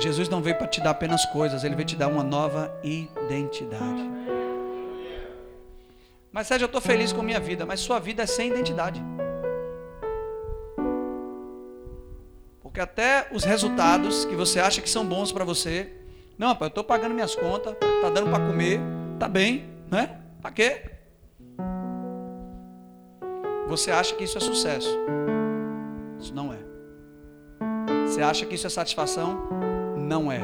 Jesus 0.00 0.30
não 0.30 0.40
veio 0.40 0.56
para 0.56 0.66
te 0.66 0.80
dar 0.80 0.90
apenas 0.90 1.26
coisas, 1.26 1.62
ele 1.62 1.74
veio 1.74 1.86
te 1.86 1.94
dar 1.94 2.08
uma 2.08 2.24
nova 2.24 2.74
identidade. 2.82 4.10
Mas 6.32 6.46
Sérgio, 6.46 6.64
eu 6.64 6.66
estou 6.66 6.80
feliz 6.80 7.12
com 7.12 7.22
minha 7.22 7.40
vida, 7.40 7.66
mas 7.66 7.80
sua 7.80 7.98
vida 7.98 8.22
é 8.22 8.26
sem 8.26 8.50
identidade. 8.50 9.02
Porque 12.70 12.80
até 12.80 13.26
os 13.32 13.42
resultados 13.42 14.24
que 14.24 14.36
você 14.36 14.60
acha 14.60 14.80
que 14.80 14.88
são 14.88 15.04
bons 15.04 15.32
para 15.32 15.44
você, 15.44 15.92
não, 16.38 16.54
pai, 16.54 16.66
eu 16.66 16.68
estou 16.68 16.84
pagando 16.84 17.12
minhas 17.12 17.34
contas, 17.34 17.74
tá 18.00 18.10
dando 18.10 18.30
para 18.30 18.46
comer, 18.46 18.80
tá 19.18 19.26
bem, 19.26 19.68
né? 19.90 20.20
Para 20.40 20.52
quê? 20.52 20.82
Você 23.66 23.90
acha 23.90 24.14
que 24.14 24.22
isso 24.22 24.38
é 24.38 24.40
sucesso? 24.40 24.88
Isso 26.20 26.32
não 26.32 26.52
é. 26.52 26.58
Você 28.06 28.22
acha 28.22 28.46
que 28.46 28.54
isso 28.54 28.68
é 28.68 28.70
satisfação? 28.70 29.48
Não 29.96 30.30
é. 30.30 30.40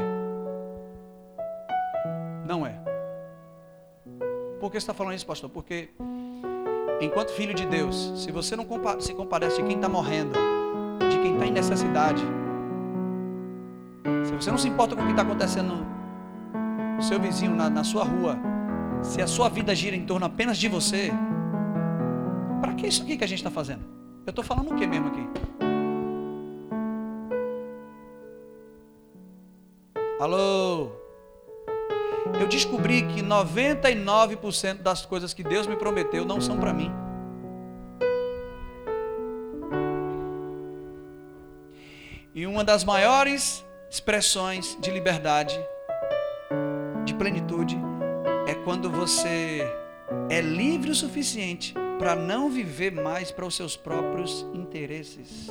Não 2.44 2.66
é. 2.66 2.74
Por 4.58 4.72
que 4.72 4.80
você 4.80 4.84
está 4.84 4.94
falando 4.94 5.14
isso, 5.14 5.26
pastor? 5.26 5.48
Porque, 5.48 5.90
enquanto 7.00 7.30
filho 7.30 7.54
de 7.54 7.64
Deus, 7.66 8.14
se 8.16 8.32
você 8.32 8.56
não 8.56 8.66
se 8.98 9.14
compadece 9.14 9.62
de 9.62 9.68
quem 9.68 9.76
está 9.76 9.88
morrendo, 9.88 10.55
de 11.08 11.18
quem 11.18 11.34
está 11.34 11.46
em 11.46 11.52
necessidade, 11.52 12.22
se 14.24 14.32
você 14.32 14.50
não 14.50 14.58
se 14.58 14.68
importa 14.68 14.94
com 14.94 15.02
o 15.02 15.04
que 15.04 15.12
está 15.12 15.22
acontecendo 15.22 15.86
no 16.96 17.02
seu 17.02 17.20
vizinho, 17.20 17.54
na, 17.54 17.68
na 17.68 17.84
sua 17.84 18.04
rua, 18.04 18.38
se 19.02 19.20
a 19.20 19.26
sua 19.26 19.48
vida 19.48 19.74
gira 19.74 19.94
em 19.94 20.04
torno 20.04 20.26
apenas 20.26 20.58
de 20.58 20.68
você, 20.68 21.12
para 22.60 22.74
que 22.74 22.86
isso 22.86 23.02
aqui 23.02 23.16
que 23.16 23.24
a 23.24 23.28
gente 23.28 23.38
está 23.38 23.50
fazendo? 23.50 23.84
Eu 24.26 24.30
estou 24.30 24.44
falando 24.44 24.72
o 24.72 24.74
que 24.74 24.86
mesmo 24.86 25.08
aqui? 25.08 25.28
Alô? 30.18 30.88
Eu 32.40 32.48
descobri 32.48 33.02
que 33.02 33.22
99% 33.22 34.82
das 34.82 35.06
coisas 35.06 35.32
que 35.32 35.44
Deus 35.44 35.66
me 35.66 35.76
prometeu 35.76 36.24
não 36.24 36.40
são 36.40 36.58
para 36.58 36.72
mim. 36.72 36.90
E 42.36 42.46
uma 42.46 42.62
das 42.62 42.84
maiores 42.84 43.64
expressões 43.88 44.76
de 44.78 44.90
liberdade, 44.90 45.58
de 47.02 47.14
plenitude, 47.14 47.78
é 48.46 48.52
quando 48.54 48.90
você 48.90 49.62
é 50.28 50.42
livre 50.42 50.90
o 50.90 50.94
suficiente 50.94 51.72
para 51.98 52.14
não 52.14 52.50
viver 52.50 52.92
mais 52.92 53.30
para 53.30 53.46
os 53.46 53.56
seus 53.56 53.74
próprios 53.74 54.42
interesses. 54.52 55.48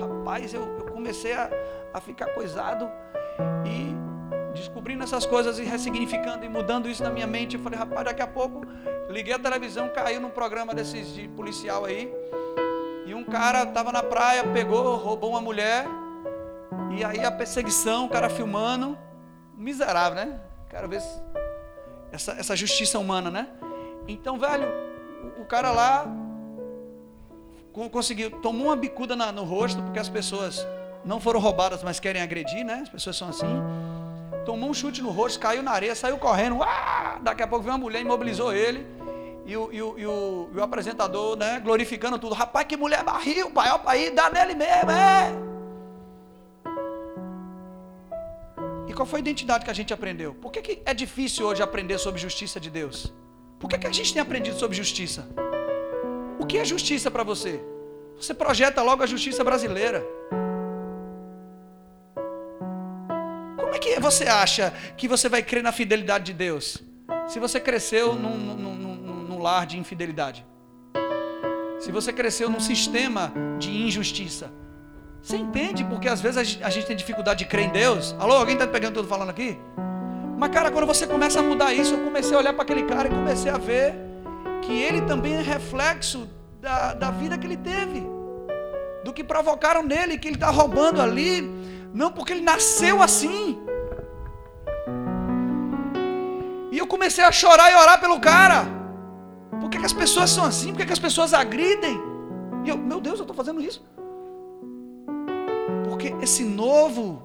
Rapaz, 0.00 0.54
eu, 0.54 0.62
eu 0.78 0.86
comecei 0.86 1.34
a, 1.34 1.50
a 1.92 2.00
ficar 2.00 2.28
coisado 2.28 2.90
e 3.66 3.94
descobrindo 4.58 5.04
essas 5.04 5.26
coisas 5.26 5.58
e 5.58 5.64
ressignificando 5.64 6.46
e 6.46 6.48
mudando 6.48 6.88
isso 6.88 7.02
na 7.02 7.10
minha 7.10 7.26
mente. 7.26 7.56
Eu 7.56 7.62
falei, 7.62 7.78
rapaz, 7.78 8.06
daqui 8.06 8.22
a 8.22 8.26
pouco 8.26 8.62
liguei 9.10 9.34
a 9.34 9.38
televisão, 9.38 9.90
caiu 9.90 10.18
num 10.18 10.30
programa 10.30 10.72
desses 10.72 11.12
de 11.12 11.28
policial 11.28 11.84
aí. 11.84 12.10
E 13.14 13.16
um 13.16 13.22
cara 13.22 13.62
estava 13.62 13.92
na 13.92 14.02
praia, 14.02 14.42
pegou, 14.42 14.96
roubou 14.96 15.30
uma 15.30 15.40
mulher. 15.40 15.86
E 16.90 17.04
aí 17.04 17.24
a 17.24 17.30
perseguição, 17.30 18.06
o 18.06 18.08
cara 18.08 18.28
filmando. 18.28 18.98
Miserável, 19.56 20.16
né? 20.16 20.40
Quero 20.68 20.88
ver 20.88 21.00
essa, 22.10 22.32
essa 22.32 22.56
justiça 22.56 22.98
humana, 22.98 23.30
né? 23.30 23.46
Então, 24.08 24.36
velho, 24.36 24.66
o, 25.40 25.44
cara 25.44 25.70
lá 25.70 26.08
conseguiu, 27.92 28.32
tomou 28.40 28.66
uma 28.66 28.76
bicuda 28.76 29.14
na, 29.14 29.30
no 29.30 29.44
rosto, 29.44 29.80
porque 29.80 30.00
as 30.00 30.08
pessoas 30.08 30.66
não 31.04 31.20
foram 31.20 31.38
roubadas, 31.38 31.84
mas 31.84 32.00
querem 32.00 32.20
agredir, 32.20 32.64
né? 32.64 32.80
As 32.82 32.88
pessoas 32.88 33.16
são 33.16 33.28
assim. 33.28 33.46
Tomou 34.44 34.68
um 34.68 34.74
chute 34.74 35.00
no 35.00 35.10
rosto, 35.10 35.38
caiu 35.38 35.62
na 35.62 35.70
areia, 35.70 35.94
saiu 35.94 36.18
correndo. 36.18 36.60
Ah! 36.64 37.20
Daqui 37.22 37.44
a 37.44 37.46
pouco 37.46 37.62
veio 37.62 37.76
uma 37.76 37.80
mulher, 37.80 38.00
imobilizou 38.00 38.52
ele. 38.52 38.84
E 39.46 39.56
o, 39.56 39.72
e 39.72 39.82
o, 39.82 39.98
e 39.98 40.06
o, 40.06 40.48
e 40.54 40.58
o 40.58 40.62
apresentador, 40.62 41.36
né, 41.36 41.60
glorificando 41.60 42.18
tudo. 42.18 42.34
Rapaz, 42.34 42.66
que 42.66 42.76
mulher 42.76 43.04
barril, 43.04 43.50
pai, 43.50 43.70
ó, 43.70 43.78
pai, 43.78 44.10
dá 44.10 44.30
nele 44.30 44.54
mesmo, 44.54 44.90
é. 44.90 45.32
E 48.88 48.94
qual 48.94 49.04
foi 49.04 49.18
a 49.18 49.22
identidade 49.22 49.64
que 49.64 49.70
a 49.70 49.74
gente 49.74 49.92
aprendeu? 49.92 50.34
Por 50.34 50.50
que, 50.50 50.62
que 50.62 50.82
é 50.86 50.94
difícil 50.94 51.46
hoje 51.46 51.62
aprender 51.62 51.98
sobre 51.98 52.20
justiça 52.20 52.58
de 52.58 52.70
Deus? 52.70 53.12
Por 53.58 53.68
que, 53.68 53.78
que 53.78 53.86
a 53.86 53.92
gente 53.92 54.12
tem 54.12 54.22
aprendido 54.22 54.58
sobre 54.58 54.76
justiça? 54.76 55.28
O 56.38 56.46
que 56.46 56.58
é 56.58 56.64
justiça 56.64 57.10
para 57.10 57.22
você? 57.22 57.62
Você 58.16 58.32
projeta 58.32 58.82
logo 58.82 59.02
a 59.02 59.06
justiça 59.06 59.42
brasileira. 59.42 60.06
Como 63.56 63.74
é 63.74 63.78
que 63.78 63.98
você 64.00 64.24
acha 64.24 64.72
que 64.96 65.08
você 65.08 65.28
vai 65.28 65.42
crer 65.42 65.62
na 65.62 65.72
fidelidade 65.72 66.26
de 66.26 66.32
Deus? 66.32 66.82
Se 67.26 67.38
você 67.38 67.58
cresceu 67.58 68.14
num, 68.14 68.36
num, 68.36 68.74
lar 69.44 69.66
de 69.66 69.78
infidelidade. 69.78 70.46
Se 71.78 71.92
você 71.92 72.10
cresceu 72.12 72.48
num 72.48 72.60
sistema 72.60 73.30
de 73.58 73.70
injustiça. 73.86 74.50
Você 75.20 75.36
entende 75.36 75.84
porque 75.84 76.08
às 76.08 76.20
vezes 76.20 76.58
a 76.62 76.70
gente 76.70 76.86
tem 76.86 76.96
dificuldade 76.96 77.40
de 77.40 77.46
crer 77.50 77.66
em 77.66 77.70
Deus? 77.70 78.14
Alô, 78.18 78.34
alguém 78.36 78.54
está 78.54 78.66
pegando 78.66 78.94
tudo 78.94 79.08
falando 79.08 79.30
aqui? 79.30 79.58
Mas 80.38 80.50
cara, 80.50 80.70
quando 80.70 80.86
você 80.86 81.06
começa 81.06 81.40
a 81.40 81.42
mudar 81.42 81.72
isso, 81.74 81.94
eu 81.94 82.04
comecei 82.04 82.34
a 82.34 82.38
olhar 82.38 82.52
para 82.54 82.62
aquele 82.62 82.84
cara 82.84 83.08
e 83.08 83.10
comecei 83.10 83.50
a 83.50 83.58
ver 83.58 83.94
que 84.62 84.72
ele 84.72 85.02
também 85.02 85.34
é 85.34 85.42
reflexo 85.42 86.28
da, 86.60 86.94
da 86.94 87.10
vida 87.10 87.36
que 87.36 87.46
ele 87.46 87.56
teve. 87.56 88.02
Do 89.04 89.12
que 89.12 89.22
provocaram 89.22 89.82
nele, 89.82 90.18
que 90.18 90.28
ele 90.28 90.36
está 90.36 90.50
roubando 90.50 91.00
ali 91.02 91.42
não, 91.94 92.10
porque 92.10 92.32
ele 92.32 92.40
nasceu 92.42 93.00
assim. 93.00 93.58
E 96.72 96.78
eu 96.78 96.86
comecei 96.86 97.22
a 97.22 97.30
chorar 97.30 97.70
e 97.70 97.76
orar 97.76 98.00
pelo 98.00 98.18
cara. 98.18 98.83
Que, 99.74 99.80
que 99.80 99.86
as 99.86 99.92
pessoas 99.92 100.30
são 100.30 100.44
assim? 100.44 100.68
Por 100.68 100.76
que, 100.78 100.86
que 100.86 100.92
as 100.92 101.00
pessoas 101.00 101.34
agridem? 101.34 102.00
E 102.64 102.68
eu, 102.68 102.78
meu 102.78 103.00
Deus, 103.00 103.18
eu 103.18 103.24
estou 103.24 103.34
fazendo 103.34 103.60
isso. 103.60 103.84
Porque 105.88 106.14
esse 106.22 106.44
novo, 106.44 107.24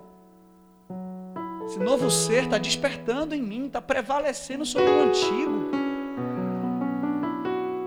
esse 1.68 1.78
novo 1.78 2.10
ser 2.10 2.46
está 2.46 2.58
despertando 2.58 3.36
em 3.36 3.42
mim, 3.42 3.68
está 3.68 3.80
prevalecendo 3.80 4.66
sobre 4.66 4.90
o 4.90 5.04
antigo. 5.04 5.70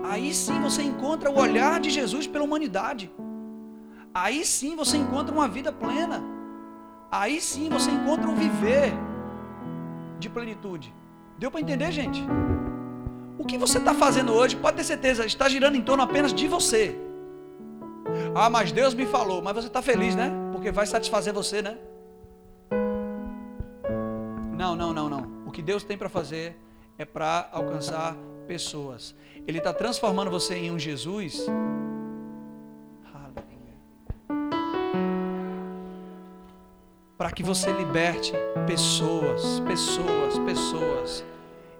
Aí 0.05 0.33
sim 0.33 0.61
você 0.61 0.81
encontra 0.81 1.29
o 1.29 1.37
olhar 1.37 1.81
de 1.81 1.89
Jesus 1.89 2.25
pela 2.25 2.45
humanidade. 2.45 3.11
Aí 4.13 4.45
sim 4.45 4.77
você 4.77 4.95
encontra 4.95 5.35
uma 5.35 5.49
vida 5.49 5.73
plena. 5.73 6.23
Aí 7.11 7.41
sim 7.41 7.67
você 7.67 7.91
encontra 7.91 8.29
um 8.29 8.35
viver 8.35 8.93
de 10.19 10.29
plenitude. 10.29 10.95
Deu 11.37 11.51
para 11.51 11.59
entender, 11.59 11.91
gente? 11.91 12.23
O 13.37 13.45
que 13.45 13.57
você 13.57 13.77
está 13.77 13.93
fazendo 13.93 14.31
hoje, 14.33 14.55
pode 14.55 14.77
ter 14.77 14.83
certeza, 14.83 15.25
está 15.25 15.49
girando 15.49 15.75
em 15.75 15.81
torno 15.81 16.03
apenas 16.03 16.33
de 16.33 16.47
você. 16.47 16.95
Ah, 18.35 18.49
mas 18.49 18.71
Deus 18.71 18.93
me 18.93 19.05
falou, 19.05 19.41
mas 19.41 19.55
você 19.55 19.67
está 19.67 19.81
feliz, 19.81 20.15
né? 20.15 20.31
Porque 20.51 20.71
vai 20.71 20.85
satisfazer 20.85 21.33
você, 21.33 21.61
né? 21.61 21.77
Não, 24.57 24.75
não, 24.75 24.93
não, 24.93 25.09
não. 25.09 25.43
O 25.45 25.51
que 25.51 25.61
Deus 25.61 25.83
tem 25.83 25.97
para 25.97 26.09
fazer 26.09 26.55
é 26.97 27.05
para 27.05 27.49
alcançar 27.51 28.15
pessoas. 28.47 29.15
Ele 29.47 29.57
está 29.57 29.73
transformando 29.73 30.29
você 30.29 30.55
em 30.55 30.71
um 30.71 30.77
Jesus. 30.77 31.45
Para 37.17 37.31
que 37.31 37.43
você 37.43 37.71
liberte 37.71 38.33
pessoas, 38.67 39.59
pessoas, 39.61 40.37
pessoas 40.39 41.23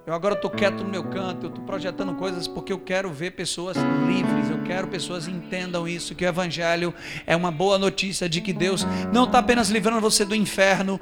eu 0.06 0.14
agora 0.14 0.36
estou 0.36 0.52
quieto 0.52 0.84
no 0.84 0.90
meu 0.90 1.04
canto, 1.06 1.46
eu 1.46 1.50
estou 1.50 1.64
projetando 1.64 2.14
coisas 2.16 2.46
porque 2.46 2.74
eu 2.74 2.80
quero 2.80 3.10
ver 3.10 3.32
pessoas 3.32 3.78
livres, 4.06 4.50
eu 4.50 4.62
quero 4.64 4.88
pessoas 4.88 5.30
entendam 5.30 5.88
isso, 5.88 6.14
que 6.14 6.26
o 6.26 6.28
Evangelho 6.28 6.94
é 7.26 7.34
uma 7.36 7.50
boa 7.50 7.80
notícia 7.80 8.28
de 8.28 8.42
que 8.42 8.52
Deus 8.52 8.86
não 9.14 9.24
está 9.24 9.40
apenas 9.40 9.70
livrando 9.70 10.02
você 10.02 10.26
do 10.26 10.36
inferno 10.36 11.00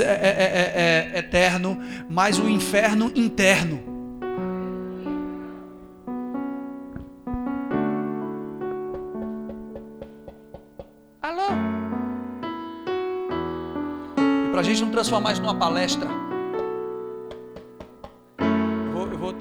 é, 0.00 0.02
é, 0.02 1.12
é, 1.12 1.12
é, 1.14 1.18
eterno, 1.18 1.80
mas 2.10 2.38
o 2.38 2.46
inferno 2.46 3.10
interno. 3.14 3.82
Alô? 11.22 11.54
E 14.46 14.50
para 14.50 14.60
a 14.60 14.62
gente 14.62 14.82
não 14.82 14.90
transformar 14.90 15.32
isso 15.32 15.40
numa 15.40 15.54
palestra. 15.54 16.31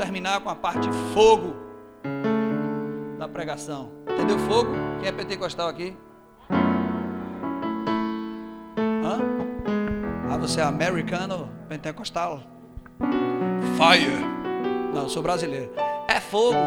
Terminar 0.01 0.41
com 0.41 0.49
a 0.49 0.55
parte 0.55 0.89
fogo 1.13 1.53
da 3.19 3.27
pregação. 3.27 3.91
Entendeu 4.11 4.39
fogo? 4.39 4.71
Quem 4.99 5.07
é 5.07 5.11
pentecostal 5.11 5.67
aqui? 5.67 5.95
Hã? 9.03 9.19
Ah, 10.27 10.37
você 10.37 10.59
é 10.59 10.63
americano, 10.63 11.51
pentecostal? 11.69 12.41
Fire. 13.77 14.25
Não, 14.91 15.03
eu 15.03 15.09
sou 15.09 15.21
brasileiro. 15.21 15.71
É 16.07 16.19
fogo. 16.19 16.57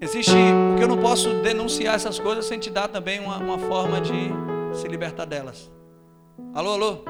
Existe, 0.00 0.32
porque 0.70 0.84
eu 0.84 0.88
não 0.88 1.02
posso 1.02 1.34
denunciar 1.42 1.96
essas 1.96 2.18
coisas 2.18 2.46
sem 2.46 2.58
te 2.58 2.70
dar 2.70 2.88
também 2.88 3.20
uma, 3.20 3.36
uma 3.36 3.58
forma 3.58 4.00
de 4.00 4.30
se 4.72 4.88
libertar 4.88 5.26
delas. 5.26 5.70
Alô, 6.54 6.72
alô? 6.72 7.04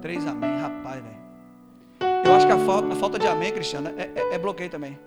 Três 0.00 0.24
amém, 0.26 0.60
rapaz, 0.60 1.02
velho. 1.02 1.23
Eu 2.24 2.34
acho 2.34 2.46
que 2.46 2.52
a 2.52 2.58
falta, 2.58 2.92
a 2.92 2.96
falta 2.96 3.18
de 3.18 3.26
amém, 3.26 3.52
Cristiano, 3.52 3.90
é, 3.96 4.10
é, 4.14 4.34
é 4.34 4.38
bloqueio 4.38 4.70
também. 4.70 4.98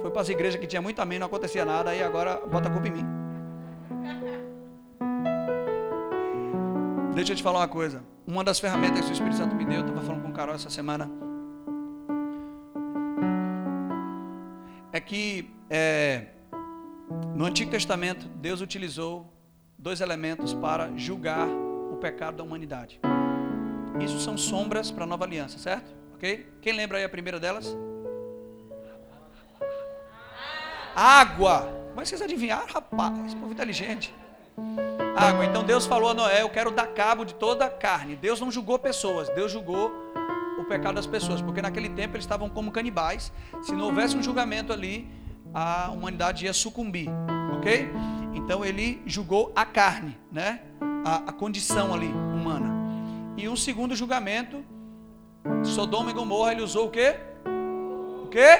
Foi 0.00 0.10
para 0.10 0.22
as 0.22 0.28
igrejas 0.28 0.60
que 0.60 0.66
tinha 0.66 0.80
muito 0.80 1.00
amém, 1.00 1.18
não 1.18 1.26
acontecia 1.26 1.64
nada, 1.64 1.90
aí 1.90 2.02
agora 2.02 2.40
bota 2.46 2.68
a 2.68 2.72
culpa 2.72 2.88
em 2.88 2.92
mim. 2.92 3.06
Deixa 7.14 7.32
eu 7.32 7.36
te 7.36 7.42
falar 7.42 7.60
uma 7.60 7.68
coisa. 7.68 8.02
Uma 8.26 8.42
das 8.42 8.58
ferramentas 8.58 9.04
que 9.04 9.10
o 9.10 9.12
Espírito 9.12 9.36
Santo 9.36 9.54
me 9.54 9.64
deu, 9.64 9.80
eu 9.80 9.80
estava 9.80 10.00
falando 10.00 10.22
com 10.22 10.28
o 10.28 10.32
Carol 10.32 10.54
essa 10.54 10.70
semana, 10.70 11.10
é 14.92 15.00
que 15.00 15.50
é, 15.68 16.26
no 17.34 17.44
Antigo 17.44 17.70
Testamento 17.70 18.28
Deus 18.28 18.60
utilizou 18.60 19.32
dois 19.78 20.00
elementos 20.00 20.54
para 20.54 20.90
julgar 20.96 21.48
o 21.48 21.96
pecado 21.96 22.36
da 22.36 22.44
humanidade. 22.44 23.00
Isso 24.00 24.18
são 24.20 24.36
sombras 24.36 24.90
para 24.90 25.04
a 25.04 25.06
nova 25.06 25.24
aliança, 25.24 25.58
certo? 25.58 25.94
Ok? 26.14 26.46
Quem 26.60 26.72
lembra 26.72 26.98
aí 26.98 27.04
a 27.04 27.08
primeira 27.08 27.38
delas? 27.38 27.76
Água. 30.94 31.68
Mas 31.94 32.08
vocês 32.08 32.22
adivinharam, 32.22 32.66
rapaz? 32.66 33.26
Esse 33.26 33.36
povo 33.36 33.52
inteligente. 33.52 34.14
Água. 35.16 35.44
Então 35.44 35.62
Deus 35.62 35.86
falou 35.86 36.10
a 36.10 36.14
Noé: 36.14 36.42
Eu 36.42 36.50
quero 36.50 36.70
dar 36.70 36.86
cabo 36.88 37.24
de 37.24 37.34
toda 37.34 37.66
a 37.66 37.70
carne. 37.70 38.16
Deus 38.16 38.40
não 38.40 38.50
julgou 38.50 38.78
pessoas, 38.78 39.28
Deus 39.30 39.50
julgou 39.50 39.92
o 40.58 40.64
pecado 40.64 40.94
das 40.94 41.06
pessoas, 41.06 41.42
porque 41.42 41.60
naquele 41.60 41.88
tempo 41.88 42.16
eles 42.16 42.24
estavam 42.24 42.48
como 42.48 42.70
canibais. 42.70 43.32
Se 43.62 43.72
não 43.72 43.86
houvesse 43.86 44.16
um 44.16 44.22
julgamento 44.22 44.72
ali, 44.72 45.08
a 45.52 45.90
humanidade 45.90 46.44
ia 46.44 46.52
sucumbir, 46.52 47.08
ok? 47.56 47.90
Então 48.34 48.64
ele 48.64 49.02
julgou 49.06 49.52
a 49.54 49.64
carne, 49.64 50.16
né? 50.30 50.60
A, 51.04 51.16
a 51.30 51.32
condição 51.32 51.92
ali 51.92 52.06
humana. 52.06 52.81
E 53.36 53.48
um 53.48 53.56
segundo 53.56 53.96
julgamento, 53.96 54.64
Sodoma 55.64 56.10
e 56.10 56.14
Gomorra, 56.14 56.52
ele 56.52 56.62
usou 56.62 56.86
o 56.86 56.90
quê? 56.90 57.16
O 58.24 58.28
quê? 58.28 58.58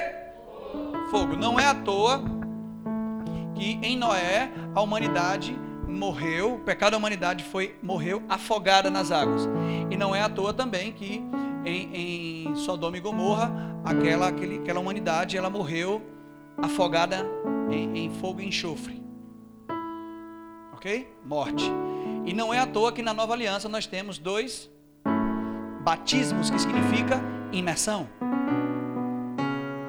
Fogo. 1.09 1.35
Não 1.35 1.59
é 1.59 1.67
à 1.67 1.75
toa 1.75 2.23
que 3.55 3.79
em 3.81 3.95
Noé 3.95 4.51
a 4.73 4.81
humanidade 4.81 5.57
morreu, 5.87 6.55
o 6.55 6.59
pecado 6.59 6.91
da 6.91 6.97
humanidade 6.97 7.43
foi 7.43 7.75
morreu 7.83 8.23
afogada 8.27 8.89
nas 8.89 9.11
águas. 9.11 9.47
E 9.89 9.95
não 9.95 10.15
é 10.15 10.21
à 10.21 10.29
toa 10.29 10.53
também 10.53 10.91
que 10.91 11.23
em, 11.65 12.47
em 12.47 12.55
Sodoma 12.55 12.97
e 12.97 12.99
Gomorra 12.99 13.51
aquela, 13.85 14.27
aquele, 14.27 14.57
aquela 14.57 14.79
humanidade 14.79 15.37
ela 15.37 15.49
morreu 15.49 16.01
afogada 16.57 17.25
em, 17.69 18.05
em 18.05 18.09
fogo 18.09 18.41
e 18.41 18.47
enxofre. 18.47 19.01
Ok? 20.73 21.07
Morte. 21.25 21.71
E 22.25 22.33
não 22.33 22.53
é 22.53 22.59
à 22.59 22.65
toa 22.65 22.91
que 22.91 23.01
na 23.01 23.13
nova 23.13 23.33
aliança 23.33 23.67
nós 23.67 23.85
temos 23.85 24.17
dois 24.17 24.69
batismos, 25.83 26.49
que 26.49 26.57
significa 26.57 27.21
imersão. 27.51 28.07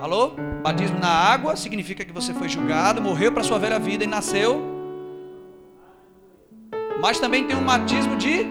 Alô? 0.00 0.32
Batismo 0.62 0.98
na 0.98 1.08
água 1.08 1.56
significa 1.56 2.04
que 2.04 2.12
você 2.12 2.34
foi 2.34 2.48
julgado, 2.48 3.00
morreu 3.00 3.32
para 3.32 3.44
sua 3.44 3.58
velha 3.58 3.78
vida 3.78 4.02
e 4.02 4.06
nasceu. 4.06 4.62
Mas 7.00 7.20
também 7.20 7.46
tem 7.46 7.56
um 7.56 7.64
batismo 7.64 8.16
de. 8.16 8.42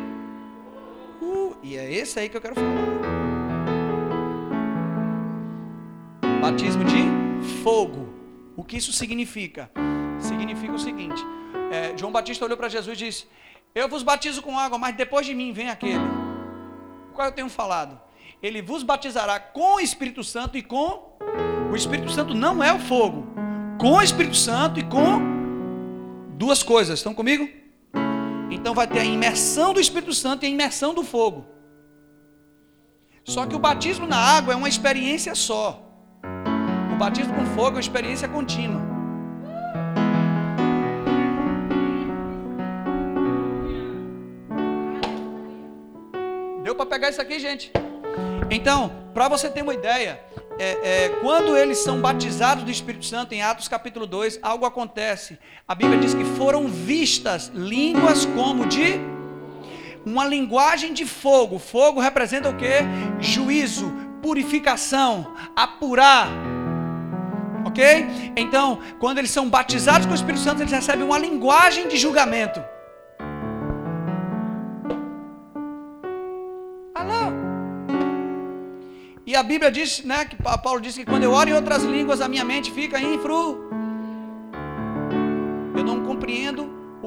Uh, 1.21 1.55
e 1.61 1.75
é 1.75 1.91
esse 1.91 2.19
aí 2.19 2.29
que 2.29 2.37
eu 2.37 2.41
quero 2.41 2.55
falar. 2.55 2.69
Batismo 6.41 6.83
de 6.85 7.53
fogo. 7.61 8.13
O 8.55 8.63
que 8.63 8.77
isso 8.77 8.93
significa? 8.93 9.69
Significa 10.19 10.73
o 10.73 10.79
seguinte: 10.79 11.21
é, 11.71 11.97
João 11.97 12.11
Batista 12.11 12.45
olhou 12.45 12.57
para 12.57 12.69
Jesus 12.69 12.99
e 12.99 13.05
disse: 13.05 13.27
eu 13.75 13.89
vos 13.89 14.03
batizo 14.03 14.41
com 14.41 14.57
água, 14.57 14.77
mas 14.77 14.95
depois 14.95 15.25
de 15.25 15.33
mim 15.33 15.51
vem 15.51 15.69
aquele. 15.69 16.05
Qual 17.13 17.27
eu 17.27 17.33
tenho 17.33 17.49
falado? 17.49 17.99
Ele 18.41 18.61
vos 18.61 18.83
batizará 18.83 19.39
com 19.39 19.75
o 19.75 19.79
Espírito 19.79 20.23
Santo 20.23 20.57
e 20.57 20.61
com. 20.61 21.17
O 21.71 21.75
Espírito 21.75 22.11
Santo 22.11 22.33
não 22.33 22.63
é 22.63 22.73
o 22.73 22.79
fogo. 22.79 23.25
Com 23.79 23.93
o 23.93 24.01
Espírito 24.01 24.35
Santo 24.35 24.79
e 24.79 24.83
com 24.83 25.21
duas 26.37 26.61
coisas. 26.61 26.99
Estão 26.99 27.13
comigo? 27.13 27.47
Então 28.51 28.75
vai 28.75 28.85
ter 28.85 28.99
a 28.99 29.05
imersão 29.05 29.73
do 29.73 29.79
Espírito 29.79 30.13
Santo 30.13 30.43
e 30.43 30.47
a 30.47 30.49
imersão 30.49 30.93
do 30.93 31.03
fogo. 31.03 31.45
Só 33.23 33.45
que 33.45 33.55
o 33.55 33.59
batismo 33.59 34.05
na 34.05 34.17
água 34.17 34.53
é 34.53 34.57
uma 34.57 34.69
experiência 34.69 35.33
só. 35.33 35.81
O 36.93 36.95
batismo 36.97 37.33
com 37.33 37.45
fogo 37.47 37.69
é 37.69 37.73
uma 37.75 37.79
experiência 37.79 38.27
contínua. 38.27 38.92
Deu 46.73 46.77
para 46.77 46.87
pegar 46.87 47.11
isso 47.11 47.21
aqui, 47.21 47.37
gente? 47.37 47.71
Então, 48.49 48.91
para 49.13 49.27
você 49.27 49.47
ter 49.47 49.61
uma 49.61 49.75
ideia, 49.75 50.19
é, 50.57 51.05
é, 51.05 51.09
quando 51.21 51.55
eles 51.55 51.77
são 51.77 52.01
batizados 52.01 52.63
do 52.63 52.71
Espírito 52.71 53.05
Santo, 53.05 53.31
em 53.31 53.43
Atos 53.43 53.67
capítulo 53.67 54.07
2, 54.07 54.39
algo 54.41 54.65
acontece. 54.65 55.37
A 55.67 55.75
Bíblia 55.75 55.99
diz 55.99 56.15
que 56.15 56.25
foram 56.25 56.67
vistas 56.67 57.51
línguas 57.53 58.25
como 58.25 58.65
de 58.65 58.99
uma 60.03 60.25
linguagem 60.25 60.93
de 60.93 61.05
fogo. 61.05 61.59
Fogo 61.59 61.99
representa 62.01 62.49
o 62.49 62.57
que? 62.57 62.81
Juízo, 63.19 63.93
purificação, 64.23 65.31
apurar. 65.55 66.27
Ok? 67.65 68.33
Então, 68.35 68.79
quando 68.99 69.19
eles 69.19 69.29
são 69.29 69.47
batizados 69.47 70.07
com 70.07 70.11
o 70.11 70.15
Espírito 70.15 70.41
Santo, 70.41 70.63
eles 70.63 70.73
recebem 70.73 71.05
uma 71.05 71.19
linguagem 71.19 71.87
de 71.87 71.97
julgamento. 71.97 72.72
E 79.25 79.35
a 79.35 79.43
Bíblia 79.43 79.71
diz, 79.71 80.03
né, 80.03 80.25
que 80.25 80.35
Paulo 80.35 80.81
disse 80.81 80.99
que 80.99 81.09
quando 81.09 81.23
eu 81.23 81.31
oro 81.31 81.49
em 81.49 81.53
outras 81.53 81.83
línguas, 81.83 82.21
a 82.21 82.27
minha 82.27 82.43
mente 82.43 82.71
fica 82.71 82.99
infru. 82.99 83.73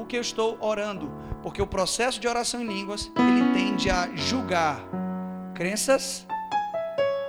que 0.07 0.15
eu 0.15 0.21
estou 0.21 0.57
orando, 0.61 1.11
porque 1.43 1.61
o 1.61 1.67
processo 1.67 2.19
de 2.19 2.27
oração 2.27 2.61
em 2.61 2.67
línguas, 2.67 3.11
ele 3.17 3.53
tende 3.53 3.89
a 3.89 4.09
julgar 4.15 4.79
crenças, 5.53 6.25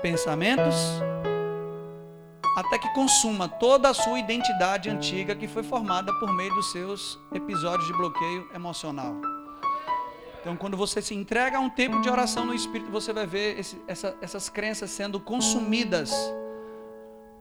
pensamentos, 0.00 0.74
até 2.56 2.78
que 2.78 2.88
consuma 2.94 3.48
toda 3.48 3.88
a 3.88 3.94
sua 3.94 4.18
identidade 4.18 4.88
antiga 4.88 5.34
que 5.34 5.46
foi 5.46 5.62
formada 5.62 6.12
por 6.18 6.32
meio 6.32 6.54
dos 6.54 6.70
seus 6.72 7.18
episódios 7.32 7.86
de 7.86 7.92
bloqueio 7.94 8.48
emocional. 8.54 9.14
Então, 10.40 10.56
quando 10.56 10.76
você 10.76 11.02
se 11.02 11.14
entrega 11.14 11.58
a 11.58 11.60
um 11.60 11.68
tempo 11.68 12.00
de 12.00 12.08
oração 12.08 12.46
no 12.46 12.54
Espírito, 12.54 12.90
você 12.90 13.12
vai 13.12 13.26
ver 13.26 13.58
esse, 13.58 13.80
essa, 13.88 14.16
essas 14.20 14.48
crenças 14.48 14.90
sendo 14.90 15.18
consumidas. 15.18 16.12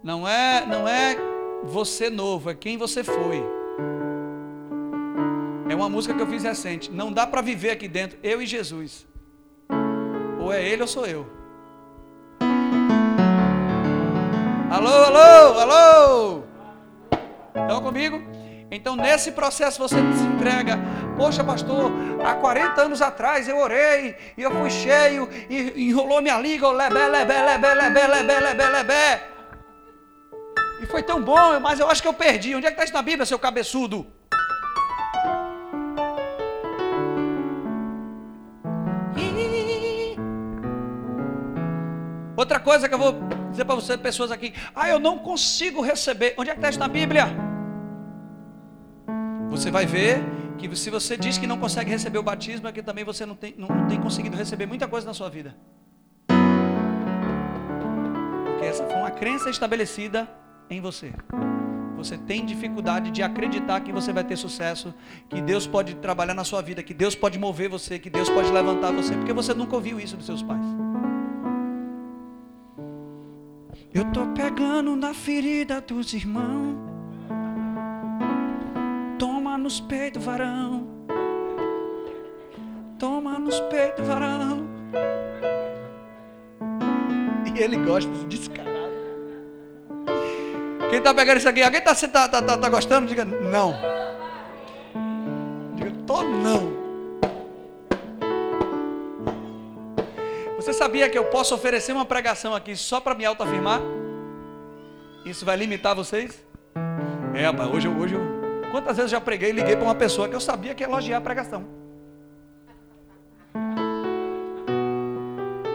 Não 0.04 0.28
é, 0.28 0.66
não 0.66 0.88
é 0.88 1.16
você 1.64 2.10
novo, 2.10 2.50
é 2.50 2.56
quem 2.56 2.78
você 2.78 3.04
foi. 3.04 3.44
É 5.70 5.76
uma 5.76 5.90
música 5.90 6.14
que 6.14 6.22
eu 6.22 6.28
fiz 6.28 6.44
recente. 6.44 6.92
Não 6.92 7.12
dá 7.12 7.28
para 7.28 7.42
viver 7.42 7.72
aqui 7.72 7.88
dentro, 7.88 8.18
eu 8.24 8.42
e 8.42 8.46
Jesus. 8.46 9.06
Ou 10.40 10.52
é 10.52 10.64
ele 10.64 10.82
ou 10.82 10.88
sou 10.88 11.06
eu. 11.06 11.28
Alô, 14.72 14.90
alô, 14.90 15.60
alô! 15.60 16.44
Estão 17.56 17.82
comigo? 17.82 18.37
Então, 18.70 18.98
nesse 18.98 19.32
processo, 19.32 19.80
você 19.80 19.96
se 19.96 20.24
entrega. 20.24 20.78
Poxa, 21.16 21.44
pastor, 21.44 21.92
há 22.24 22.36
40 22.36 22.82
anos 22.82 23.02
atrás 23.02 23.48
eu 23.48 23.58
orei 23.58 24.16
e 24.38 24.44
eu 24.44 24.52
fui 24.52 24.70
cheio 24.70 25.30
e 25.50 25.90
enrolou 25.90 26.22
minha 26.22 26.38
língua, 26.40 26.72
lebé, 26.74 27.08
lebé, 27.08 27.42
lebé, 27.44 27.74
lebé, 27.74 28.08
lebé, 28.08 28.40
lebé, 28.40 28.70
lebé. 28.70 29.24
E 30.82 30.86
foi 30.86 31.02
tão 31.02 31.22
bom, 31.22 31.60
mas 31.62 31.80
eu 31.80 31.90
acho 31.90 32.02
que 32.02 32.08
eu 32.08 32.14
perdi. 32.14 32.56
Onde 32.56 32.68
é 32.68 32.70
que 32.70 32.76
está 32.76 32.84
isso 32.84 32.94
na 32.94 33.02
Bíblia, 33.02 33.26
seu 33.26 33.40
cabeçudo? 33.40 34.06
Outra 42.36 42.60
coisa 42.60 42.88
que 42.88 42.94
eu 42.94 43.00
vou 43.00 43.14
dizer 43.50 43.66
para 43.66 43.76
você, 43.76 43.98
pessoas 43.98 44.30
aqui, 44.30 44.54
ah, 44.76 44.88
eu 44.88 45.00
não 45.00 45.18
consigo 45.18 45.82
receber. 45.82 46.36
Onde 46.38 46.52
é 46.52 46.54
que 46.54 46.60
está 46.60 46.70
isso 46.70 46.80
na 46.80 46.88
Bíblia? 46.88 47.47
Você 49.50 49.72
vai 49.72 49.86
ver 49.86 50.24
que 50.58 50.76
se 50.76 50.90
você 50.90 51.16
diz 51.16 51.38
que 51.38 51.48
não 51.48 51.58
consegue 51.58 51.90
receber 51.90 52.18
o 52.18 52.24
batismo, 52.24 52.68
é 52.68 52.72
que 52.72 52.82
também 52.82 53.04
você 53.04 53.26
não 53.26 53.36
tem, 53.36 53.56
não, 53.58 53.68
não 53.68 53.88
tem 53.88 54.00
conseguido 54.00 54.36
receber 54.36 54.66
muita 54.66 54.88
coisa 54.88 55.06
na 55.06 55.14
sua 55.14 55.30
vida. 55.30 55.56
Porque 58.46 58.66
essa 58.66 58.86
foi 58.86 58.96
uma 58.96 59.12
crença 59.12 59.50
estabelecida 59.50 60.28
em 60.70 60.82
você. 60.82 61.14
Você 61.96 62.18
tem 62.18 62.46
dificuldade 62.46 63.10
de 63.10 63.24
acreditar 63.24 63.82
que 63.82 63.92
você 63.92 64.14
vai 64.14 64.24
ter 64.24 64.38
sucesso, 64.38 64.94
que 65.30 65.42
Deus 65.42 65.66
pode 65.66 65.96
trabalhar 65.96 66.36
na 66.36 66.44
sua 66.44 66.62
vida, 66.62 66.84
que 66.84 66.94
Deus 66.94 67.16
pode 67.16 67.40
mover 67.40 67.70
você, 67.70 67.98
que 67.98 68.10
Deus 68.10 68.30
pode 68.30 68.52
levantar 68.52 68.92
você, 68.92 69.16
porque 69.16 69.34
você 69.34 69.54
nunca 69.54 69.76
ouviu 69.76 70.00
isso 70.00 70.16
dos 70.16 70.26
seus 70.26 70.44
pais. 70.44 70.66
Eu 73.92 74.06
tô 74.12 74.28
pegando 74.28 74.96
na 74.96 75.14
ferida 75.14 75.82
dos 75.82 76.14
irmãos. 76.14 76.87
Nos 79.68 79.82
peitos, 79.82 80.24
varão. 80.24 80.88
Toma 82.98 83.38
nos 83.38 83.60
peitos, 83.60 84.08
varão. 84.08 84.66
E 87.54 87.62
ele 87.62 87.76
gosta 87.76 88.10
de 88.10 88.28
descarado. 88.28 88.94
Quem 90.90 91.02
tá 91.02 91.14
pegando 91.14 91.40
isso 91.40 91.50
aqui? 91.50 91.62
Alguém 91.62 91.82
tá, 91.82 91.94
tá, 91.94 92.30
tá, 92.30 92.42
tá, 92.42 92.58
tá 92.58 92.70
gostando? 92.70 93.08
Diga 93.08 93.26
não. 93.26 93.76
Diga, 95.76 95.92
tô 96.08 96.24
não. 96.24 96.72
Você 100.56 100.72
sabia 100.72 101.10
que 101.10 101.18
eu 101.18 101.26
posso 101.26 101.54
oferecer 101.54 101.92
uma 101.92 102.06
pregação 102.06 102.56
aqui 102.56 102.74
só 102.74 103.02
para 103.02 103.14
me 103.14 103.26
autoafirmar? 103.26 103.82
Isso 105.26 105.44
vai 105.44 105.58
limitar 105.58 105.94
vocês? 105.94 106.42
É, 107.36 107.44
rapaz, 107.44 107.70
hoje, 107.70 107.90
hoje 107.90 108.14
eu. 108.14 108.37
Quantas 108.72 108.98
vezes 108.98 109.12
já 109.12 109.22
preguei 109.22 109.50
e 109.50 109.54
liguei 109.54 109.76
para 109.76 109.86
uma 109.86 109.96
pessoa 109.96 110.28
que 110.28 110.36
eu 110.36 110.40
sabia 110.40 110.76
que 110.76 110.84
ia 110.84 110.88
elogiar 110.88 111.18
a 111.18 111.22
pregação? 111.22 111.66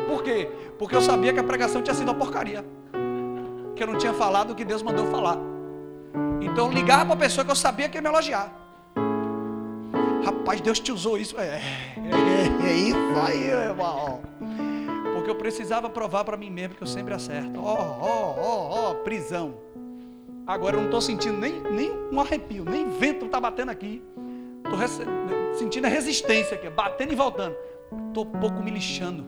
Por 0.09 0.23
quê? 0.23 0.51
Porque 0.79 0.95
eu 0.95 1.03
sabia 1.03 1.33
que 1.33 1.41
a 1.41 1.45
pregação 1.45 1.83
tinha 1.83 1.95
sido 1.95 2.09
uma 2.09 2.15
porcaria. 2.15 2.65
Que 3.75 3.83
eu 3.83 3.87
não 3.87 3.99
tinha 3.99 4.13
falado 4.13 4.51
o 4.51 4.55
que 4.55 4.65
Deus 4.65 4.83
mandou 4.83 5.07
falar. 5.07 5.39
Então 6.41 6.67
eu 6.67 6.73
ligava 6.73 7.07
para 7.07 7.15
a 7.15 7.19
pessoa 7.19 7.45
que 7.45 7.51
eu 7.51 7.57
sabia 7.57 7.89
que 7.89 7.97
ia 7.97 8.03
me 8.03 8.09
elogiar. 8.09 8.53
Rapaz, 10.25 10.61
Deus 10.61 10.79
te 10.79 10.93
usou 10.93 11.19
isso. 11.19 11.39
É, 11.41 11.61
é, 11.61 12.69
é 12.69 12.73
isso 12.73 12.99
aí, 13.27 13.51
irmão 13.51 14.21
porque 15.23 15.31
eu 15.31 15.37
precisava 15.37 15.89
provar 15.89 16.25
para 16.25 16.37
mim 16.37 16.51
mesmo 16.51 16.75
que 16.75 16.83
eu 16.83 16.87
sempre 16.87 17.15
acerto. 17.15 17.61
Ó, 17.63 17.77
ó, 18.01 18.35
ó, 18.37 18.91
ó, 18.91 18.95
prisão. 18.95 19.55
Agora 20.47 20.77
eu 20.77 20.81
não 20.81 20.87
estou 20.87 21.01
sentindo 21.01 21.39
nem, 21.39 21.61
nem 21.61 21.93
um 22.11 22.21
arrepio, 22.21 22.65
nem 22.65 22.89
vento 22.91 23.27
está 23.27 23.41
batendo 23.41 23.71
aqui. 23.71 24.03
Estou 24.65 24.79
sentindo 25.55 25.87
a 25.87 25.89
resistência 25.89 26.57
aqui, 26.57 26.69
batendo 26.69 27.13
e 27.13 27.17
voltando. 27.17 27.55
Estou 28.09 28.27
pouco 28.27 28.63
me 28.63 28.71
lixando. 28.71 29.25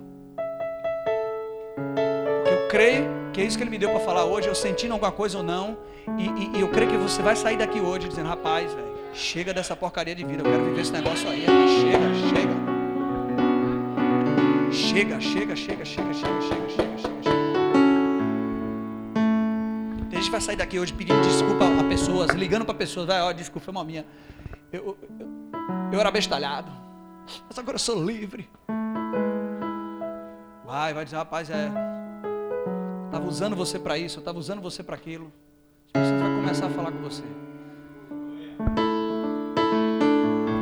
Porque 2.43 2.51
eu 2.51 2.69
creio 2.69 3.05
que 3.33 3.41
é 3.41 3.45
isso 3.45 3.57
que 3.57 3.63
ele 3.63 3.71
me 3.71 3.79
deu 3.79 3.91
para 3.91 4.01
falar 4.01 4.25
hoje. 4.25 4.49
Eu 4.49 4.55
sentindo 4.55 4.93
alguma 4.93 5.13
coisa 5.13 5.39
ou 5.39 5.45
não. 5.45 5.79
E, 6.19 6.27
e, 6.27 6.59
e, 6.59 6.61
eu 6.61 6.69
creio 6.69 6.91
que 6.91 6.97
você 6.97 7.23
vai 7.23 7.37
sair 7.37 7.57
daqui 7.57 7.81
hoje 7.81 8.09
dizendo: 8.09 8.29
rapaz, 8.29 8.73
velho, 8.73 8.95
chega 9.13 9.55
dessa 9.55 9.77
porcaria 9.77 10.15
de 10.15 10.25
vida. 10.25 10.43
Eu 10.43 10.51
quero 10.51 10.65
viver 10.65 10.81
esse 10.81 10.93
negócio 10.93 11.29
aí. 11.29 11.45
Chega, 11.45 12.15
chega. 12.29 12.55
Chega, 14.73 15.21
chega, 15.21 15.57
chega, 15.57 15.85
chega, 15.85 16.13
chega, 16.15 16.41
chega, 16.43 16.69
chega, 16.69 16.99
chega. 16.99 17.15
Tem 17.23 17.34
vai 20.35 20.41
sair 20.41 20.57
daqui 20.57 20.81
hoje 20.81 20.93
pedindo 20.93 21.21
desculpa 21.21 21.65
a 21.65 21.85
pessoas, 21.85 22.31
ligando 22.31 22.65
para 22.65 22.75
pessoas, 22.75 23.07
vai, 23.07 23.21
ó, 23.21 23.31
desculpa, 23.31 23.67
foi 23.67 23.73
mal 23.73 23.85
minha. 23.85 24.05
Eu, 24.73 24.99
eu, 25.01 25.29
eu 25.93 26.01
era 26.01 26.11
bestalhado, 26.11 26.73
mas 27.49 27.57
agora 27.57 27.77
eu 27.77 27.79
sou 27.79 28.05
livre. 28.05 28.51
Vai, 30.67 30.93
vai 30.93 31.05
dizer, 31.05 31.17
rapaz, 31.19 31.49
é. 31.51 31.71
Estava 33.07 33.29
usando 33.29 33.55
você 33.55 33.79
para 33.79 33.97
isso, 33.97 34.17
eu 34.17 34.23
estava 34.23 34.37
usando 34.37 34.61
você 34.61 34.83
para 34.83 34.97
aquilo. 34.97 35.33
Você 35.95 36.19
vai 36.19 36.35
começar 36.35 36.67
a 36.67 36.71
falar 36.71 36.91
com 36.91 36.99
você. 36.99 37.23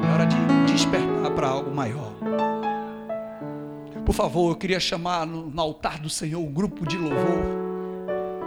É 0.07 0.13
hora 0.13 0.27
de 0.27 0.37
despertar 0.71 1.31
para 1.31 1.49
algo 1.49 1.75
maior. 1.75 2.13
Por 4.05 4.15
favor, 4.15 4.51
eu 4.51 4.57
queria 4.57 4.79
chamar 4.79 5.27
no, 5.27 5.47
no 5.47 5.63
altar 5.63 5.99
do 5.99 6.11
Senhor 6.11 6.41
o 6.41 6.47
um 6.47 6.53
grupo 6.53 6.87
de 6.87 6.99
louvor. 6.99 7.41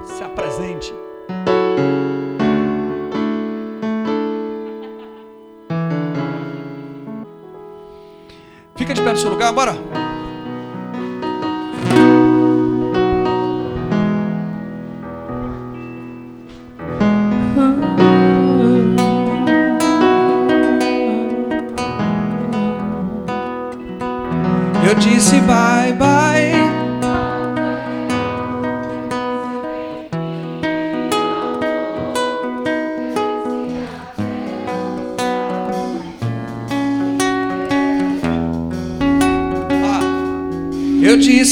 Se 0.03 0.21
apresente. 0.21 0.93
Fica 8.75 8.93
de 8.93 9.01
pé 9.01 9.11
no 9.11 9.17
seu 9.17 9.29
lugar, 9.29 9.51
bora. 9.53 10.04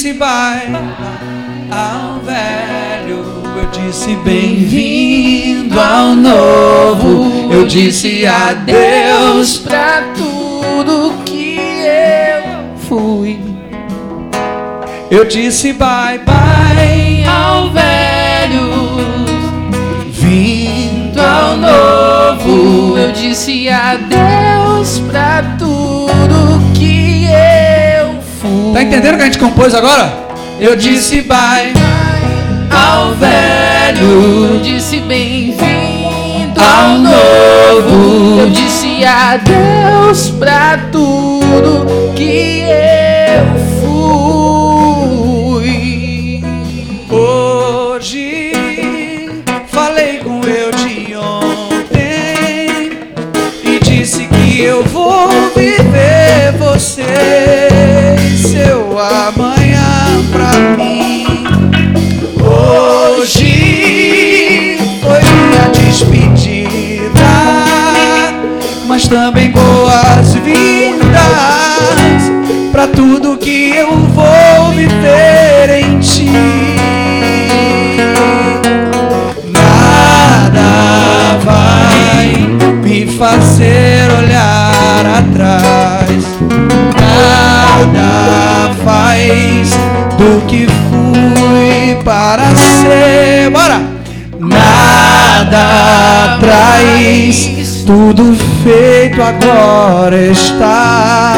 Disse 0.03 0.13
bye 0.15 0.67
ao 1.71 2.19
velho, 2.19 3.23
eu 3.55 3.69
disse 3.71 4.13
bem-vindo 4.17 5.79
ao 5.79 6.13
novo, 6.13 7.53
eu 7.53 7.65
disse 7.65 8.25
adeus 8.25 9.59
pra 9.59 10.03
tudo 10.13 11.13
que 11.23 11.57
eu 11.85 12.77
fui. 12.79 13.39
Eu 15.09 15.23
disse 15.23 15.71
bye 15.71 16.17
bye 16.17 17.23
ao 17.25 17.69
velho, 17.69 18.97
vindo 20.09 21.17
ao 21.17 21.55
novo. 21.55 22.97
Eu 22.97 23.13
disse 23.13 23.69
adeus 23.69 24.99
pra 25.09 25.55
tudo 25.57 26.73
que. 26.73 27.12
Tá 28.73 28.83
entendendo 28.83 29.13
o 29.13 29.17
que 29.17 29.23
a 29.23 29.25
gente 29.25 29.39
compôs 29.39 29.73
agora? 29.73 30.13
Eu 30.59 30.75
disse 30.75 31.21
bye 31.21 31.71
ao 32.69 33.13
velho, 33.13 34.53
eu 34.55 34.59
disse 34.59 34.99
bem-vindo 34.99 36.59
ao 36.59 36.97
novo. 36.99 38.41
Eu 38.41 38.49
disse 38.49 39.05
adeus 39.05 40.29
pra 40.31 40.77
tudo 40.91 42.11
que 42.17 42.62
você 56.73 58.17
seu 58.35 58.97
amanhã 58.97 60.07
pra 60.31 60.51
mim. 60.75 61.45
Hoje 62.41 63.45
foi 64.99 65.21
minha 65.21 65.69
despedida, 65.69 67.11
mas 68.87 69.07
também 69.07 69.51
boas-vindas 69.51 71.03
para 72.71 72.87
tudo 72.87 73.37
que 73.37 73.75
eu 73.75 73.95
vou 73.95 74.71
viver 74.71 75.69
em 75.79 75.99
ti. 75.99 76.31
Nada 79.45 81.37
vai 81.45 82.33
me 82.81 83.05
fazer 83.05 84.09
olhar 84.11 85.05
atrás. 85.19 85.82
Nada 87.91 88.73
faz 88.83 89.71
do 90.17 90.45
que 90.47 90.67
fui 90.67 91.97
para 92.03 92.43
ser. 92.55 93.49
Bora! 93.51 93.81
Nada 94.39 96.37
traz, 96.39 97.83
tudo 97.85 98.35
feito 98.63 99.21
agora 99.21 100.17
está. 100.17 101.33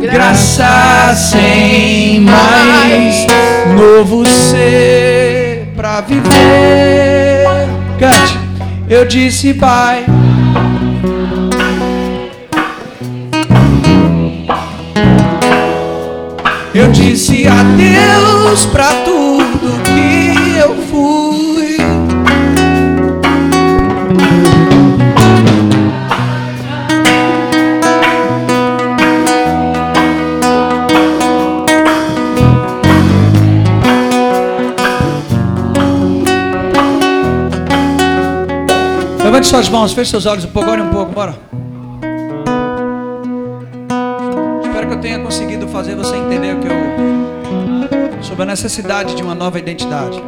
Graça 0.00 1.14
sem 1.14 2.20
mais, 2.20 3.26
novo 3.74 4.26
ser 4.26 5.72
pra 5.76 6.00
viver. 6.02 7.68
Cante, 7.98 8.38
eu 8.88 9.06
disse, 9.06 9.54
Pai. 9.54 10.04
Eu 16.74 16.90
disse 16.90 17.46
adeus 17.46 18.66
pra 18.66 18.88
tudo 19.04 19.80
que 19.84 20.58
eu 20.58 20.74
fui. 20.82 21.76
Levante 39.22 39.46
suas 39.46 39.68
mãos, 39.68 39.92
feche 39.92 40.10
seus 40.10 40.26
olhos 40.26 40.44
um 40.44 40.48
pouco, 40.48 40.70
olhe 40.70 40.82
um 40.82 40.90
pouco, 40.90 41.12
bora. 41.12 41.53
Fazer 45.94 45.96
você 45.96 46.16
entender 46.16 46.54
o 46.54 46.60
que 46.60 46.66
eu. 46.66 48.22
sobre 48.22 48.42
a 48.42 48.46
necessidade 48.46 49.14
de 49.14 49.22
uma 49.22 49.34
nova 49.34 49.58
identidade. 49.58 50.22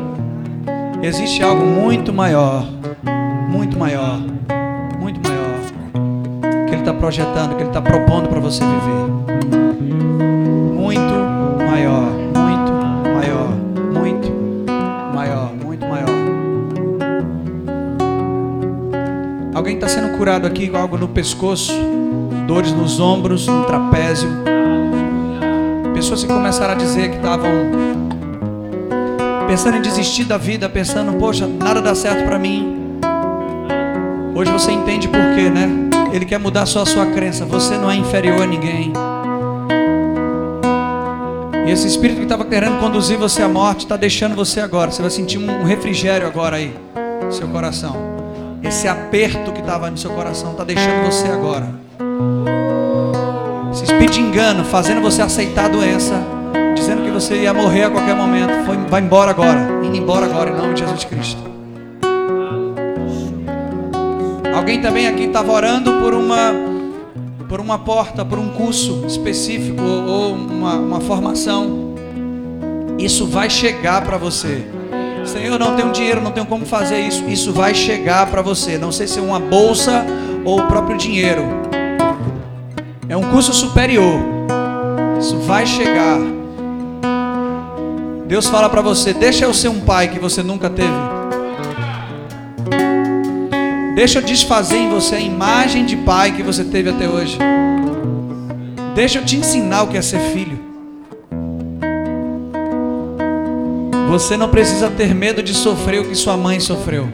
Existe 1.03 1.43
algo 1.43 1.65
muito 1.65 2.13
maior, 2.13 2.67
muito 3.49 3.79
maior, 3.79 4.19
muito 4.99 5.21
maior, 5.21 6.67
que 6.67 6.73
Ele 6.73 6.83
está 6.83 6.95
projetando, 6.95 7.57
que 7.57 7.63
Ele 7.63 7.71
está 7.71 7.81
propondo 7.83 8.29
para 8.29 8.41
você 8.41 8.63
viver. 8.65 9.07
Muito 10.75 11.15
maior, 11.67 12.11
muito 12.37 12.73
maior, 13.15 13.49
muito 13.93 14.33
maior, 15.15 15.53
muito 15.55 15.87
maior. 15.87 16.07
Alguém 19.55 19.75
está 19.75 19.89
sendo 19.89 20.17
curado 20.17 20.47
aqui 20.47 20.69
com 20.69 20.77
algo 20.77 20.97
no 20.97 21.09
pescoço, 21.09 21.73
dores 22.47 22.73
nos 22.73 23.01
ombros, 23.01 23.47
no 23.47 23.65
trapézio. 23.65 24.56
Pessoas 25.97 26.23
que 26.23 26.29
começaram 26.29 26.75
a 26.75 26.77
dizer 26.77 27.09
que 27.09 27.17
estavam 27.17 27.51
pensando 29.49 29.79
em 29.79 29.81
desistir 29.81 30.25
da 30.25 30.37
vida, 30.37 30.69
pensando, 30.69 31.15
poxa, 31.15 31.47
nada 31.47 31.81
dá 31.81 31.95
certo 31.95 32.27
para 32.27 32.39
mim. 32.39 33.01
Hoje 34.35 34.53
você 34.53 34.73
entende 34.73 35.09
por 35.09 35.19
quê, 35.35 35.49
né? 35.49 35.89
Ele 36.13 36.27
quer 36.27 36.39
mudar 36.39 36.67
só 36.67 36.83
a 36.83 36.87
sua 36.87 37.07
crença. 37.07 37.47
Você 37.47 37.79
não 37.79 37.91
é 37.91 37.97
inferior 37.97 38.43
a 38.43 38.47
ninguém. 38.47 38.93
E 41.67 41.71
esse 41.71 41.87
espírito 41.87 42.19
que 42.19 42.25
estava 42.25 42.45
querendo 42.45 42.79
conduzir 42.79 43.17
você 43.17 43.41
à 43.41 43.49
morte 43.49 43.87
está 43.87 43.97
deixando 43.97 44.37
você 44.37 44.61
agora. 44.61 44.91
Você 44.91 45.01
vai 45.01 45.11
sentir 45.11 45.39
um 45.39 45.65
refrigério 45.65 46.27
agora 46.27 46.57
aí, 46.57 46.77
no 47.25 47.33
seu 47.33 47.49
coração. 47.49 47.97
Esse 48.63 48.87
aperto 48.87 49.51
que 49.51 49.61
estava 49.61 49.91
no 49.91 49.97
seu 49.97 50.11
coração 50.11 50.53
está 50.53 50.63
deixando 50.63 51.07
você 51.07 51.27
agora. 51.29 51.86
De 54.11 54.21
engano 54.21 54.65
fazendo 54.65 55.01
você 55.01 55.21
aceitar 55.21 55.67
a 55.67 55.69
doença, 55.69 56.15
dizendo 56.75 57.03
que 57.03 57.11
você 57.11 57.43
ia 57.43 57.53
morrer 57.53 57.85
a 57.85 57.91
qualquer 57.91 58.15
momento, 58.15 58.65
foi, 58.65 58.77
vai 58.89 59.03
embora 59.03 59.31
agora, 59.31 59.81
indo 59.83 59.97
embora 59.97 60.25
agora 60.27 60.51
em 60.51 60.55
nome 60.55 60.75
de 60.75 60.81
Jesus 60.81 61.05
Cristo. 61.05 61.43
Alguém 64.55 64.81
também 64.81 65.07
aqui 65.07 65.25
estava 65.25 65.53
orando 65.53 65.93
por 65.95 66.15
uma 66.15 66.53
por 67.49 67.61
uma 67.61 67.79
porta, 67.79 68.25
por 68.25 68.39
um 68.39 68.49
curso 68.49 69.05
específico 69.07 69.83
ou 69.83 70.35
uma, 70.35 70.75
uma 70.75 71.01
formação. 71.01 71.95
Isso 72.99 73.27
vai 73.27 73.51
chegar 73.51 74.03
para 74.03 74.17
você. 74.17 74.67
Senhor, 75.25 75.59
não 75.59 75.77
tenho 75.77 75.93
dinheiro, 75.93 76.21
não 76.21 76.33
tenho 76.33 76.47
como 76.47 76.65
fazer 76.65 77.01
isso. 77.01 77.25
Isso 77.29 77.53
vai 77.53 77.75
chegar 77.75 78.27
para 78.27 78.43
você. 78.43 78.79
Não 78.79 78.91
sei 78.91 79.07
se 79.07 79.19
é 79.19 79.23
uma 79.23 79.39
bolsa 79.39 80.05
ou 80.45 80.61
o 80.61 80.67
próprio 80.67 80.97
dinheiro. 80.97 81.66
É 83.17 83.19
um 83.19 83.31
curso 83.31 83.51
superior. 83.55 84.21
Isso 85.19 85.39
vai 85.39 85.65
chegar. 85.65 86.19
Deus 88.27 88.47
fala 88.47 88.69
para 88.69 88.83
você: 88.83 89.15
deixa 89.15 89.47
eu 89.47 89.55
ser 89.55 89.69
um 89.69 89.81
pai 89.81 90.09
que 90.09 90.19
você 90.19 90.43
nunca 90.43 90.69
teve. 90.69 90.93
Deixa 93.95 94.19
eu 94.19 94.23
desfazer 94.23 94.77
em 94.77 94.91
você 94.91 95.15
a 95.15 95.21
imagem 95.21 95.87
de 95.87 95.97
pai 95.97 96.33
que 96.33 96.43
você 96.43 96.63
teve 96.63 96.91
até 96.91 97.09
hoje. 97.09 97.39
Deixa 98.95 99.19
eu 99.19 99.25
te 99.25 99.37
ensinar 99.37 99.85
o 99.85 99.87
que 99.87 99.97
é 99.97 100.03
ser 100.03 100.21
filho. 100.21 100.59
Você 104.11 104.37
não 104.37 104.51
precisa 104.51 104.91
ter 104.91 105.15
medo 105.15 105.43
de 105.43 105.55
sofrer 105.55 106.03
o 106.03 106.05
que 106.05 106.15
sua 106.15 106.37
mãe 106.37 106.61
sofreu. 106.61 107.09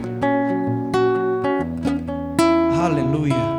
Aleluia. 2.83 3.52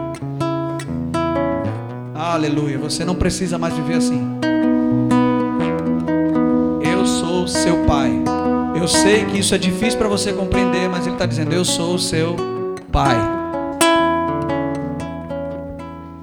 Aleluia. 2.35 2.77
Você 2.79 3.05
não 3.05 3.15
precisa 3.15 3.57
mais 3.57 3.73
viver 3.75 3.95
assim. 3.95 4.21
Eu 6.83 7.07
sou 7.07 7.47
seu 7.47 7.85
pai. 7.85 8.11
Eu 8.75 8.89
sei 8.89 9.25
que 9.25 9.39
isso 9.39 9.55
é 9.55 9.59
difícil 9.59 9.97
para 9.97 10.09
você 10.09 10.33
compreender, 10.33 10.89
mas 10.89 11.07
ele 11.07 11.15
está 11.15 11.27
dizendo: 11.27 11.53
Eu 11.53 11.65
sou 11.65 11.97
seu 11.97 12.35
pai. 12.91 13.17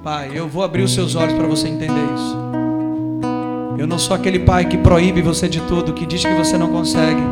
Pai, 0.04 0.32
eu 0.34 0.46
vou 0.46 0.62
abrir 0.62 0.82
os 0.82 0.92
seus 0.92 1.14
olhos 1.14 1.32
para 1.32 1.46
você 1.46 1.68
entender 1.68 2.04
isso. 2.14 2.36
Eu 3.78 3.86
não 3.86 3.98
sou 3.98 4.14
aquele 4.14 4.40
pai 4.40 4.66
que 4.66 4.76
proíbe 4.76 5.22
você 5.22 5.48
de 5.48 5.62
tudo, 5.62 5.94
que 5.94 6.04
diz 6.04 6.22
que 6.22 6.34
você 6.34 6.58
não 6.58 6.70
consegue, 6.70 7.22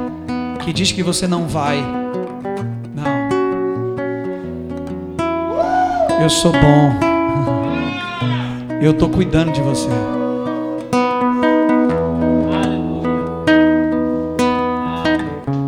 que 0.65 0.73
diz 0.73 0.91
que 0.91 1.03
você 1.03 1.27
não 1.27 1.47
vai. 1.47 1.85
Não. 2.95 3.29
Eu 6.23 6.31
sou 6.31 6.53
bom. 6.53 7.10
Eu 8.81 8.93
estou 8.93 9.11
cuidando 9.11 9.53
de 9.53 9.61
você. 9.61 9.91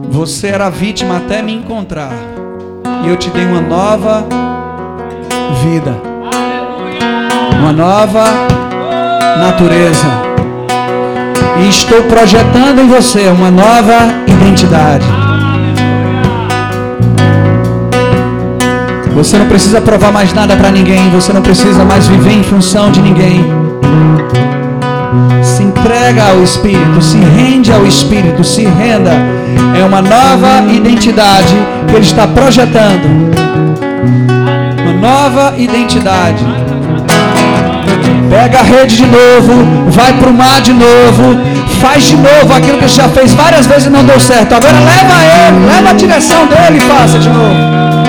Você 0.09 0.47
era 0.47 0.71
vítima 0.71 1.19
até 1.19 1.43
me 1.43 1.53
encontrar. 1.53 2.15
E 3.05 3.09
eu 3.09 3.17
te 3.19 3.29
dei 3.29 3.45
uma 3.45 3.61
nova 3.61 4.25
vida. 5.63 5.95
Uma 7.61 7.73
nova 7.73 8.25
natureza. 9.39 10.07
E 11.63 11.69
estou 11.69 12.03
projetando 12.05 12.81
em 12.81 12.89
você 12.89 13.29
uma 13.29 13.51
nova 13.51 13.99
identidade. 14.27 15.22
Você 19.23 19.39
não 19.39 19.47
precisa 19.47 19.81
provar 19.81 20.11
mais 20.11 20.33
nada 20.33 20.57
para 20.57 20.69
ninguém. 20.69 21.09
Você 21.11 21.33
não 21.33 21.43
precisa 21.43 21.85
mais 21.85 22.09
viver 22.09 22.33
em 22.33 22.43
função 22.43 22.91
de 22.91 23.01
ninguém. 23.01 23.45
Se 25.41 25.63
entrega 25.63 26.31
ao 26.31 26.43
Espírito, 26.43 27.01
se 27.01 27.19
rende 27.19 27.73
ao 27.73 27.87
Espírito, 27.87 28.43
se 28.43 28.65
renda. 28.65 29.13
É 29.81 29.85
uma 29.85 30.03
nova 30.03 30.65
identidade 30.73 31.55
que 31.87 31.95
Ele 31.95 32.05
está 32.05 32.27
projetando. 32.27 33.07
Uma 34.83 35.09
nova 35.09 35.55
identidade. 35.57 36.45
Pega 38.29 38.59
a 38.59 38.63
rede 38.63 38.97
de 38.97 39.07
novo, 39.07 39.89
vai 39.89 40.13
para 40.15 40.31
o 40.31 40.35
mar 40.35 40.61
de 40.61 40.73
novo, 40.73 41.41
faz 41.81 42.09
de 42.09 42.17
novo 42.17 42.53
aquilo 42.53 42.79
que 42.79 42.89
já 42.89 43.09
fez 43.09 43.33
várias 43.35 43.67
vezes 43.67 43.87
e 43.87 43.91
não 43.91 44.05
deu 44.05 44.19
certo. 44.19 44.53
Agora 44.53 44.81
leva 44.81 45.15
ele, 45.23 45.67
leva 45.67 45.91
a 45.91 45.93
direção 45.93 46.45
dele 46.49 46.79
e 46.79 46.81
faça 46.81 47.21
de 47.21 47.29
novo. 47.29 48.02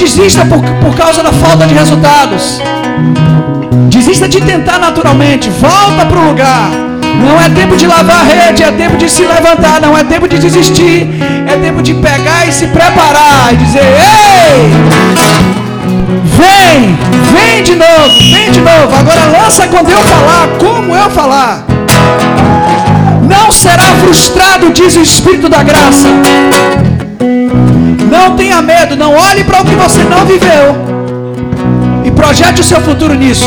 Desista 0.00 0.46
por, 0.46 0.60
por 0.60 0.96
causa 0.96 1.22
da 1.22 1.30
falta 1.30 1.66
de 1.66 1.74
resultados. 1.74 2.60
Desista 3.90 4.26
de 4.26 4.40
tentar 4.40 4.78
naturalmente. 4.78 5.50
Volta 5.50 6.06
para 6.06 6.18
o 6.18 6.28
lugar. 6.28 6.70
Não 7.22 7.38
é 7.38 7.50
tempo 7.50 7.76
de 7.76 7.86
lavar 7.86 8.20
a 8.20 8.22
rede, 8.22 8.62
é 8.62 8.72
tempo 8.72 8.96
de 8.96 9.10
se 9.10 9.22
levantar. 9.22 9.80
Não 9.80 9.96
é 9.96 10.02
tempo 10.02 10.26
de 10.26 10.38
desistir. 10.38 11.06
É 11.46 11.56
tempo 11.56 11.82
de 11.82 11.92
pegar 11.94 12.48
e 12.48 12.52
se 12.52 12.66
preparar 12.68 13.52
e 13.52 13.56
dizer: 13.56 13.84
Ei! 13.84 14.70
Vem! 16.24 16.98
Vem 17.34 17.62
de 17.62 17.76
novo! 17.76 18.08
Vem 18.32 18.50
de 18.50 18.60
novo! 18.60 18.94
Agora 18.98 19.38
lança 19.38 19.68
quando 19.68 19.90
eu 19.90 20.02
falar, 20.02 20.48
como 20.58 20.96
eu 20.96 21.10
falar. 21.10 21.66
Não 23.28 23.52
será 23.52 23.94
frustrado, 24.02 24.70
diz 24.72 24.96
o 24.96 25.02
Espírito 25.02 25.48
da 25.48 25.62
Graça. 25.62 26.08
Não 28.10 28.36
tenha 28.36 28.60
medo, 28.62 28.96
não 28.96 29.14
olhe 29.14 29.44
para 29.44 29.62
o 29.62 29.64
que 29.64 29.74
você 29.74 30.02
não 30.04 30.24
viveu 30.24 30.76
e 32.04 32.10
projete 32.10 32.60
o 32.60 32.64
seu 32.64 32.80
futuro 32.80 33.14
nisso. 33.14 33.46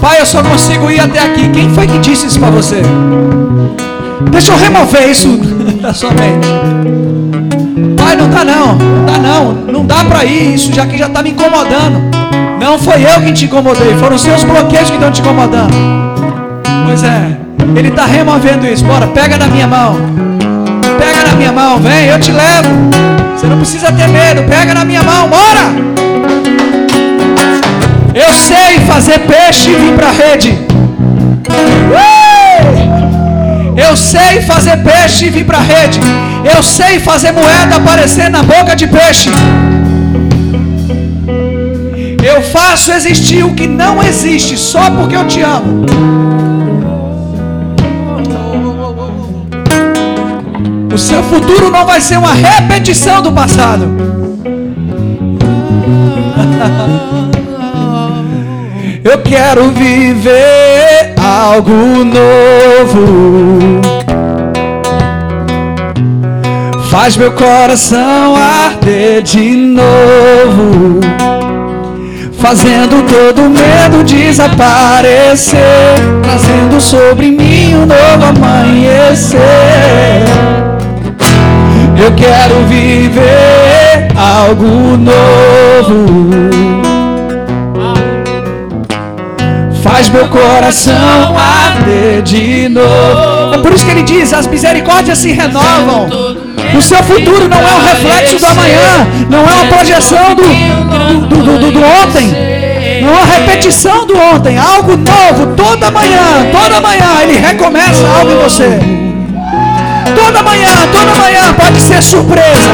Pai, 0.00 0.20
eu 0.20 0.26
só 0.26 0.42
consigo 0.42 0.90
ir 0.90 1.00
até 1.00 1.18
aqui. 1.20 1.48
Quem 1.50 1.70
foi 1.70 1.86
que 1.86 1.98
disse 1.98 2.26
isso 2.26 2.40
para 2.40 2.50
você? 2.50 2.82
Deixa 4.30 4.52
eu 4.52 4.56
remover 4.56 5.10
isso 5.10 5.28
da 5.80 5.92
sua 5.92 6.10
mente. 6.10 6.99
Não 8.30 8.36
dá 8.36 8.44
não, 8.44 8.74
não 8.76 9.04
dá 9.04 9.18
não, 9.18 9.52
não 9.52 9.86
dá 9.86 10.04
para 10.04 10.24
ir, 10.24 10.54
isso 10.54 10.72
já 10.72 10.86
que 10.86 10.96
já 10.96 11.06
está 11.06 11.20
me 11.20 11.30
incomodando. 11.30 12.00
Não 12.60 12.78
foi 12.78 13.02
eu 13.02 13.20
que 13.22 13.32
te 13.32 13.46
incomodei, 13.46 13.94
foram 13.96 14.16
seus 14.16 14.44
bloqueios 14.44 14.88
que 14.88 14.94
estão 14.96 15.10
te 15.10 15.20
incomodando. 15.20 15.74
Pois 16.86 17.02
é, 17.02 17.36
ele 17.74 17.88
está 17.88 18.06
removendo 18.06 18.66
isso. 18.66 18.84
Bora, 18.84 19.08
pega 19.08 19.36
na 19.36 19.48
minha 19.48 19.66
mão. 19.66 19.96
Pega 20.96 21.28
na 21.28 21.34
minha 21.34 21.50
mão, 21.50 21.78
vem, 21.78 22.06
eu 22.06 22.20
te 22.20 22.30
levo. 22.30 22.68
Você 23.36 23.46
não 23.46 23.56
precisa 23.56 23.90
ter 23.92 24.06
medo, 24.08 24.44
pega 24.48 24.74
na 24.74 24.84
minha 24.84 25.02
mão, 25.02 25.28
bora. 25.28 25.74
Eu 28.14 28.32
sei 28.32 28.78
fazer 28.86 29.18
peixe 29.20 29.70
e 29.70 29.74
vir 29.74 29.94
para 29.94 30.08
a 30.08 30.12
rede. 30.12 30.56
Eu 33.86 33.96
sei 33.96 34.42
fazer 34.42 34.76
peixe 34.78 35.26
e 35.26 35.30
vir 35.30 35.44
para 35.44 35.58
a 35.58 35.62
rede. 35.62 36.00
Eu 36.44 36.62
sei 36.62 37.00
fazer 37.00 37.32
moeda 37.32 37.76
aparecer 37.76 38.28
na 38.28 38.42
boca 38.42 38.76
de 38.76 38.86
peixe. 38.86 39.30
Eu 42.22 42.42
faço 42.42 42.92
existir 42.92 43.42
o 43.42 43.54
que 43.54 43.66
não 43.66 44.02
existe 44.02 44.58
só 44.58 44.90
porque 44.90 45.16
eu 45.16 45.26
te 45.26 45.40
amo. 45.40 45.86
O 50.92 50.98
seu 50.98 51.22
futuro 51.22 51.70
não 51.70 51.86
vai 51.86 52.00
ser 52.00 52.18
uma 52.18 52.34
repetição 52.34 53.22
do 53.22 53.32
passado. 53.32 53.86
Eu 59.02 59.22
quero 59.22 59.70
viver 59.70 60.99
algo 61.30 62.04
novo. 62.04 63.80
Faz 66.90 67.16
meu 67.16 67.30
coração 67.32 68.34
arder 68.36 69.22
de 69.22 69.50
novo. 69.54 71.00
Fazendo 72.38 73.04
todo 73.06 73.42
medo 73.48 74.02
desaparecer. 74.02 75.60
Trazendo 76.22 76.80
sobre 76.80 77.30
mim 77.30 77.76
um 77.76 77.86
novo 77.86 78.24
amanhecer. 78.26 79.40
Eu 81.96 82.12
quero 82.16 82.64
viver 82.66 84.08
algo 84.16 84.96
novo. 84.96 86.69
Faz 90.00 90.08
meu 90.08 90.28
coração 90.28 91.36
arder 91.36 92.22
de 92.22 92.70
novo. 92.70 93.54
É 93.54 93.58
por 93.58 93.72
isso 93.72 93.84
que 93.84 93.90
ele 93.90 94.02
diz: 94.02 94.32
as 94.32 94.46
misericórdias 94.46 95.18
se 95.18 95.30
renovam. 95.32 96.08
O 96.74 96.80
seu 96.80 97.02
futuro 97.04 97.48
não 97.48 97.58
é 97.58 97.74
um 97.74 97.82
reflexo 97.82 98.38
do 98.38 98.46
amanhã, 98.46 99.06
não 99.28 99.40
é 99.40 99.52
uma 99.52 99.64
projeção 99.66 100.34
do, 100.34 101.26
do, 101.26 101.42
do, 101.42 101.58
do, 101.58 101.72
do 101.72 101.80
ontem, 101.80 102.28
não 103.02 103.10
é 103.10 103.12
uma 103.12 103.26
repetição 103.26 104.06
do 104.06 104.16
ontem, 104.16 104.56
algo 104.56 104.96
novo 104.96 105.54
toda 105.56 105.90
manhã, 105.90 106.46
toda 106.52 106.80
manhã 106.80 107.22
ele 107.22 107.38
recomeça 107.38 108.06
algo 108.06 108.32
em 108.32 108.42
você. 108.42 108.78
Toda 110.14 110.42
manhã, 110.42 110.88
toda 110.92 111.14
manhã 111.18 111.54
pode 111.54 111.80
ser 111.80 112.02
surpresa. 112.02 112.70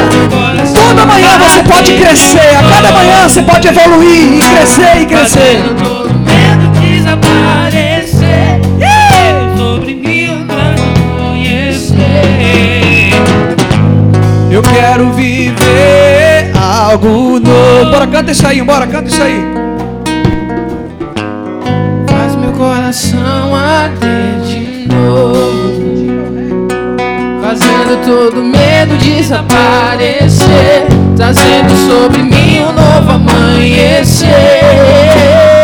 Toda 0.73 1.05
manhã 1.05 1.37
você 1.39 1.63
pode 1.63 1.93
crescer. 1.93 2.55
A 2.57 2.63
cada 2.69 2.91
manhã 2.91 3.27
você 3.27 3.41
pode 3.41 3.67
evoluir 3.67 4.33
e 4.33 4.39
crescer 4.39 5.01
e 5.01 5.05
crescer 5.05 6.06
canta 18.11 18.31
isso 18.31 18.47
aí, 18.47 18.61
bora, 18.61 18.87
canta 18.87 19.09
isso 19.09 19.21
aí. 19.21 19.43
Faz 22.09 22.35
meu 22.35 22.51
coração 22.51 23.55
arder 23.55 24.41
de 24.45 24.87
novo. 24.93 26.67
Fazendo 27.41 28.05
todo 28.05 28.43
medo 28.43 28.97
desaparecer. 28.97 30.87
Trazendo 31.15 31.75
sobre 31.89 32.21
mim 32.23 32.59
um 32.61 32.71
novo 32.71 33.11
amanhecer. 33.11 34.27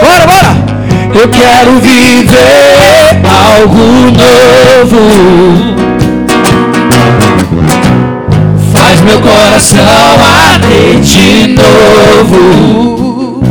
Bora, 0.01 0.25
bora! 0.25 0.73
Eu 1.15 1.29
quero 1.29 1.79
viver 1.79 3.21
algo 3.23 3.77
novo. 4.11 5.72
Meu 9.03 9.19
coração 9.19 9.79
arder 10.51 10.99
de 11.01 11.47
novo. 11.49 13.41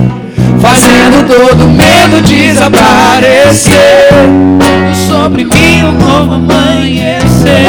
Fazendo 0.61 1.27
todo 1.27 1.69
medo 1.69 2.21
desaparecer. 2.23 3.75
E 4.91 4.97
sobre 5.07 5.45
mim 5.45 5.85
um 5.85 5.93
novo 5.93 6.35
amanhecer. 6.35 7.67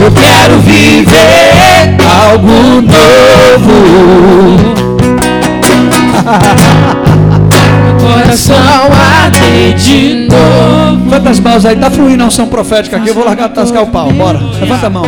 Eu 0.00 0.10
quero 0.12 0.58
viver 0.60 1.96
algo 2.02 2.82
novo. 2.82 3.74
coração 8.00 8.56
arde 8.92 9.23
de 9.76 10.28
novo. 10.28 11.10
Levanta 11.10 11.30
as 11.30 11.40
mãos 11.40 11.64
aí, 11.64 11.76
tá 11.76 11.90
fluindo 11.90 12.22
a 12.22 12.26
unção 12.26 12.46
profética 12.48 12.96
aqui. 12.96 13.08
Eu 13.08 13.14
vou 13.14 13.24
largar 13.24 13.48
tascar 13.50 13.82
o 13.82 13.86
pau. 13.88 14.12
Bora, 14.12 14.38
levanta 14.60 14.86
a 14.86 14.90
mão. 14.90 15.04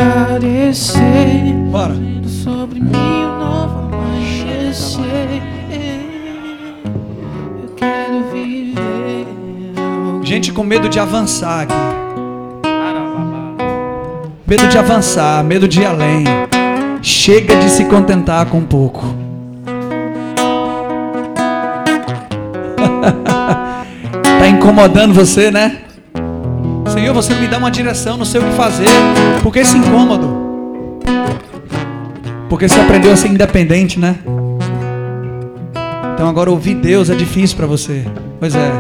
Bora. 1.71 1.95
Sobre 2.45 2.81
mim 2.81 2.97
um 2.97 3.39
novo 3.39 3.91
amanhecer. 3.95 5.43
Eu 7.63 7.69
quero 7.77 8.25
viver. 8.33 9.27
Gente 10.23 10.53
com 10.53 10.63
medo 10.63 10.89
de 10.89 11.01
avançar 11.01 11.63
aqui. 11.63 11.75
Medo 14.47 14.69
de 14.69 14.79
avançar, 14.79 15.43
medo 15.43 15.67
de 15.67 15.81
ir 15.81 15.87
além. 15.87 16.25
Chega 17.03 17.57
de 17.57 17.69
se 17.69 17.85
contentar 17.87 18.47
com 18.47 18.63
pouco. 18.63 19.26
Incomodando 24.67 25.15
você, 25.15 25.49
né? 25.49 25.79
Senhor, 26.89 27.15
você 27.15 27.33
me 27.35 27.47
dá 27.47 27.57
uma 27.57 27.71
direção, 27.71 28.17
não 28.17 28.25
sei 28.25 28.41
o 28.41 28.45
que 28.45 28.51
fazer. 28.57 28.89
Por 29.41 29.53
que 29.53 29.61
esse 29.61 29.79
incômodo? 29.79 31.01
Porque 32.49 32.69
você 32.69 32.81
aprendeu 32.81 33.13
a 33.13 33.17
ser 33.17 33.29
independente, 33.29 33.97
né? 33.97 34.17
Então 36.15 36.29
agora 36.29 36.51
ouvir 36.51 36.75
Deus 36.75 37.11
é 37.11 37.15
difícil 37.15 37.57
para 37.57 37.67
você. 37.67 38.05
Pois 38.41 38.57
é. 38.57 38.73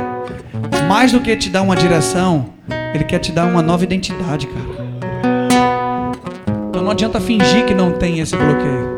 Mais 0.88 1.12
do 1.12 1.20
que 1.20 1.36
te 1.36 1.48
dar 1.48 1.62
uma 1.62 1.76
direção, 1.76 2.46
Ele 2.92 3.04
quer 3.04 3.20
te 3.20 3.30
dar 3.30 3.46
uma 3.46 3.62
nova 3.62 3.84
identidade, 3.84 4.48
cara. 4.48 4.86
Então 6.68 6.82
não 6.82 6.90
adianta 6.90 7.20
fingir 7.20 7.64
que 7.64 7.74
não 7.74 7.92
tem 7.92 8.18
esse 8.18 8.36
bloqueio. 8.36 8.96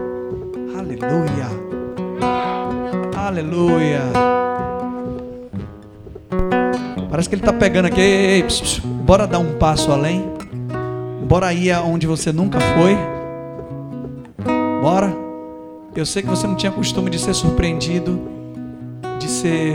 Aleluia. 0.74 1.48
Aleluia. 3.14 4.37
Parece 7.18 7.28
que 7.30 7.34
ele 7.34 7.42
está 7.42 7.52
pegando 7.52 7.86
aqui. 7.86 8.00
Ei, 8.00 8.36
ei, 8.36 8.46
bora 9.02 9.26
dar 9.26 9.40
um 9.40 9.58
passo 9.58 9.90
além. 9.90 10.24
Bora 11.26 11.52
ir 11.52 11.72
aonde 11.72 12.06
você 12.06 12.30
nunca 12.30 12.60
foi. 12.60 12.96
Bora. 14.80 15.12
Eu 15.96 16.06
sei 16.06 16.22
que 16.22 16.28
você 16.28 16.46
não 16.46 16.54
tinha 16.54 16.70
costume 16.70 17.10
de 17.10 17.18
ser 17.18 17.34
surpreendido, 17.34 18.20
de 19.18 19.28
ser. 19.28 19.74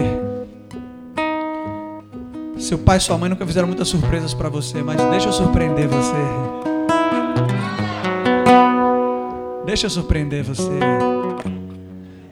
Seu 2.58 2.78
pai 2.78 2.96
e 2.96 3.02
sua 3.02 3.18
mãe 3.18 3.30
nunca 3.30 3.46
fizeram 3.46 3.68
muitas 3.68 3.90
surpresas 3.90 4.34
para 4.34 4.48
você, 4.48 4.82
mas 4.82 4.96
deixa 5.12 5.28
eu 5.28 5.34
surpreender 5.34 5.90
você. 5.90 6.16
Deixa 9.66 9.88
eu 9.88 9.90
surpreender 9.90 10.46
você. 10.46 10.80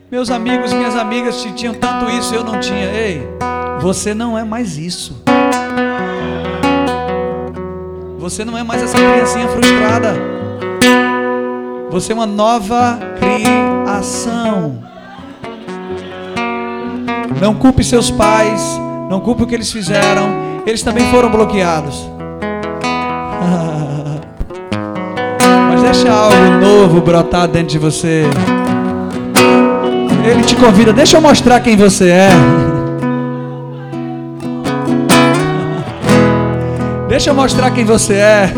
Meus 0.10 0.32
amigos, 0.32 0.72
minhas 0.72 0.96
amigas 0.96 1.46
tinham 1.58 1.74
tanto 1.74 2.10
isso, 2.12 2.34
eu 2.34 2.46
não 2.46 2.62
tinha. 2.62 2.86
Ei, 2.86 3.28
você 3.82 4.14
não 4.14 4.38
é 4.38 4.44
mais 4.44 4.78
isso. 4.78 5.24
Você 8.20 8.46
não 8.46 8.56
é 8.58 8.64
mais 8.64 8.84
essa 8.84 8.96
criancinha 8.96 9.48
frustrada. 9.48 10.14
Você 11.90 12.12
é 12.12 12.16
uma 12.16 12.28
nova 12.28 13.00
criação. 13.20 14.84
Não 17.42 17.56
culpe 17.56 17.84
seus 17.84 18.12
pais, 18.12 18.62
não 19.10 19.20
culpe 19.20 19.44
o 19.44 19.48
que 19.48 19.56
eles 19.56 19.72
fizeram. 19.72 20.30
Eles 20.66 20.84
também 20.84 21.10
foram 21.10 21.32
bloqueados. 21.32 22.08
Mas 25.72 25.82
deixa 25.82 26.14
algo 26.14 26.52
novo 26.62 27.02
brotar 27.02 27.48
dentro 27.48 27.70
de 27.70 27.80
você. 27.80 28.26
Ele 30.24 30.44
te 30.44 30.56
convida, 30.56 30.94
deixa 30.94 31.18
eu 31.18 31.22
mostrar 31.22 31.60
quem 31.62 31.76
você 31.76 32.10
é. 32.10 32.30
Deixa 37.22 37.30
eu 37.30 37.36
mostrar 37.36 37.70
quem 37.70 37.86
você 37.86 38.16
é. 38.16 38.52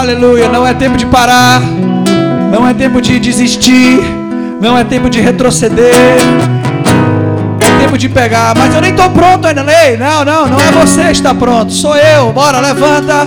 Aleluia, 0.00 0.48
não 0.48 0.66
é 0.66 0.74
tempo 0.74 0.96
de 0.96 1.06
parar. 1.06 1.62
Não 2.50 2.66
é 2.66 2.74
tempo 2.74 3.00
de 3.00 3.20
desistir. 3.20 4.00
Não 4.60 4.76
é 4.76 4.82
tempo 4.82 5.08
de 5.08 5.20
retroceder. 5.20 5.94
É 7.60 7.78
tempo 7.84 7.96
de 7.96 8.08
pegar. 8.08 8.56
Mas 8.58 8.74
eu 8.74 8.80
nem 8.80 8.90
estou 8.90 9.08
pronto 9.10 9.46
ainda, 9.46 9.62
Ney. 9.62 9.96
Não, 9.96 10.24
não, 10.24 10.48
não 10.48 10.58
é 10.58 10.72
você 10.72 11.04
que 11.04 11.12
está 11.12 11.32
pronto. 11.32 11.70
Sou 11.70 11.94
eu. 11.94 12.32
Bora, 12.32 12.58
levanta. 12.58 13.24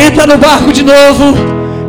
Entra 0.00 0.28
no 0.28 0.38
barco 0.38 0.72
de 0.72 0.84
novo. 0.84 1.34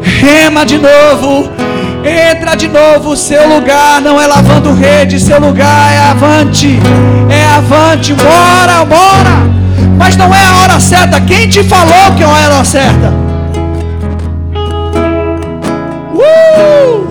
Rema 0.01 0.65
de 0.65 0.79
novo. 0.79 1.68
Entra 2.03 2.55
de 2.55 2.67
novo, 2.67 3.15
seu 3.15 3.47
lugar 3.47 4.01
não 4.01 4.19
é 4.19 4.25
lavando 4.25 4.73
rede, 4.73 5.19
seu 5.19 5.39
lugar 5.39 5.91
é 5.91 5.99
avante, 6.11 6.79
é 7.29 7.45
avante, 7.55 8.13
bora, 8.13 8.85
bora. 8.85 9.49
Mas 9.97 10.15
não 10.15 10.33
é 10.33 10.45
a 10.45 10.55
hora 10.57 10.79
certa. 10.79 11.19
Quem 11.19 11.49
te 11.49 11.61
falou 11.63 12.15
que 12.15 12.23
é 12.23 12.25
a 12.25 12.29
hora 12.29 12.63
certa? 12.63 13.13
Uh! 16.15 17.07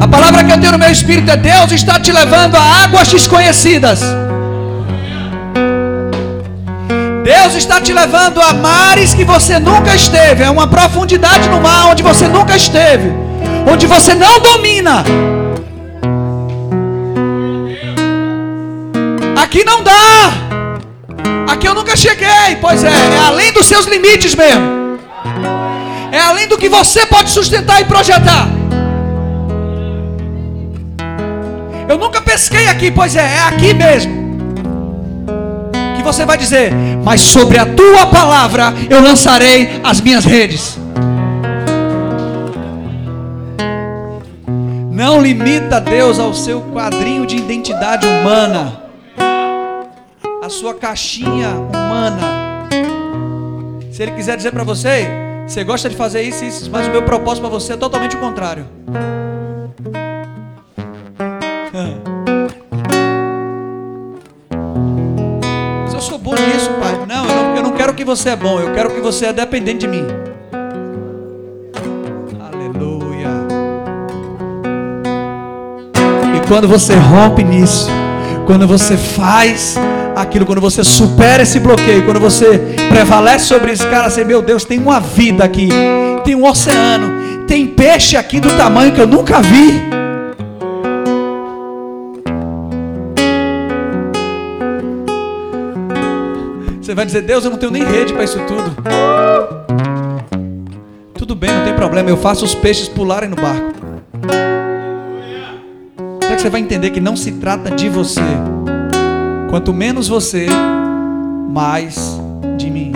A 0.00 0.08
palavra 0.08 0.42
que 0.42 0.52
eu 0.52 0.58
tenho 0.58 0.72
no 0.72 0.78
meu 0.78 0.90
espírito 0.90 1.30
é 1.30 1.36
Deus 1.36 1.72
está 1.72 2.00
te 2.00 2.10
levando 2.10 2.56
a 2.56 2.84
águas 2.84 3.08
desconhecidas. 3.08 4.00
Deus 7.52 7.64
está 7.64 7.82
te 7.82 7.92
levando 7.92 8.40
a 8.40 8.54
mares 8.54 9.12
que 9.12 9.24
você 9.24 9.58
nunca 9.58 9.94
esteve. 9.94 10.42
É 10.42 10.48
uma 10.48 10.66
profundidade 10.66 11.50
no 11.50 11.60
mar 11.60 11.88
onde 11.88 12.02
você 12.02 12.26
nunca 12.26 12.56
esteve. 12.56 13.12
Onde 13.70 13.86
você 13.86 14.14
não 14.14 14.40
domina. 14.40 15.04
Aqui 19.36 19.62
não 19.64 19.82
dá. 19.82 20.32
Aqui 21.52 21.68
eu 21.68 21.74
nunca 21.74 21.94
cheguei. 21.94 22.56
Pois 22.58 22.82
é, 22.84 22.88
é 22.88 23.18
além 23.26 23.52
dos 23.52 23.66
seus 23.66 23.84
limites 23.84 24.34
mesmo. 24.34 24.98
É 26.10 26.20
além 26.20 26.48
do 26.48 26.56
que 26.56 26.70
você 26.70 27.04
pode 27.04 27.28
sustentar 27.28 27.82
e 27.82 27.84
projetar. 27.84 28.48
Eu 31.86 31.98
nunca 31.98 32.22
pesquei 32.22 32.66
aqui, 32.68 32.90
pois 32.90 33.14
é, 33.14 33.36
é 33.36 33.40
aqui 33.40 33.74
mesmo 33.74 34.21
você 36.02 36.24
vai 36.24 36.36
dizer: 36.36 36.72
Mas 37.04 37.20
sobre 37.20 37.58
a 37.58 37.66
tua 37.66 38.06
palavra 38.06 38.72
eu 38.90 39.00
lançarei 39.00 39.80
as 39.82 40.00
minhas 40.00 40.24
redes. 40.24 40.78
Não 44.90 45.20
limita 45.20 45.80
Deus 45.80 46.18
ao 46.18 46.34
seu 46.34 46.60
quadrinho 46.60 47.26
de 47.26 47.36
identidade 47.36 48.06
humana, 48.06 48.82
a 50.42 50.48
sua 50.48 50.74
caixinha 50.74 51.48
humana. 51.50 52.68
Se 53.90 54.02
Ele 54.02 54.12
quiser 54.12 54.36
dizer 54.36 54.52
para 54.52 54.64
você, 54.64 55.08
você 55.46 55.64
gosta 55.64 55.88
de 55.88 55.96
fazer 55.96 56.22
isso, 56.22 56.44
isso, 56.44 56.70
mas 56.70 56.86
o 56.86 56.90
meu 56.90 57.02
propósito 57.02 57.42
para 57.42 57.50
você 57.50 57.72
é 57.72 57.76
totalmente 57.76 58.16
o 58.16 58.20
contrário. 58.20 58.66
Que 68.02 68.06
você 68.06 68.30
é 68.30 68.36
bom, 68.36 68.58
eu 68.58 68.72
quero 68.74 68.90
que 68.90 69.00
você 69.00 69.26
é 69.26 69.32
dependente 69.32 69.86
de 69.86 69.86
mim. 69.86 70.04
Aleluia. 72.40 73.28
E 76.36 76.48
quando 76.48 76.66
você 76.66 76.96
rompe 76.96 77.44
nisso, 77.44 77.88
quando 78.44 78.66
você 78.66 78.96
faz 78.96 79.76
aquilo, 80.16 80.44
quando 80.44 80.60
você 80.60 80.82
supera 80.82 81.44
esse 81.44 81.60
bloqueio, 81.60 82.04
quando 82.04 82.18
você 82.18 82.74
prevalece 82.88 83.44
sobre 83.44 83.70
esse 83.70 83.86
cara, 83.86 84.08
assim, 84.08 84.24
meu 84.24 84.42
Deus, 84.42 84.64
tem 84.64 84.80
uma 84.80 84.98
vida 84.98 85.44
aqui, 85.44 85.68
tem 86.24 86.34
um 86.34 86.44
oceano, 86.44 87.46
tem 87.46 87.68
peixe 87.68 88.16
aqui 88.16 88.40
do 88.40 88.52
tamanho 88.56 88.90
que 88.90 89.00
eu 89.00 89.06
nunca 89.06 89.40
vi. 89.40 90.01
Você 96.92 96.94
vai 96.94 97.06
dizer, 97.06 97.22
Deus, 97.22 97.42
eu 97.42 97.50
não 97.50 97.56
tenho 97.56 97.72
nem 97.72 97.82
rede 97.82 98.12
para 98.12 98.22
isso 98.22 98.38
tudo. 98.40 98.76
Tudo 101.14 101.34
bem, 101.34 101.50
não 101.50 101.64
tem 101.64 101.74
problema, 101.74 102.10
eu 102.10 102.18
faço 102.18 102.44
os 102.44 102.54
peixes 102.54 102.86
pularem 102.86 103.30
no 103.30 103.36
barco. 103.36 103.72
Será 106.20 106.36
que 106.36 106.42
você 106.42 106.50
vai 106.50 106.60
entender 106.60 106.90
que 106.90 107.00
não 107.00 107.16
se 107.16 107.32
trata 107.32 107.70
de 107.70 107.88
você. 107.88 108.20
Quanto 109.48 109.72
menos 109.72 110.06
você, 110.06 110.44
mais 111.48 112.20
de 112.58 112.68
mim. 112.68 112.92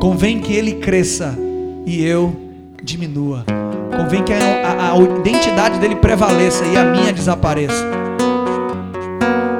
Convém 0.00 0.40
que 0.40 0.54
ele 0.54 0.76
cresça 0.76 1.38
e 1.84 2.02
eu 2.02 2.34
diminua. 2.82 3.44
Convém 3.94 4.24
que 4.24 4.32
a, 4.32 4.38
a, 4.38 4.92
a 4.92 4.98
identidade 4.98 5.78
dele 5.78 5.96
prevaleça 5.96 6.64
e 6.64 6.74
a 6.74 6.86
minha 6.86 7.12
desapareça. 7.12 7.84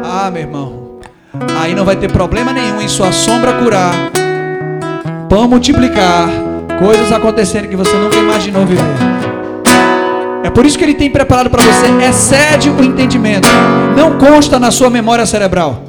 Ah, 0.03 0.31
meu 0.31 0.41
irmão. 0.41 0.86
Aí 1.61 1.75
não 1.75 1.85
vai 1.85 1.97
ter 1.97 2.11
problema 2.11 2.53
nenhum 2.53 2.81
em 2.81 2.89
sua 2.89 3.13
sombra 3.13 3.53
curar, 3.55 3.93
pão 5.29 5.49
multiplicar, 5.49 6.29
coisas 6.79 7.11
acontecerem 7.11 7.69
que 7.69 7.77
você 7.77 7.95
nunca 7.97 8.17
imaginou 8.17 8.65
viver. 8.65 8.85
É 10.45 10.51
por 10.51 10.65
isso 10.65 10.79
que 10.79 10.85
ele 10.85 10.95
tem 10.95 11.11
preparado 11.11 11.51
para 11.51 11.63
você, 11.63 11.87
excede 12.09 12.71
o 12.71 12.85
entendimento, 12.85 13.49
não 13.97 14.17
consta 14.19 14.61
na 14.61 14.71
sua 14.71 14.89
memória 14.89 15.27
cerebral. 15.27 15.83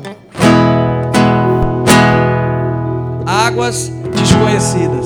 Águas 3.26 3.92
desconhecidas. 4.16 5.06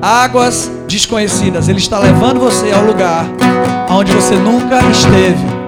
Águas 0.00 0.70
desconhecidas. 0.86 1.68
Ele 1.68 1.78
está 1.78 1.98
levando 1.98 2.38
você 2.38 2.70
ao 2.70 2.84
lugar 2.84 3.26
onde 3.90 4.12
você 4.12 4.34
nunca 4.34 4.80
esteve 4.90 5.62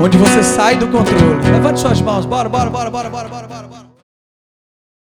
onde 0.00 0.18
você 0.18 0.42
sai 0.42 0.76
do 0.76 0.86
controle. 0.88 1.50
Levante 1.50 1.80
suas 1.80 2.00
mãos, 2.00 2.26
bora, 2.26 2.48
bora, 2.48 2.70
bora, 2.70 2.90
bora, 2.90 3.10
bora, 3.10 3.28
bora, 3.28 3.46
bora. 3.46 3.93